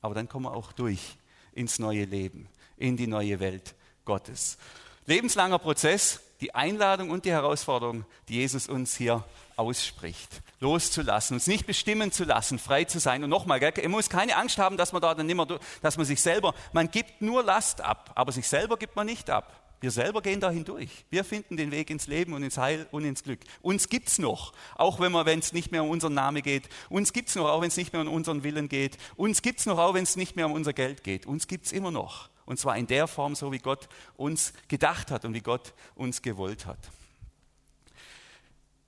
aber 0.01 0.15
dann 0.15 0.27
kommen 0.27 0.45
wir 0.45 0.53
auch 0.53 0.71
durch 0.71 1.17
ins 1.53 1.79
neue 1.79 2.05
Leben, 2.05 2.47
in 2.77 2.97
die 2.97 3.07
neue 3.07 3.39
Welt 3.39 3.75
Gottes. 4.03 4.57
Lebenslanger 5.05 5.59
Prozess, 5.59 6.21
die 6.41 6.53
Einladung 6.53 7.09
und 7.09 7.25
die 7.25 7.31
Herausforderung, 7.31 8.05
die 8.27 8.35
Jesus 8.35 8.67
uns 8.67 8.95
hier 8.95 9.23
ausspricht. 9.55 10.41
Loszulassen, 10.59 11.35
uns 11.35 11.47
nicht 11.47 11.65
bestimmen 11.65 12.11
zu 12.11 12.23
lassen, 12.23 12.59
frei 12.59 12.83
zu 12.85 12.99
sein. 12.99 13.23
Und 13.23 13.29
nochmal, 13.29 13.59
man 13.59 13.91
muss 13.91 14.09
keine 14.09 14.35
Angst 14.35 14.57
haben, 14.57 14.77
dass 14.77 14.91
man 14.91 15.01
da 15.01 15.13
dann 15.13 15.29
immer, 15.29 15.47
dass 15.81 15.97
man 15.97 16.05
sich 16.05 16.21
selber, 16.21 16.53
man 16.73 16.91
gibt 16.91 17.21
nur 17.21 17.43
Last 17.43 17.81
ab, 17.81 18.11
aber 18.15 18.31
sich 18.31 18.47
selber 18.47 18.77
gibt 18.77 18.95
man 18.95 19.05
nicht 19.05 19.29
ab. 19.29 19.61
Wir 19.81 19.91
selber 19.91 20.21
gehen 20.21 20.39
da 20.39 20.49
hindurch. 20.49 21.05
Wir 21.09 21.23
finden 21.23 21.57
den 21.57 21.69
Weg 21.71 21.89
ins 21.89 22.07
Leben 22.07 22.33
und 22.33 22.43
ins 22.43 22.57
Heil 22.57 22.87
und 22.91 23.05
ins 23.05 23.23
Glück. 23.23 23.41
Uns 23.61 23.89
gibt 23.89 24.07
es 24.07 24.17
noch, 24.17 24.53
auch 24.75 24.99
wenn 24.99 25.39
es 25.39 25.53
nicht 25.53 25.71
mehr 25.71 25.83
um 25.83 25.89
unseren 25.89 26.13
Namen 26.13 26.41
geht. 26.41 26.69
Uns 26.89 27.13
gibt 27.13 27.29
es 27.29 27.35
noch, 27.35 27.47
auch 27.47 27.61
wenn 27.61 27.67
es 27.67 27.77
nicht 27.77 27.93
mehr 27.93 28.01
um 28.01 28.07
unseren 28.07 28.43
Willen 28.43 28.69
geht. 28.69 28.97
Uns 29.15 29.41
gibt 29.41 29.59
es 29.59 29.65
noch, 29.65 29.77
auch 29.77 29.93
wenn 29.93 30.03
es 30.03 30.15
nicht 30.15 30.35
mehr 30.35 30.47
um 30.47 30.53
unser 30.53 30.73
Geld 30.73 31.03
geht. 31.03 31.25
Uns 31.25 31.47
gibt 31.47 31.67
es 31.67 31.71
immer 31.71 31.91
noch. 31.91 32.29
Und 32.45 32.59
zwar 32.59 32.77
in 32.77 32.87
der 32.87 33.07
Form, 33.07 33.35
so 33.35 33.51
wie 33.51 33.59
Gott 33.59 33.87
uns 34.17 34.53
gedacht 34.67 35.11
hat 35.11 35.25
und 35.25 35.33
wie 35.33 35.41
Gott 35.41 35.73
uns 35.95 36.21
gewollt 36.21 36.65
hat. 36.65 36.79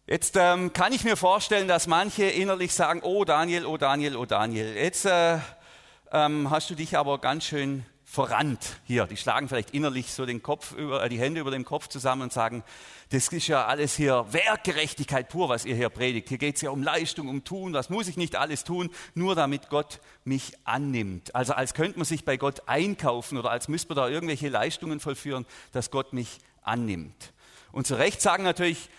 Jetzt 0.05 0.37
ähm, 0.37 0.71
kann 0.71 0.93
ich 0.93 1.03
mir 1.03 1.17
vorstellen, 1.17 1.67
dass 1.67 1.85
manche 1.85 2.23
innerlich 2.23 2.73
sagen, 2.73 3.01
oh 3.03 3.25
Daniel, 3.25 3.65
oh 3.65 3.75
Daniel, 3.75 4.15
oh 4.15 4.25
Daniel, 4.25 4.73
jetzt 4.75 5.05
äh, 5.05 5.39
ähm, 6.11 6.49
hast 6.49 6.69
du 6.69 6.75
dich 6.75 6.97
aber 6.97 7.19
ganz 7.19 7.43
schön 7.43 7.85
verrannt 8.09 8.79
hier. 8.85 9.05
Die 9.05 9.17
schlagen 9.17 9.49
vielleicht 9.49 9.71
innerlich 9.71 10.13
so 10.13 10.25
den 10.25 10.41
Kopf 10.41 10.71
über, 10.71 11.03
äh, 11.03 11.09
die 11.09 11.19
Hände 11.19 11.41
über 11.41 11.51
dem 11.51 11.65
Kopf 11.65 11.89
zusammen 11.89 12.21
und 12.21 12.33
sagen, 12.33 12.63
das 13.09 13.27
ist 13.27 13.47
ja 13.47 13.65
alles 13.65 13.97
hier 13.97 14.25
Werkgerechtigkeit 14.31 15.27
pur, 15.27 15.49
was 15.49 15.65
ihr 15.65 15.75
hier 15.75 15.89
predigt. 15.89 16.29
Hier 16.29 16.37
geht 16.37 16.55
es 16.55 16.61
ja 16.61 16.69
um 16.69 16.81
Leistung, 16.81 17.27
um 17.27 17.43
Tun. 17.43 17.73
Was 17.73 17.89
muss 17.89 18.07
ich 18.07 18.15
nicht 18.15 18.37
alles 18.37 18.63
tun, 18.63 18.89
nur 19.13 19.35
damit 19.35 19.69
Gott 19.69 19.99
mich 20.23 20.53
annimmt? 20.63 21.35
Also 21.35 21.51
als 21.51 21.73
könnte 21.73 21.99
man 21.99 22.05
sich 22.05 22.23
bei 22.23 22.37
Gott 22.37 22.61
einkaufen 22.65 23.37
oder 23.37 23.51
als 23.51 23.67
müsste 23.67 23.89
man 23.89 23.97
da 23.97 24.09
irgendwelche 24.09 24.47
Leistungen 24.47 25.01
vollführen, 25.01 25.45
dass 25.73 25.91
Gott 25.91 26.13
mich 26.13 26.39
annimmt. 26.61 27.33
Und 27.73 27.87
zu 27.87 27.95
Recht 27.95 28.21
sagen 28.21 28.43
natürlich 28.43 28.89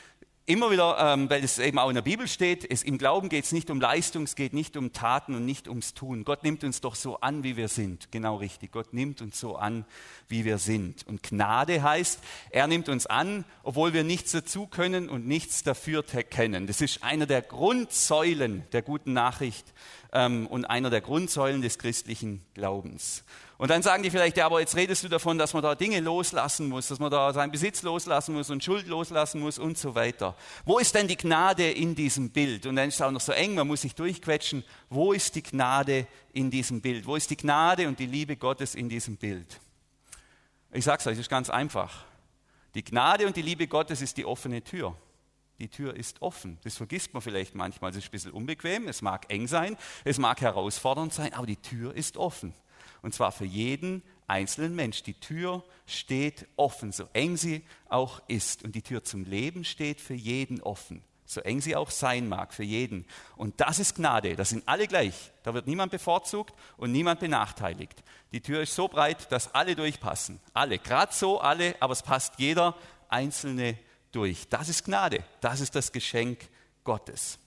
immer 0.49 0.71
wieder, 0.71 0.97
ähm, 0.99 1.29
weil 1.29 1.45
es 1.45 1.59
eben 1.59 1.79
auch 1.79 1.91
in 1.91 1.95
der 1.95 2.03
Bibel 2.03 2.27
steht, 2.27 2.69
es, 2.69 2.83
im 2.83 2.97
Glauben 2.97 3.29
geht 3.29 3.45
es 3.45 3.53
nicht 3.53 3.69
um 3.69 3.81
Leistung, 3.81 4.23
es 4.23 4.35
geht 4.35 4.55
nicht 4.55 4.79
um 4.79 4.95
Taten 4.95 5.35
und 5.35 5.45
nicht 5.45 5.69
ums 5.69 5.93
Tun. 5.93 6.25
Gott 6.25 6.43
nimmt 6.43 6.65
uns 6.65 6.81
doch 6.81 6.95
so 6.95 7.21
an, 7.21 7.45
wie 7.45 7.59
wir 7.59 7.69
sind. 7.69 8.11
Genau 8.11 8.37
richtig. 8.37 8.73
Gott 8.73 8.95
nimmt 8.95 9.21
uns 9.21 9.39
so 9.39 9.57
an, 9.57 9.85
wie 10.27 10.47
wir 10.47 10.57
sind. 10.57 11.07
Und 11.07 11.23
Gnade 11.23 11.83
heißt, 11.83 12.21
er 12.51 12.67
nimmt 12.67 12.89
uns 12.89 13.05
an, 13.05 13.45
obwohl 13.63 13.93
wir 13.93 14.05
nichts 14.05 14.33
dazu 14.33 14.67
können 14.67 15.11
und 15.11 15.27
nichts 15.27 15.65
dafür 15.65 16.03
kennen. 16.03 16.67
Das 16.67 16.81
ist 16.81 17.03
einer 17.03 17.27
der 17.27 17.43
Grundsäulen 17.43 18.65
der 18.73 18.81
guten 18.81 19.13
Nachricht 19.13 19.75
ähm, 20.13 20.47
und 20.47 20.65
einer 20.65 20.91
der 20.91 21.01
Grundsäulen 21.01 21.63
des 21.63 21.79
christlichen 21.79 22.45
Glaubens. 22.55 23.25
Und 23.59 23.71
dann 23.71 23.83
sagen 23.83 24.05
die 24.05 24.11
vielleicht, 24.11 24.37
ja, 24.37 24.47
aber 24.47 24.61
jetzt 24.61 24.77
redest 24.77 25.03
du 25.03 25.09
davon, 25.09 25.37
dass 25.37 25.53
man 25.53 25.65
da 25.65 25.75
Dinge 25.75 25.99
loslassen 25.99 26.69
muss, 26.69 26.89
dass 26.89 27.01
man 27.01 27.11
da 27.11 27.33
seinen 27.33 27.51
Besitz 27.51 27.83
loslassen 27.83 28.35
muss 28.35 28.51
und 28.51 28.63
Schuld 28.63 28.87
loslassen 28.87 29.41
muss 29.41 29.59
und 29.59 29.77
so 29.77 29.97
weiter. 29.97 30.37
Wo 30.65 30.79
ist 30.79 30.95
denn 30.95 31.09
die 31.09 31.17
Gnade 31.17 31.69
in 31.69 31.97
diesem 31.97 32.31
Bild? 32.31 32.67
Und 32.67 32.77
dann 32.77 32.89
ist 32.89 32.95
es 32.95 33.03
auch 33.03 33.11
noch 33.11 33.21
so 33.21 33.33
eng, 33.33 33.57
man 33.57 33.67
muss 33.67 33.81
sich 33.83 33.97
durchquetschen. 33.97 34.63
Wo 34.91 35.13
ist 35.13 35.35
die 35.35 35.43
Gnade 35.43 36.07
in 36.33 36.51
diesem 36.51 36.81
Bild? 36.81 37.05
Wo 37.05 37.17
ist 37.17 37.31
die 37.31 37.37
Gnade 37.37 37.89
und 37.89 37.99
die 37.99 38.07
Liebe 38.07 38.37
Gottes 38.37 38.77
in 38.77 38.89
diesem 38.89 39.17
Bild? 39.17 39.61
Ich 40.71 40.85
sage 40.85 41.01
es 41.01 41.07
euch, 41.09 41.15
es 41.15 41.21
ist 41.21 41.31
ganz 41.31 41.51
einfach. 41.51 42.05
Die 42.75 42.85
Gnade 42.85 43.27
und 43.27 43.35
die 43.37 43.43
Liebe 43.43 43.67
Gottes 43.67 44.03
ist 44.03 44.17
die 44.19 44.25
offene 44.25 44.63
Tür. 44.63 44.95
Die 45.59 45.69
Tür 45.69 45.97
ist 45.97 46.23
offen. 46.23 46.59
Das 46.63 46.77
vergisst 46.77 47.13
man 47.13 47.23
vielleicht 47.23 47.55
manchmal. 47.55 47.91
Es 47.91 47.97
ist 47.97 48.07
ein 48.07 48.11
bisschen 48.13 48.33
unbequem, 48.33 48.87
es 48.87 49.03
mag 49.03 49.27
eng 49.31 49.49
sein, 49.49 49.77
es 50.05 50.19
mag 50.19 50.41
herausfordernd 50.41 51.13
sein, 51.13 51.33
aber 51.35 51.47
die 51.47 51.57
Tür 51.57 51.95
ist 51.95 52.17
offen. 52.17 52.55
Und 53.03 53.15
zwar 53.15 53.33
für 53.33 53.45
jeden 53.45 54.03
einzelnen 54.29 54.77
Mensch. 54.77 55.03
Die 55.03 55.15
Tür 55.15 55.65
steht 55.87 56.47
offen, 56.57 56.93
so 56.93 57.09
eng 57.13 57.37
sie 57.37 57.65
auch 57.89 58.23
ist. 58.29 58.63
Und 58.63 58.75
die 58.75 58.83
Tür 58.83 59.03
zum 59.03 59.25
Leben 59.25 59.65
steht 59.65 60.01
für 60.01 60.15
jeden 60.15 60.61
offen, 60.63 61.03
so 61.25 61.41
eng 61.41 61.61
sie 61.61 61.75
auch 61.75 61.91
sein 61.91 62.29
mag, 62.29 62.55
für 62.55 62.63
jeden. 62.63 63.05
Und 63.37 63.61
das 63.61 63.79
ist 63.81 63.97
Gnade. 63.97 64.37
Das 64.37 64.51
sind 64.51 64.67
alle 64.69 64.87
gleich. 64.87 65.33
Da 65.43 65.55
wird 65.55 65.67
niemand 65.67 65.91
bevorzugt 65.91 66.55
und 66.77 66.93
niemand 66.93 67.21
benachteiligt. 67.21 68.03
Die 68.33 68.41
Tür 68.41 68.63
ist 68.63 68.75
so 68.75 68.87
breit, 68.87 69.31
dass 69.33 69.55
alle 69.55 69.75
durchpassen. 69.75 70.41
Alle. 70.53 70.79
Gerade 70.79 71.13
so 71.13 71.41
alle, 71.41 71.75
aber 71.81 71.93
es 71.93 72.03
passt 72.03 72.35
jeder 72.39 72.77
Einzelne 73.09 73.79
durch. 74.19 74.49
Das 74.49 74.69
ist 74.69 74.85
Gnade. 74.85 75.23
Das 75.41 75.61
ist 75.61 75.77
das 75.77 75.93
Geschenk 75.93 76.49
Gottes. 76.83 77.39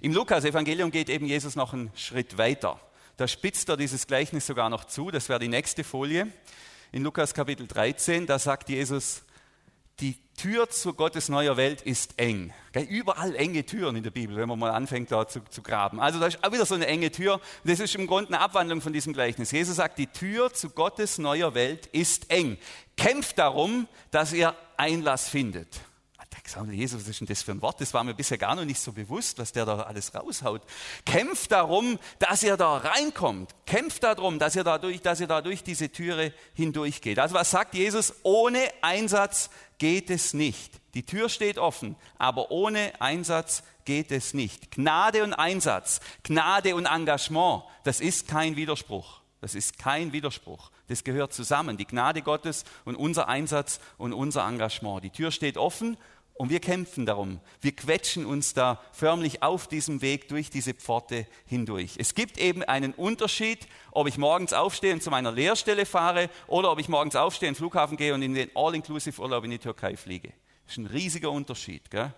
Im 0.00 0.14
Lukas-Evangelium 0.14 0.90
geht 0.90 1.10
eben 1.10 1.26
Jesus 1.26 1.54
noch 1.54 1.74
einen 1.74 1.90
Schritt 1.94 2.38
weiter. 2.38 2.80
da 3.18 3.28
spitzt 3.28 3.68
er 3.68 3.76
dieses 3.76 4.06
Gleichnis 4.06 4.46
sogar 4.46 4.70
noch 4.70 4.86
zu. 4.86 5.10
Das 5.10 5.28
wäre 5.28 5.38
die 5.38 5.48
nächste 5.48 5.84
Folie. 5.84 6.28
In 6.92 7.02
Lukas 7.02 7.34
Kapitel 7.34 7.66
13, 7.66 8.26
da 8.26 8.38
sagt 8.38 8.70
Jesus, 8.70 9.22
die 10.00 10.16
Tür 10.36 10.68
zu 10.68 10.92
Gottes 10.92 11.28
neuer 11.28 11.56
Welt 11.56 11.80
ist 11.80 12.18
eng. 12.18 12.52
Überall 12.90 13.34
enge 13.36 13.64
Türen 13.64 13.96
in 13.96 14.02
der 14.02 14.10
Bibel, 14.10 14.36
wenn 14.36 14.48
man 14.48 14.58
mal 14.58 14.70
anfängt 14.70 15.10
da 15.10 15.26
zu, 15.26 15.40
zu 15.48 15.62
graben. 15.62 15.98
Also 15.98 16.20
da 16.20 16.26
ist 16.26 16.44
auch 16.44 16.52
wieder 16.52 16.66
so 16.66 16.74
eine 16.74 16.86
enge 16.86 17.10
Tür. 17.10 17.40
Das 17.64 17.80
ist 17.80 17.94
im 17.94 18.06
Grunde 18.06 18.28
eine 18.28 18.40
Abwandlung 18.40 18.82
von 18.82 18.92
diesem 18.92 19.14
Gleichnis. 19.14 19.50
Jesus 19.50 19.76
sagt, 19.76 19.98
die 19.98 20.08
Tür 20.08 20.52
zu 20.52 20.70
Gottes 20.70 21.16
neuer 21.16 21.54
Welt 21.54 21.86
ist 21.86 22.30
eng. 22.30 22.58
Kämpft 22.96 23.38
darum, 23.38 23.88
dass 24.10 24.34
ihr 24.34 24.54
Einlass 24.76 25.28
findet. 25.28 25.80
Gesagt, 26.42 26.70
Jesus, 26.72 27.02
was 27.02 27.08
ist 27.08 27.20
denn 27.20 27.26
das 27.26 27.42
für 27.42 27.52
ein 27.52 27.62
Wort? 27.62 27.80
Das 27.80 27.92
war 27.94 28.04
mir 28.04 28.14
bisher 28.14 28.38
gar 28.38 28.54
noch 28.54 28.64
nicht 28.64 28.80
so 28.80 28.92
bewusst, 28.92 29.38
was 29.38 29.52
der 29.52 29.64
da 29.64 29.80
alles 29.80 30.14
raushaut. 30.14 30.62
Kämpft 31.04 31.52
darum, 31.52 31.98
dass 32.18 32.42
ihr 32.42 32.56
da 32.56 32.76
reinkommt. 32.76 33.54
Kämpft 33.66 34.02
darum, 34.02 34.38
dass 34.38 34.56
ihr 34.56 34.64
da 34.64 34.78
durch, 34.78 35.00
dass 35.02 35.20
ihr 35.20 35.26
da 35.26 35.40
durch 35.40 35.62
diese 35.62 35.90
Türe 35.90 36.32
hindurchgeht. 36.54 37.18
Also 37.18 37.34
was 37.34 37.50
sagt 37.50 37.74
Jesus? 37.74 38.14
Ohne 38.22 38.60
Einsatz 38.82 39.50
geht 39.78 40.10
es 40.10 40.34
nicht. 40.34 40.80
Die 40.94 41.04
Tür 41.04 41.28
steht 41.28 41.58
offen, 41.58 41.96
aber 42.18 42.50
ohne 42.50 42.92
Einsatz 43.00 43.62
geht 43.84 44.10
es 44.10 44.34
nicht. 44.34 44.70
Gnade 44.70 45.22
und 45.22 45.34
Einsatz, 45.34 46.00
Gnade 46.22 46.74
und 46.74 46.86
Engagement, 46.86 47.64
das 47.84 48.00
ist 48.00 48.28
kein 48.28 48.56
Widerspruch. 48.56 49.20
Das 49.40 49.54
ist 49.54 49.78
kein 49.78 50.12
Widerspruch. 50.12 50.70
Das 50.88 51.04
gehört 51.04 51.32
zusammen. 51.32 51.76
Die 51.76 51.84
Gnade 51.84 52.22
Gottes 52.22 52.64
und 52.84 52.96
unser 52.96 53.28
Einsatz 53.28 53.80
und 53.98 54.12
unser 54.12 54.46
Engagement. 54.46 55.04
Die 55.04 55.10
Tür 55.10 55.30
steht 55.30 55.58
offen 55.58 55.96
und 56.38 56.50
wir 56.50 56.60
kämpfen 56.60 57.06
darum. 57.06 57.40
Wir 57.60 57.72
quetschen 57.72 58.26
uns 58.26 58.52
da 58.52 58.82
förmlich 58.92 59.42
auf 59.42 59.68
diesem 59.68 60.02
Weg 60.02 60.28
durch 60.28 60.50
diese 60.50 60.74
Pforte 60.74 61.26
hindurch. 61.46 61.94
Es 61.98 62.14
gibt 62.14 62.38
eben 62.38 62.62
einen 62.62 62.92
Unterschied, 62.92 63.66
ob 63.90 64.06
ich 64.06 64.18
morgens 64.18 64.52
aufstehe 64.52 64.92
und 64.92 65.02
zu 65.02 65.10
meiner 65.10 65.32
Lehrstelle 65.32 65.86
fahre 65.86 66.28
oder 66.46 66.70
ob 66.70 66.78
ich 66.78 66.88
morgens 66.88 67.16
aufstehe, 67.16 67.48
in 67.48 67.54
den 67.54 67.58
Flughafen 67.58 67.96
gehe 67.96 68.12
und 68.12 68.22
in 68.22 68.34
den 68.34 68.50
All-Inclusive-Urlaub 68.54 69.44
in 69.44 69.52
die 69.52 69.58
Türkei 69.58 69.96
fliege. 69.96 70.32
Das 70.64 70.72
ist 70.72 70.78
ein 70.78 70.86
riesiger 70.86 71.30
Unterschied. 71.30 71.90
Gell? 71.90 72.12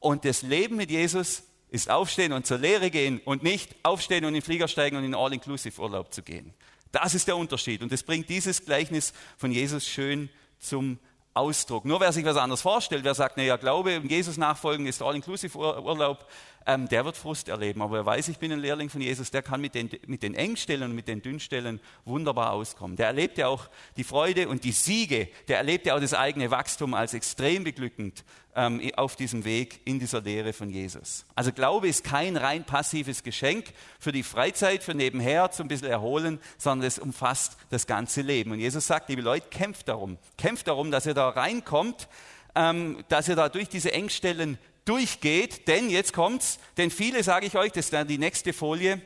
Und 0.00 0.24
das 0.24 0.42
Leben 0.42 0.76
mit 0.76 0.90
Jesus 0.90 1.44
ist 1.70 1.88
aufstehen 1.88 2.32
und 2.32 2.46
zur 2.46 2.58
Lehre 2.58 2.90
gehen 2.90 3.20
und 3.24 3.44
nicht 3.44 3.76
aufstehen 3.84 4.24
und 4.24 4.30
in 4.30 4.34
den 4.34 4.42
Flieger 4.42 4.66
steigen 4.66 4.96
und 4.96 5.04
in 5.04 5.12
den 5.12 5.20
All-Inclusive-Urlaub 5.20 6.12
zu 6.12 6.22
gehen. 6.22 6.52
Das 6.90 7.14
ist 7.14 7.28
der 7.28 7.36
Unterschied. 7.36 7.80
Und 7.80 7.92
das 7.92 8.02
bringt 8.02 8.28
dieses 8.28 8.64
Gleichnis 8.64 9.12
von 9.38 9.52
Jesus 9.52 9.86
schön 9.86 10.28
zum 10.58 10.98
Ausdruck. 11.34 11.84
Nur 11.84 12.00
wer 12.00 12.12
sich 12.12 12.24
was 12.24 12.36
anderes 12.36 12.60
vorstellt, 12.60 13.04
wer 13.04 13.14
sagt, 13.14 13.36
naja, 13.36 13.56
Glaube 13.56 13.98
und 13.98 14.10
Jesus 14.10 14.36
nachfolgen 14.36 14.86
ist 14.86 15.02
All-Inclusive-Urlaub, 15.02 16.26
ähm, 16.66 16.88
der 16.88 17.04
wird 17.04 17.16
Frust 17.16 17.48
erleben. 17.48 17.82
Aber 17.82 17.96
wer 17.96 18.06
weiß, 18.06 18.28
ich 18.28 18.38
bin 18.38 18.52
ein 18.52 18.60
Lehrling 18.60 18.88
von 18.88 19.00
Jesus, 19.00 19.30
der 19.30 19.42
kann 19.42 19.60
mit 19.60 19.74
den, 19.74 19.90
mit 20.06 20.22
den 20.22 20.34
Engstellen 20.34 20.84
und 20.84 20.94
mit 20.94 21.08
den 21.08 21.22
Dünnstellen 21.22 21.80
wunderbar 22.04 22.52
auskommen. 22.52 22.96
Der 22.96 23.06
erlebt 23.06 23.38
ja 23.38 23.48
auch 23.48 23.68
die 23.96 24.04
Freude 24.04 24.48
und 24.48 24.64
die 24.64 24.72
Siege, 24.72 25.28
der 25.48 25.58
erlebt 25.58 25.86
ja 25.86 25.96
auch 25.96 26.00
das 26.00 26.14
eigene 26.14 26.50
Wachstum 26.50 26.94
als 26.94 27.14
extrem 27.14 27.64
beglückend 27.64 28.24
ähm, 28.54 28.80
auf 28.96 29.16
diesem 29.16 29.44
Weg 29.44 29.80
in 29.84 29.98
dieser 29.98 30.20
Lehre 30.20 30.52
von 30.52 30.70
Jesus. 30.70 31.24
Also 31.34 31.52
Glaube 31.52 31.88
ist 31.88 32.04
kein 32.04 32.36
rein 32.36 32.64
passives 32.64 33.22
Geschenk 33.22 33.72
für 33.98 34.12
die 34.12 34.22
Freizeit, 34.22 34.82
für 34.82 34.94
nebenher 34.94 35.50
zum 35.50 35.68
bisschen 35.68 35.88
erholen, 35.88 36.38
sondern 36.58 36.86
es 36.86 36.98
umfasst 36.98 37.56
das 37.70 37.86
ganze 37.86 38.20
Leben. 38.20 38.52
Und 38.52 38.60
Jesus 38.60 38.86
sagt, 38.86 39.08
liebe 39.08 39.22
Leute, 39.22 39.48
kämpft 39.50 39.88
darum. 39.88 40.18
Kämpft 40.36 40.68
darum, 40.68 40.90
dass 40.90 41.06
ihr 41.06 41.14
da 41.14 41.28
reinkommt, 41.30 42.08
ähm, 42.54 43.04
dass 43.08 43.28
ihr 43.28 43.36
da 43.36 43.48
durch 43.48 43.68
diese 43.68 43.92
Engstellen 43.92 44.58
durchgeht, 44.84 45.68
denn 45.68 45.90
jetzt 45.90 46.12
kommt's, 46.12 46.58
denn 46.76 46.90
viele, 46.90 47.22
sage 47.22 47.46
ich 47.46 47.56
euch, 47.56 47.72
das 47.72 47.86
ist 47.86 47.92
dann 47.92 48.08
die 48.08 48.18
nächste 48.18 48.52
Folie, 48.52 49.00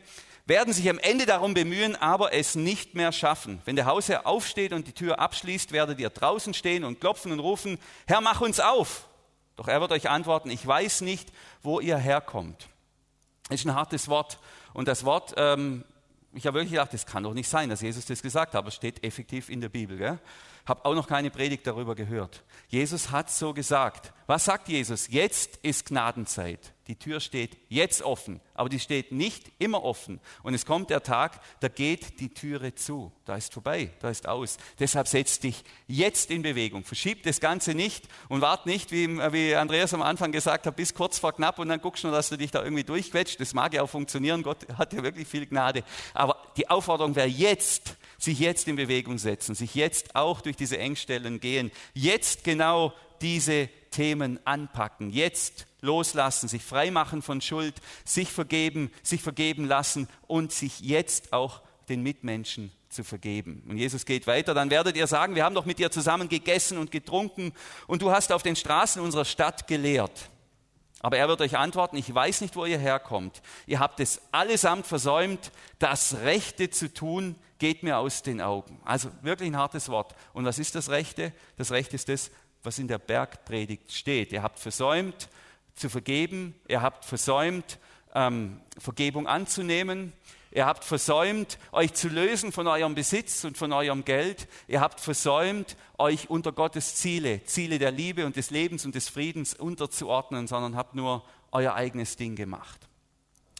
werden 0.46 0.72
sich 0.72 0.88
am 0.88 0.98
Ende 0.98 1.26
darum 1.26 1.54
bemühen, 1.54 1.96
aber 1.96 2.32
es 2.32 2.54
nicht 2.54 2.94
mehr 2.94 3.12
schaffen. 3.12 3.60
Wenn 3.64 3.76
der 3.76 3.86
Hausherr 3.86 4.26
aufsteht 4.26 4.72
und 4.72 4.86
die 4.86 4.92
Tür 4.92 5.18
abschließt, 5.18 5.72
werdet 5.72 5.98
ihr 5.98 6.10
draußen 6.10 6.54
stehen 6.54 6.84
und 6.84 7.00
klopfen 7.00 7.32
und 7.32 7.40
rufen, 7.40 7.78
Herr, 8.06 8.20
mach 8.20 8.40
uns 8.40 8.60
auf. 8.60 9.08
Doch 9.56 9.68
er 9.68 9.80
wird 9.80 9.90
euch 9.90 10.08
antworten, 10.08 10.50
ich 10.50 10.64
weiß 10.64 11.00
nicht, 11.00 11.32
wo 11.62 11.80
ihr 11.80 11.96
herkommt. 11.96 12.68
Das 13.48 13.60
ist 13.60 13.66
ein 13.66 13.74
hartes 13.74 14.08
Wort. 14.08 14.38
Und 14.72 14.86
das 14.86 15.04
Wort, 15.04 15.34
ähm, 15.36 15.84
ich 16.32 16.46
habe 16.46 16.58
wirklich 16.58 16.72
gedacht, 16.72 16.92
das 16.92 17.06
kann 17.06 17.22
doch 17.22 17.34
nicht 17.34 17.48
sein, 17.48 17.70
dass 17.70 17.80
Jesus 17.80 18.06
das 18.06 18.22
gesagt 18.22 18.54
hat, 18.54 18.58
aber 18.58 18.68
es 18.68 18.74
steht 18.74 19.02
effektiv 19.02 19.48
in 19.48 19.60
der 19.60 19.68
Bibel. 19.68 19.96
Gell? 19.96 20.18
Habe 20.66 20.84
auch 20.84 20.94
noch 20.94 21.06
keine 21.06 21.30
Predigt 21.30 21.66
darüber 21.66 21.94
gehört. 21.94 22.42
Jesus 22.68 23.10
hat 23.10 23.30
so 23.30 23.54
gesagt. 23.54 24.12
Was 24.26 24.44
sagt 24.44 24.68
Jesus? 24.68 25.06
Jetzt 25.08 25.60
ist 25.62 25.86
Gnadenzeit. 25.86 26.74
Die 26.88 26.96
Tür 26.96 27.18
steht 27.20 27.56
jetzt 27.68 28.02
offen, 28.02 28.40
aber 28.54 28.68
die 28.68 28.78
steht 28.78 29.10
nicht 29.10 29.50
immer 29.58 29.82
offen. 29.82 30.20
Und 30.44 30.54
es 30.54 30.66
kommt 30.66 30.90
der 30.90 31.02
Tag, 31.02 31.40
da 31.60 31.68
geht 31.68 32.20
die 32.20 32.32
Türe 32.32 32.74
zu. 32.74 33.12
Da 33.24 33.36
ist 33.36 33.52
vorbei, 33.52 33.90
da 34.00 34.08
ist 34.08 34.28
aus. 34.28 34.56
Deshalb 34.78 35.08
setz 35.08 35.40
dich 35.40 35.64
jetzt 35.88 36.30
in 36.30 36.42
Bewegung. 36.42 36.84
Verschieb 36.84 37.24
das 37.24 37.40
Ganze 37.40 37.74
nicht 37.74 38.08
und 38.28 38.40
wart 38.40 38.66
nicht, 38.66 38.92
wie, 38.92 39.08
wie 39.08 39.54
Andreas 39.56 39.94
am 39.94 40.02
Anfang 40.02 40.30
gesagt 40.30 40.66
hat, 40.66 40.76
bis 40.76 40.94
kurz 40.94 41.18
vor 41.18 41.32
knapp 41.32 41.58
und 41.58 41.68
dann 41.68 41.80
guckst 41.80 42.04
du 42.04 42.10
dass 42.10 42.28
du 42.28 42.36
dich 42.36 42.52
da 42.52 42.62
irgendwie 42.62 42.84
durchquetscht. 42.84 43.40
Das 43.40 43.52
mag 43.52 43.74
ja 43.74 43.82
auch 43.82 43.90
funktionieren. 43.90 44.42
Gott 44.42 44.66
hat 44.78 44.92
ja 44.92 45.02
wirklich 45.02 45.26
viel 45.26 45.46
Gnade. 45.46 45.82
Aber 46.14 46.36
die 46.56 46.68
Aufforderung 46.70 47.16
wäre 47.16 47.28
jetzt, 47.28 47.96
sich 48.18 48.38
jetzt 48.38 48.68
in 48.68 48.76
Bewegung 48.76 49.18
setzen, 49.18 49.54
sich 49.54 49.74
jetzt 49.74 50.16
auch 50.16 50.40
durch 50.40 50.56
diese 50.56 50.78
Engstellen 50.78 51.40
gehen, 51.40 51.70
jetzt 51.94 52.44
genau 52.44 52.92
diese 53.20 53.68
Themen 53.90 54.38
anpacken, 54.44 55.10
jetzt 55.10 55.66
loslassen, 55.80 56.48
sich 56.48 56.62
freimachen 56.62 57.22
von 57.22 57.40
Schuld, 57.40 57.74
sich 58.04 58.30
vergeben, 58.30 58.90
sich 59.02 59.22
vergeben 59.22 59.64
lassen 59.66 60.08
und 60.26 60.52
sich 60.52 60.80
jetzt 60.80 61.32
auch 61.32 61.62
den 61.88 62.02
Mitmenschen 62.02 62.72
zu 62.88 63.04
vergeben. 63.04 63.62
Und 63.68 63.76
Jesus 63.76 64.04
geht 64.04 64.26
weiter, 64.26 64.54
dann 64.54 64.70
werdet 64.70 64.96
ihr 64.96 65.06
sagen, 65.06 65.34
wir 65.34 65.44
haben 65.44 65.54
doch 65.54 65.64
mit 65.64 65.78
dir 65.78 65.90
zusammen 65.90 66.28
gegessen 66.28 66.78
und 66.78 66.90
getrunken 66.90 67.52
und 67.86 68.02
du 68.02 68.10
hast 68.10 68.32
auf 68.32 68.42
den 68.42 68.56
Straßen 68.56 69.00
unserer 69.00 69.24
Stadt 69.24 69.66
gelehrt. 69.66 70.30
Aber 71.00 71.18
er 71.18 71.28
wird 71.28 71.40
euch 71.40 71.56
antworten, 71.56 71.96
ich 71.96 72.12
weiß 72.12 72.40
nicht, 72.40 72.56
wo 72.56 72.64
ihr 72.64 72.78
herkommt. 72.78 73.42
Ihr 73.66 73.78
habt 73.78 74.00
es 74.00 74.20
allesamt 74.32 74.86
versäumt, 74.86 75.52
das 75.78 76.16
Rechte 76.22 76.70
zu 76.70 76.92
tun, 76.92 77.36
geht 77.58 77.82
mir 77.82 77.98
aus 77.98 78.22
den 78.22 78.40
Augen. 78.40 78.80
Also 78.84 79.10
wirklich 79.22 79.48
ein 79.48 79.56
hartes 79.56 79.88
Wort. 79.88 80.14
Und 80.32 80.44
was 80.44 80.58
ist 80.58 80.74
das 80.74 80.90
Rechte? 80.90 81.32
Das 81.56 81.70
Rechte 81.70 81.96
ist 81.96 82.08
das, 82.08 82.30
was 82.62 82.78
in 82.78 82.88
der 82.88 82.98
Bergpredigt 82.98 83.92
steht. 83.92 84.32
Ihr 84.32 84.42
habt 84.42 84.58
versäumt 84.58 85.28
zu 85.74 85.88
vergeben, 85.88 86.54
ihr 86.68 86.82
habt 86.82 87.04
versäumt, 87.04 87.78
ähm, 88.14 88.60
Vergebung 88.78 89.26
anzunehmen, 89.26 90.12
ihr 90.50 90.64
habt 90.64 90.84
versäumt, 90.84 91.58
euch 91.70 91.92
zu 91.92 92.08
lösen 92.08 92.50
von 92.50 92.66
eurem 92.66 92.94
Besitz 92.94 93.44
und 93.44 93.58
von 93.58 93.72
eurem 93.72 94.04
Geld, 94.04 94.48
ihr 94.68 94.80
habt 94.80 95.00
versäumt, 95.00 95.76
euch 95.98 96.30
unter 96.30 96.52
Gottes 96.52 96.96
Ziele, 96.96 97.44
Ziele 97.44 97.78
der 97.78 97.90
Liebe 97.90 98.24
und 98.24 98.36
des 98.36 98.50
Lebens 98.50 98.86
und 98.86 98.94
des 98.94 99.08
Friedens 99.10 99.54
unterzuordnen, 99.54 100.46
sondern 100.46 100.76
habt 100.76 100.94
nur 100.94 101.24
euer 101.52 101.74
eigenes 101.74 102.16
Ding 102.16 102.36
gemacht. 102.36 102.85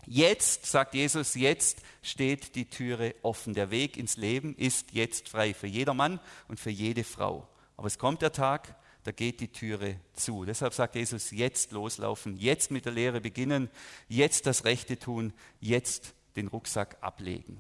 Jetzt, 0.07 0.66
sagt 0.66 0.94
Jesus, 0.94 1.34
jetzt 1.34 1.78
steht 2.00 2.54
die 2.54 2.70
Türe 2.70 3.16
offen. 3.22 3.54
Der 3.54 3.70
Weg 3.70 3.96
ins 3.96 4.16
Leben 4.16 4.54
ist 4.54 4.92
jetzt 4.92 5.28
frei 5.28 5.52
für 5.52 5.66
jedermann 5.66 6.20
und 6.46 6.61
für 6.61 6.70
jede 6.70 7.02
Frau. 7.02 7.48
Aber 7.76 7.88
es 7.88 7.98
kommt 7.98 8.22
der 8.22 8.32
Tag, 8.32 8.76
da 9.02 9.11
geht 9.11 9.40
die 9.40 9.48
Türe 9.48 9.96
zu. 10.14 10.44
Deshalb 10.44 10.74
sagt 10.74 10.94
Jesus, 10.94 11.32
jetzt 11.32 11.72
loslaufen, 11.72 12.36
jetzt 12.36 12.70
mit 12.70 12.84
der 12.84 12.92
Lehre 12.92 13.20
beginnen, 13.20 13.68
jetzt 14.09 14.46
das 14.46 14.64
Rechte 14.64 14.96
tun, 14.98 15.32
jetzt 15.61 16.14
den 16.36 16.46
Rucksack 16.46 16.96
ablegen. 17.00 17.59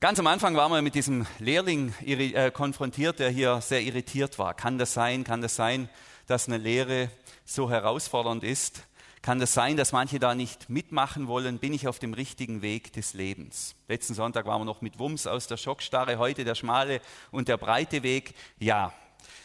Ganz 0.00 0.18
am 0.18 0.28
Anfang 0.28 0.54
waren 0.54 0.70
wir 0.70 0.80
mit 0.80 0.94
diesem 0.94 1.26
Lehrling 1.40 1.92
äh, 2.06 2.50
konfrontiert, 2.52 3.18
der 3.18 3.30
hier 3.30 3.60
sehr 3.60 3.82
irritiert 3.82 4.38
war. 4.38 4.54
Kann 4.54 4.78
das 4.78 4.94
sein, 4.94 5.24
kann 5.24 5.42
das 5.42 5.56
sein, 5.56 5.90
dass 6.26 6.46
eine 6.46 6.56
Lehre 6.56 7.10
so 7.44 7.68
herausfordernd 7.68 8.44
ist? 8.44 8.84
Kann 9.22 9.38
das 9.38 9.54
sein, 9.54 9.76
dass 9.76 9.92
manche 9.92 10.18
da 10.18 10.34
nicht 10.34 10.70
mitmachen 10.70 11.26
wollen? 11.26 11.58
Bin 11.58 11.72
ich 11.72 11.88
auf 11.88 11.98
dem 11.98 12.14
richtigen 12.14 12.62
Weg 12.62 12.92
des 12.92 13.14
Lebens? 13.14 13.74
Letzten 13.88 14.14
Sonntag 14.14 14.46
waren 14.46 14.60
wir 14.60 14.64
noch 14.64 14.80
mit 14.80 14.98
Wumms 14.98 15.26
aus 15.26 15.46
der 15.46 15.56
Schockstarre, 15.56 16.18
heute 16.18 16.44
der 16.44 16.54
schmale 16.54 17.00
und 17.30 17.48
der 17.48 17.56
breite 17.56 18.02
Weg. 18.02 18.34
Ja, 18.58 18.92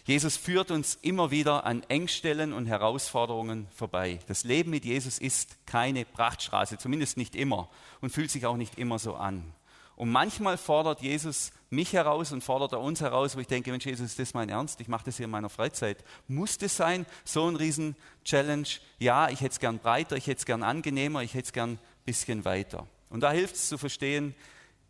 Jesus 0.06 0.36
führt 0.38 0.70
uns 0.70 0.96
immer 0.96 1.32
wieder 1.32 1.66
an 1.66 1.84
Engstellen 1.88 2.54
und 2.54 2.66
Herausforderungen 2.66 3.68
vorbei. 3.74 4.20
Das 4.28 4.44
Leben 4.44 4.70
mit 4.70 4.86
Jesus 4.86 5.18
ist 5.18 5.66
keine 5.66 6.06
Prachtstraße, 6.06 6.78
zumindest 6.78 7.18
nicht 7.18 7.36
immer 7.36 7.70
und 8.02 8.12
fühlt 8.12 8.30
sich 8.30 8.46
auch 8.46 8.58
nicht 8.58 8.78
immer 8.78 9.00
so 9.00 9.16
an. 9.16 9.54
Und 9.96 10.12
manchmal 10.12 10.58
fordert 10.58 11.02
Jesus 11.02 11.52
mich 11.70 11.94
heraus 11.94 12.32
und 12.32 12.44
fordert 12.44 12.74
er 12.74 12.80
uns 12.80 13.02
heraus, 13.02 13.36
wo 13.36 13.40
ich 13.40 13.48
denke, 13.48 13.72
Mensch, 13.72 13.86
Jesus, 13.86 14.08
ist 14.08 14.20
das 14.20 14.34
mein 14.34 14.50
Ernst? 14.50 14.80
Ich 14.82 14.88
mache 14.88 15.06
das 15.06 15.18
hier 15.18 15.26
in 15.26 15.32
meiner 15.32 15.50
Freizeit. 15.50 16.04
Muss 16.28 16.58
das 16.58 16.76
sein? 16.76 17.06
So 17.26 17.48
ein 17.48 17.56
Riesen-Challenge? 17.56 18.68
Ja, 19.00 19.30
ich 19.30 19.42
hätte 19.42 19.54
es 19.54 19.60
gern 19.60 19.80
breiter, 19.80 20.16
ich 20.16 20.28
hätte 20.28 20.40
es 20.40 20.46
gern 20.46 20.64
angenehmer, 20.64 21.22
ich 21.22 21.34
hätte 21.34 21.46
es 21.46 21.54
gern 21.54 21.72
ein 21.72 21.80
bisschen 22.06 22.46
weiter. 22.46 22.88
Und 23.10 23.22
da 23.22 23.32
hilft 23.32 23.56
es 23.56 23.70
zu 23.70 23.78
verstehen, 23.78 24.36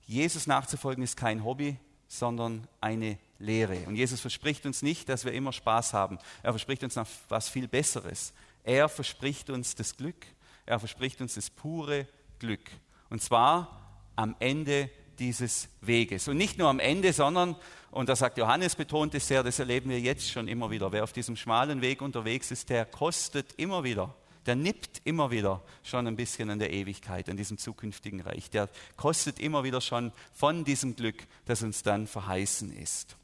Jesus 0.05 0.47
nachzufolgen 0.47 1.03
ist 1.03 1.17
kein 1.17 1.43
Hobby, 1.43 1.77
sondern 2.07 2.67
eine 2.79 3.17
Lehre. 3.39 3.79
Und 3.87 3.95
Jesus 3.95 4.21
verspricht 4.21 4.65
uns 4.65 4.81
nicht, 4.81 5.09
dass 5.09 5.25
wir 5.25 5.33
immer 5.33 5.51
Spaß 5.51 5.93
haben. 5.93 6.19
Er 6.43 6.51
verspricht 6.51 6.83
uns 6.83 6.95
noch 6.95 7.07
was 7.29 7.49
viel 7.49 7.67
Besseres. 7.67 8.33
Er 8.63 8.87
verspricht 8.87 9.49
uns 9.49 9.75
das 9.75 9.97
Glück. 9.97 10.25
Er 10.65 10.79
verspricht 10.79 11.21
uns 11.21 11.35
das 11.35 11.49
pure 11.49 12.07
Glück. 12.39 12.71
Und 13.09 13.21
zwar 13.21 13.82
am 14.15 14.35
Ende 14.39 14.89
dieses 15.19 15.69
Weges. 15.81 16.27
Und 16.27 16.37
nicht 16.37 16.57
nur 16.57 16.69
am 16.69 16.79
Ende, 16.79 17.13
sondern, 17.13 17.55
und 17.91 18.09
da 18.09 18.15
sagt 18.15 18.37
Johannes 18.37 18.75
betont 18.75 19.13
es 19.15 19.27
sehr, 19.27 19.43
das 19.43 19.59
erleben 19.59 19.89
wir 19.89 19.99
jetzt 19.99 20.29
schon 20.29 20.47
immer 20.47 20.71
wieder. 20.71 20.91
Wer 20.91 21.03
auf 21.03 21.13
diesem 21.13 21.35
schmalen 21.35 21.81
Weg 21.81 22.01
unterwegs 22.01 22.51
ist, 22.51 22.69
der 22.69 22.85
kostet 22.85 23.53
immer 23.57 23.83
wieder, 23.83 24.13
der 24.45 24.55
nippt 24.55 25.01
immer 25.05 25.31
wieder 25.31 25.61
schon 25.83 26.07
ein 26.07 26.15
bisschen 26.15 26.49
an 26.49 26.59
der 26.59 26.73
Ewigkeit, 26.73 27.29
an 27.29 27.37
diesem 27.37 27.57
zukünftigen 27.57 28.21
Reich. 28.21 28.49
Der 28.49 28.69
kostet 28.97 29.39
immer 29.39 29.63
wieder 29.63 29.81
schon 29.81 30.11
von 30.33 30.63
diesem 30.63 30.95
Glück, 30.95 31.27
das 31.45 31.63
uns 31.63 31.83
dann 31.83 32.07
verheißen 32.07 32.75
ist. 32.75 33.15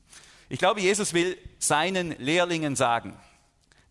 Ich 0.47 0.59
glaube, 0.59 0.81
Jesus 0.81 1.13
will 1.13 1.37
seinen 1.59 2.11
Lehrlingen 2.17 2.75
sagen, 2.75 3.15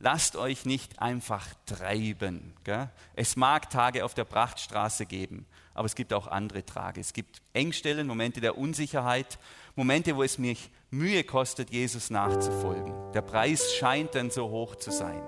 lasst 0.01 0.37
euch 0.37 0.65
nicht 0.65 1.01
einfach 1.01 1.47
treiben. 1.67 2.55
Gell? 2.65 2.91
Es 3.15 3.37
mag 3.37 3.71
Tage 3.71 4.05
auf 4.05 4.15
der 4.15 4.25
Prachtstraße 4.25 5.07
geben, 5.07 5.47
aber 5.79 5.87
es 5.87 5.95
gibt 5.95 6.13
auch 6.13 6.27
andere 6.27 6.65
Tage. 6.65 7.01
Es 7.01 7.13
gibt 7.13 7.41
Engstellen, 7.53 8.09
Momente 8.09 8.41
der 8.41 8.59
Unsicherheit, 8.59 9.39
Momente, 9.77 10.17
wo 10.17 10.25
es 10.25 10.37
mich 10.37 10.71
Mühe 10.91 11.23
kostet, 11.23 11.71
Jesus 11.71 12.11
nachzufolgen. 12.11 12.93
Der 13.13 13.23
Preis 13.23 13.75
scheint 13.75 14.17
dann 14.17 14.31
so 14.31 14.51
hoch 14.51 14.75
zu 14.75 14.91
sein. 14.91 15.23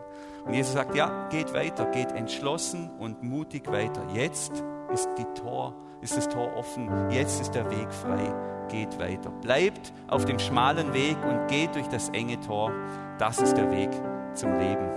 Und 0.44 0.54
Jesus 0.54 0.72
sagt, 0.72 0.96
ja, 0.96 1.28
geht 1.28 1.52
weiter, 1.52 1.86
geht 1.86 2.10
entschlossen 2.12 2.90
und 2.98 3.22
mutig 3.22 3.70
weiter. 3.70 4.04
Jetzt 4.12 4.64
ist, 4.92 5.08
die 5.18 5.40
Tor, 5.40 5.76
ist 6.02 6.16
das 6.16 6.28
Tor 6.28 6.56
offen, 6.56 7.10
jetzt 7.10 7.40
ist 7.40 7.52
der 7.52 7.70
Weg 7.70 7.92
frei, 7.92 8.34
geht 8.68 8.98
weiter. 8.98 9.30
Bleibt 9.30 9.92
auf 10.08 10.24
dem 10.24 10.40
schmalen 10.40 10.92
Weg 10.94 11.16
und 11.22 11.46
geht 11.46 11.76
durch 11.76 11.86
das 11.86 12.08
enge 12.08 12.40
Tor. 12.40 12.72
Das 13.18 13.38
ist 13.38 13.54
der 13.56 13.70
Weg 13.70 13.90
zum 14.34 14.58
Leben. 14.58 14.88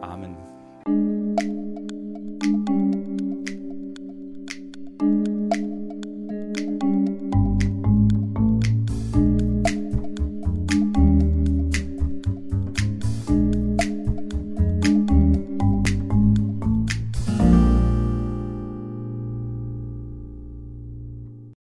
Amen. 0.00 0.53